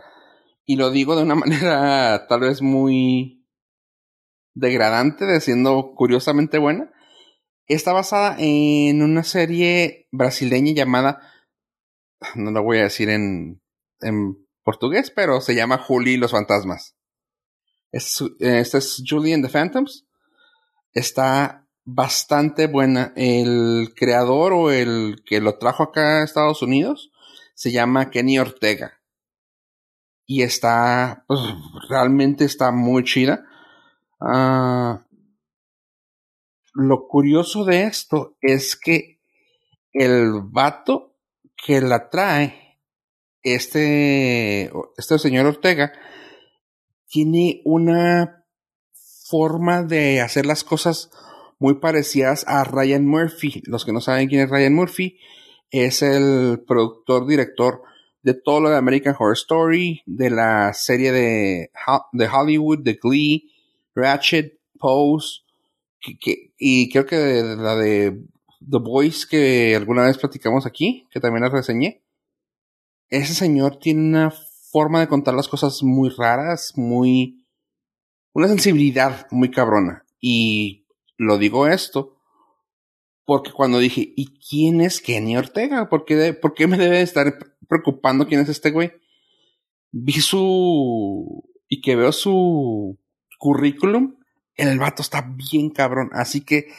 y 0.67 0.77
lo 0.77 0.91
digo 0.91 1.17
de 1.17 1.23
una 1.23 1.35
manera 1.37 2.27
tal 2.29 2.41
vez 2.41 2.61
muy 2.61 3.47
degradante, 4.53 5.25
de 5.25 5.41
siendo 5.41 5.95
curiosamente 5.95 6.59
buena. 6.59 6.93
Está 7.65 7.95
basada 7.95 8.37
en 8.39 9.01
una 9.01 9.25
serie 9.25 10.07
brasileña 10.13 10.75
llamada, 10.75 11.23
no 12.35 12.51
lo 12.51 12.63
voy 12.63 12.77
a 12.77 12.83
decir 12.83 13.09
en, 13.09 13.63
en 14.01 14.47
portugués, 14.65 15.11
pero 15.11 15.41
se 15.41 15.55
llama 15.55 15.79
Julie 15.79 16.13
y 16.13 16.19
los 16.19 16.33
fantasmas. 16.33 16.95
Es, 17.91 18.23
esta 18.39 18.77
es 18.77 19.03
Julie 19.09 19.33
and 19.33 19.47
the 19.47 19.51
Phantoms. 19.51 20.07
Está 20.93 21.67
bastante 21.85 22.67
buena. 22.67 23.13
El 23.17 23.93
creador 23.95 24.53
o 24.53 24.71
el 24.71 25.23
que 25.25 25.41
lo 25.41 25.59
trajo 25.59 25.85
acá 25.85 26.21
a 26.21 26.25
Estados 26.25 26.63
Unidos 26.63 27.11
se 27.55 27.73
llama 27.73 28.11
Kenny 28.11 28.39
Ortega. 28.39 29.01
y 30.27 30.43
está, 30.43 31.25
pues 31.27 31.41
realmente 31.89 32.45
está 32.45 32.71
muy 32.71 33.03
chida. 33.05 33.45
Ah, 34.21 35.05
lo 36.73 37.09
curioso 37.09 37.65
de 37.65 37.83
esto 37.83 38.37
es 38.41 38.77
que 38.77 39.21
el 39.93 40.41
vato 40.45 41.17
que 41.57 41.81
la 41.81 42.09
trae, 42.11 42.79
este, 43.43 44.71
este 44.97 45.19
señor 45.19 45.47
Ortega, 45.47 45.93
tiene 47.07 47.61
una 47.65 48.40
forma 49.31 49.83
de 49.83 50.21
hacer 50.21 50.47
las 50.47 50.65
cosas 50.65 51.11
muy 51.59 51.75
parecidas 51.75 52.45
a 52.49 52.65
Ryan 52.65 53.07
Murphy. 53.07 53.63
Los 53.67 53.85
que 53.85 53.93
no 53.93 54.01
saben 54.01 54.29
quién 54.29 54.43
es 54.43 54.51
Ryan 54.51 54.75
Murphy, 54.75 55.19
es 55.71 56.03
el 56.03 56.63
productor, 56.67 57.27
director 57.27 57.83
de 58.23 58.35
todo 58.35 58.61
lo 58.61 58.71
de 58.71 58.77
American 58.77 59.15
Horror 59.19 59.35
Story, 59.35 60.03
de 60.07 60.31
la 60.31 60.73
serie 60.75 61.13
de, 61.13 61.71
de 62.13 62.29
Hollywood, 62.29 62.81
de 62.81 62.99
Glee, 63.01 63.51
Ratchet, 63.95 64.59
Pose, 64.79 65.43
y 66.59 66.89
creo 66.91 67.07
que 67.07 67.17
de, 67.17 67.57
la 67.57 67.77
de 67.77 68.19
The 68.69 68.79
Voice 68.79 69.27
que 69.29 69.75
alguna 69.77 70.05
vez 70.05 70.19
platicamos 70.19 70.67
aquí, 70.67 71.07
que 71.11 71.21
también 71.21 71.43
la 71.43 71.51
reseñé. 71.51 72.03
Ese 73.09 73.35
señor 73.35 73.79
tiene 73.79 74.01
una 74.01 74.31
forma 74.31 75.01
de 75.01 75.09
contar 75.09 75.35
las 75.35 75.49
cosas 75.49 75.83
muy 75.83 76.11
raras, 76.11 76.73
muy... 76.77 77.40
una 78.33 78.49
sensibilidad 78.49 79.27
muy 79.31 79.51
cabrona. 79.51 80.05
Y 80.21 80.87
lo 81.17 81.39
digo 81.39 81.67
esto 81.67 82.17
porque 83.25 83.53
cuando 83.53 83.79
dije, 83.79 84.13
¿y 84.17 84.39
quién 84.39 84.81
es 84.81 85.01
Kenny 85.01 85.37
Ortega? 85.37 85.89
¿Por 85.89 86.05
qué, 86.05 86.35
¿Por 86.35 86.53
qué 86.55 86.67
me 86.67 86.77
debe 86.77 87.01
estar 87.01 87.39
preocupando 87.69 88.27
quién 88.27 88.41
es 88.41 88.49
este 88.49 88.73
güey? 88.73 88.93
Vi 89.93 90.15
su... 90.15 91.45
y 91.69 91.81
que 91.81 91.95
veo 91.95 92.11
su 92.11 92.99
currículum, 93.39 94.17
el 94.57 94.79
vato 94.79 95.03
está 95.03 95.23
bien 95.23 95.71
cabrón. 95.71 96.11
Así 96.13 96.41
que 96.45 96.73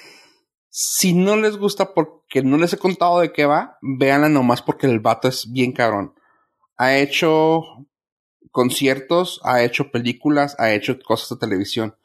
si 0.69 1.14
no 1.14 1.36
les 1.36 1.57
gusta 1.57 1.94
porque 1.94 2.44
no 2.44 2.57
les 2.57 2.73
he 2.73 2.78
contado 2.78 3.19
de 3.19 3.32
qué 3.32 3.45
va, 3.45 3.78
véanla 3.82 4.30
nomás 4.30 4.61
porque 4.61 4.88
el 4.88 4.99
vato 4.99 5.28
es 5.28 5.52
bien 5.52 5.72
cabrón. 5.72 6.15
Ha 6.78 6.98
hecho 6.98 7.64
conciertos, 8.52 9.40
ha 9.44 9.64
hecho 9.64 9.91
películas, 9.91 10.56
ha 10.60 10.73
hecho 10.73 10.99
cosas 10.99 11.30
de 11.30 11.45
televisión. 11.48 11.95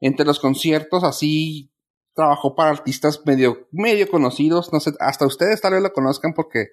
Entre 0.00 0.26
los 0.26 0.38
conciertos, 0.38 1.04
así 1.04 1.72
trabajó 2.14 2.54
para 2.54 2.70
artistas 2.70 3.22
medio, 3.24 3.68
medio 3.72 4.08
conocidos. 4.08 4.72
No 4.72 4.80
sé, 4.80 4.92
hasta 5.00 5.26
ustedes 5.26 5.60
tal 5.60 5.74
vez 5.74 5.82
lo 5.82 5.92
conozcan 5.92 6.32
porque 6.34 6.68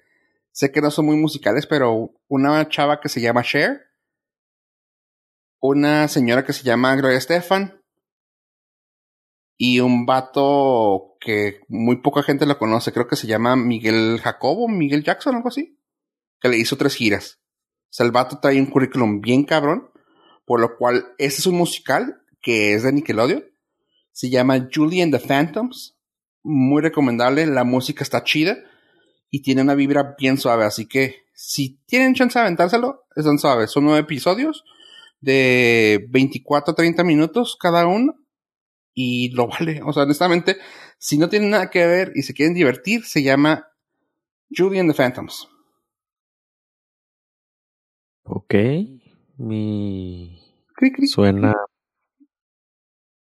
sé 0.52 0.70
que 0.72 0.80
no 0.80 0.90
son 0.90 1.06
muy 1.06 1.16
musicales, 1.16 1.66
pero 1.66 2.12
una 2.28 2.68
chava 2.68 3.00
que 3.00 3.08
se 3.08 3.20
llama 3.20 3.42
Cher, 3.42 3.82
una 5.60 6.08
señora 6.08 6.44
que 6.44 6.52
se 6.52 6.62
llama 6.62 6.94
Gloria 6.96 7.18
Estefan 7.18 7.80
y 9.56 9.80
un 9.80 10.04
vato 10.04 11.16
que 11.20 11.60
muy 11.68 11.96
poca 12.02 12.22
gente 12.22 12.46
lo 12.46 12.58
conoce, 12.58 12.92
creo 12.92 13.06
que 13.06 13.16
se 13.16 13.26
llama 13.26 13.56
Miguel 13.56 14.20
Jacobo, 14.22 14.68
Miguel 14.68 15.04
Jackson, 15.04 15.36
algo 15.36 15.48
así, 15.48 15.78
que 16.40 16.48
le 16.48 16.58
hizo 16.58 16.76
tres 16.76 16.94
giras. 16.94 17.40
Sea, 17.94 18.06
el 18.06 18.10
vato 18.10 18.40
trae 18.42 18.58
un 18.58 18.66
currículum 18.66 19.20
bien 19.20 19.44
cabrón, 19.44 19.88
por 20.46 20.58
lo 20.58 20.76
cual 20.76 21.06
este 21.16 21.42
es 21.42 21.46
un 21.46 21.54
musical 21.54 22.20
que 22.42 22.74
es 22.74 22.82
de 22.82 22.92
Nickelodeon. 22.92 23.44
Se 24.10 24.30
llama 24.30 24.68
Julie 24.74 25.00
and 25.00 25.16
the 25.16 25.24
Phantoms. 25.24 25.96
Muy 26.42 26.82
recomendable, 26.82 27.46
la 27.46 27.62
música 27.62 28.02
está 28.02 28.24
chida 28.24 28.56
y 29.30 29.42
tiene 29.42 29.62
una 29.62 29.76
vibra 29.76 30.16
bien 30.18 30.38
suave, 30.38 30.64
así 30.64 30.88
que 30.88 31.22
si 31.34 31.78
tienen 31.86 32.14
chance 32.14 32.36
de 32.36 32.46
aventárselo, 32.46 33.04
están 33.14 33.38
suaves. 33.38 33.70
Son 33.70 33.84
nueve 33.84 34.00
episodios 34.00 34.64
de 35.20 36.04
24 36.10 36.72
a 36.72 36.74
30 36.74 37.04
minutos 37.04 37.56
cada 37.60 37.86
uno 37.86 38.16
y 38.92 39.30
lo 39.36 39.46
vale. 39.60 39.82
O 39.84 39.92
sea, 39.92 40.02
honestamente, 40.02 40.56
si 40.98 41.16
no 41.16 41.28
tienen 41.28 41.50
nada 41.50 41.70
que 41.70 41.86
ver 41.86 42.10
y 42.16 42.22
se 42.22 42.34
quieren 42.34 42.54
divertir, 42.54 43.04
se 43.04 43.22
llama 43.22 43.68
Julian 44.50 44.88
the 44.88 44.94
Phantoms. 44.94 45.46
Ok. 48.24 48.54
Mi. 49.36 50.40
Suena. 51.06 51.54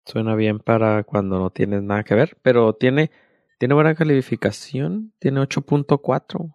Suena 0.05 0.35
bien 0.37 0.61
para 0.61 1.03
cuando 1.03 1.39
no 1.39 1.51
tienes 1.51 1.83
nada 1.83 2.05
que 2.05 2.15
ver, 2.15 2.39
pero 2.41 2.75
tiene, 2.75 3.11
tiene 3.59 3.75
buena 3.75 3.95
calificación. 3.95 5.13
Tiene 5.19 5.41
8.4. 5.41 6.55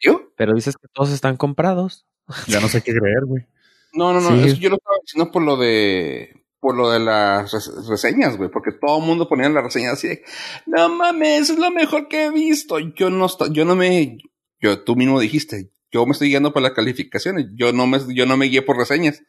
¿Yo? 0.00 0.32
Pero 0.36 0.54
dices 0.54 0.76
que 0.76 0.88
todos 0.92 1.10
están 1.10 1.36
comprados. 1.36 2.06
Ya 2.46 2.60
no 2.60 2.68
sé 2.68 2.82
qué 2.82 2.92
creer, 2.92 3.24
güey. 3.26 3.46
No, 3.92 4.12
no, 4.12 4.20
no. 4.20 4.36
yo 4.36 4.68
lo 4.68 4.76
estaba 4.76 4.96
diciendo 5.02 5.32
por 5.32 5.42
lo 5.42 5.56
de 5.56 6.38
por 6.60 6.76
lo 6.76 6.90
de 6.90 6.98
las 6.98 7.52
reseñas, 7.88 8.36
güey, 8.36 8.50
porque 8.50 8.72
todo 8.72 8.98
el 8.98 9.06
mundo 9.06 9.28
ponía 9.28 9.48
la 9.48 9.62
reseña 9.62 9.92
así 9.92 10.08
de, 10.08 10.24
no 10.66 10.88
mames, 10.88 11.50
es 11.50 11.58
lo 11.58 11.70
mejor 11.70 12.08
que 12.08 12.26
he 12.26 12.30
visto. 12.30 12.78
Yo 12.78 13.10
no, 13.10 13.28
yo 13.52 13.64
no 13.64 13.76
me, 13.76 14.18
yo, 14.60 14.82
tú 14.82 14.96
mismo 14.96 15.20
dijiste, 15.20 15.70
yo 15.90 16.04
me 16.06 16.12
estoy 16.12 16.28
guiando 16.28 16.52
por 16.52 16.62
las 16.62 16.72
calificaciones, 16.72 17.46
yo 17.54 17.72
no 17.72 17.86
me, 17.86 17.98
yo 18.14 18.26
no 18.26 18.36
me 18.36 18.46
guié 18.46 18.62
por 18.62 18.76
reseñas. 18.76 19.22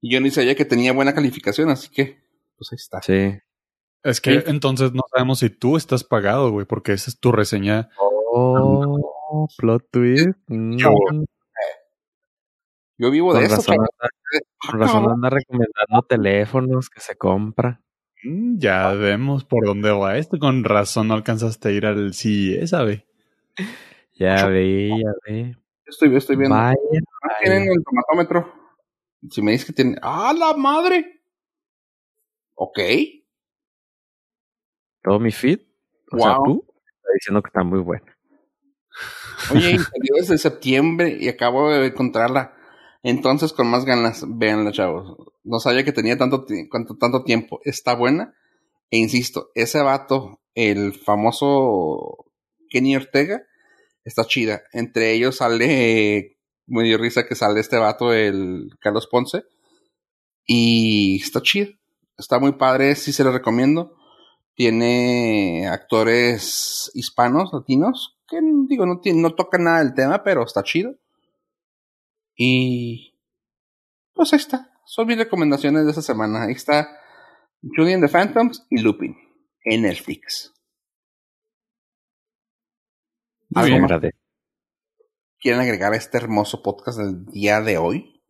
Y 0.00 0.12
yo 0.12 0.20
ni 0.20 0.30
sabía 0.30 0.54
que 0.54 0.64
tenía 0.64 0.92
buena 0.92 1.14
calificación, 1.14 1.68
así 1.68 1.90
que, 1.90 2.22
pues 2.56 2.72
ahí 2.72 2.76
está. 2.76 3.02
Sí. 3.02 3.38
Es 4.02 4.20
que 4.20 4.44
entonces 4.46 4.92
no 4.92 5.02
sabemos 5.12 5.40
si 5.40 5.50
tú 5.50 5.76
estás 5.76 6.04
pagado, 6.04 6.50
güey, 6.50 6.64
porque 6.64 6.92
esa 6.92 7.10
es 7.10 7.20
tu 7.20 7.32
reseña. 7.32 7.90
Oh, 7.98 9.46
plot 9.58 9.90
twist. 9.90 10.38
Yo 12.96 13.10
vivo 13.10 13.34
de 13.34 13.44
eso. 13.44 13.62
Por 13.62 14.78
razón 14.78 15.10
anda 15.10 15.30
recomendando 15.30 16.02
teléfonos 16.08 16.88
que 16.88 17.00
se 17.00 17.16
compra. 17.16 17.82
Mm, 18.22 18.58
ya 18.58 18.92
vemos 18.92 19.44
por 19.44 19.64
dónde 19.64 19.90
va 19.90 20.16
esto. 20.16 20.38
Con 20.38 20.64
razón 20.64 21.08
no 21.08 21.14
alcanzaste 21.14 21.68
a 21.68 21.72
ir 21.72 21.86
al 21.86 22.14
CIE, 22.14 22.66
¿sabe? 22.66 23.06
Ya 24.20 24.46
ve, 24.48 24.90
ya 25.02 25.12
ve. 25.26 25.56
Estoy, 25.86 26.14
estoy 26.14 26.36
viendo. 26.36 26.54
Vaya, 26.54 26.76
tienen 27.42 27.62
el 27.72 27.82
tomatómetro. 27.82 28.52
Si 29.30 29.40
me 29.40 29.52
dices 29.52 29.66
que 29.66 29.72
tienen. 29.72 29.96
¡Ah, 30.02 30.34
la 30.38 30.52
madre! 30.52 31.22
Ok. 32.54 32.78
Todo 35.02 35.18
mi 35.18 35.32
feed. 35.32 35.60
O 36.12 36.18
sea, 36.18 36.36
tú 36.44 36.62
está 36.68 37.08
diciendo 37.14 37.42
que 37.42 37.48
está 37.48 37.64
muy 37.64 37.80
bueno. 37.80 38.04
Oye, 39.52 39.78
salió 39.78 40.14
desde 40.16 40.36
septiembre 40.36 41.16
y 41.18 41.28
acabo 41.28 41.70
de 41.70 41.86
encontrarla. 41.86 42.54
Entonces, 43.02 43.54
con 43.54 43.70
más 43.70 43.86
ganas, 43.86 44.22
véanla, 44.28 44.70
chavos. 44.70 45.16
No 45.44 45.60
sabía 45.60 45.82
que 45.82 45.92
tenía 45.92 46.18
tanto, 46.18 46.44
tanto 47.00 47.24
tiempo. 47.24 47.60
Está 47.64 47.94
buena. 47.94 48.34
E 48.90 48.98
insisto, 48.98 49.50
ese 49.54 49.80
vato, 49.80 50.40
el 50.54 50.92
famoso 50.92 52.26
Kenny 52.68 52.96
Ortega, 52.96 53.46
está 54.04 54.24
chida. 54.24 54.62
Entre 54.72 55.12
ellos 55.12 55.36
sale, 55.36 56.38
me 56.66 56.84
dio 56.84 56.98
risa 56.98 57.26
que 57.26 57.34
sale 57.34 57.60
este 57.60 57.76
vato, 57.76 58.12
el 58.12 58.70
Carlos 58.80 59.06
Ponce. 59.06 59.44
Y 60.46 61.20
está 61.22 61.42
chida. 61.42 61.68
Está 62.18 62.38
muy 62.38 62.52
padre, 62.52 62.94
sí 62.96 63.12
se 63.12 63.24
lo 63.24 63.32
recomiendo. 63.32 63.96
Tiene 64.54 65.68
actores 65.68 66.90
hispanos, 66.94 67.50
latinos, 67.52 68.18
que 68.28 68.40
digo, 68.68 68.84
no, 68.84 69.00
no 69.14 69.34
toca 69.34 69.58
nada 69.58 69.78
del 69.78 69.94
tema, 69.94 70.22
pero 70.22 70.44
está 70.44 70.62
chido. 70.62 70.96
Y 72.36 73.14
pues 74.12 74.32
ahí 74.32 74.38
está. 74.38 74.70
Son 74.84 75.06
mis 75.06 75.16
recomendaciones 75.16 75.84
de 75.84 75.90
esta 75.90 76.02
semana. 76.02 76.44
Ahí 76.44 76.52
está 76.52 76.88
Julian 77.62 78.00
the 78.00 78.08
Phantoms 78.08 78.66
y 78.70 78.80
Lupin 78.80 79.16
en 79.64 79.82
Netflix. 79.82 80.52
¿Algo 83.54 83.78
más? 83.80 84.00
¿Quieren 85.38 85.60
agregar 85.60 85.92
a 85.92 85.96
este 85.96 86.18
hermoso 86.18 86.62
podcast 86.62 86.98
del 86.98 87.24
día 87.26 87.60
de 87.60 87.78
hoy? 87.78 88.22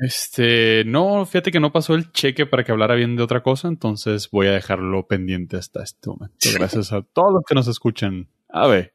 Este, 0.00 0.82
no, 0.86 1.26
fíjate 1.26 1.50
que 1.50 1.60
no 1.60 1.72
pasó 1.72 1.94
el 1.94 2.10
cheque 2.12 2.46
para 2.46 2.64
que 2.64 2.72
hablara 2.72 2.94
bien 2.94 3.16
de 3.16 3.22
otra 3.22 3.42
cosa, 3.42 3.68
entonces 3.68 4.30
voy 4.30 4.46
a 4.46 4.52
dejarlo 4.52 5.06
pendiente 5.06 5.58
hasta 5.58 5.82
este 5.82 6.08
momento. 6.08 6.36
Gracias 6.54 6.92
a 6.92 7.02
todos 7.02 7.34
los 7.34 7.42
que 7.46 7.54
nos 7.54 7.68
escuchan. 7.68 8.28
A 8.48 8.66
ver. 8.66 8.94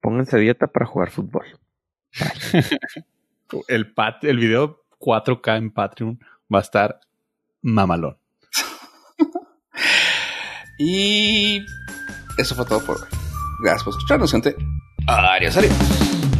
Pónganse 0.00 0.38
dieta 0.38 0.66
para 0.66 0.86
jugar 0.86 1.10
fútbol. 1.10 1.46
el, 3.68 3.94
pat 3.94 4.22
el 4.24 4.36
video 4.36 4.84
4K 4.98 5.56
en 5.56 5.72
Patreon 5.72 6.20
va 6.52 6.58
a 6.58 6.62
estar 6.62 7.00
mamalón. 7.62 8.18
y 10.78 11.64
eso 12.36 12.54
fue 12.54 12.66
todo 12.66 12.84
por 12.84 12.96
hoy. 12.96 13.21
Gracias 13.62 13.84
por 13.84 13.92
escucharnos, 13.92 14.30
gente. 14.30 14.56
Adiós, 15.06 15.56
adiós. 15.56 16.31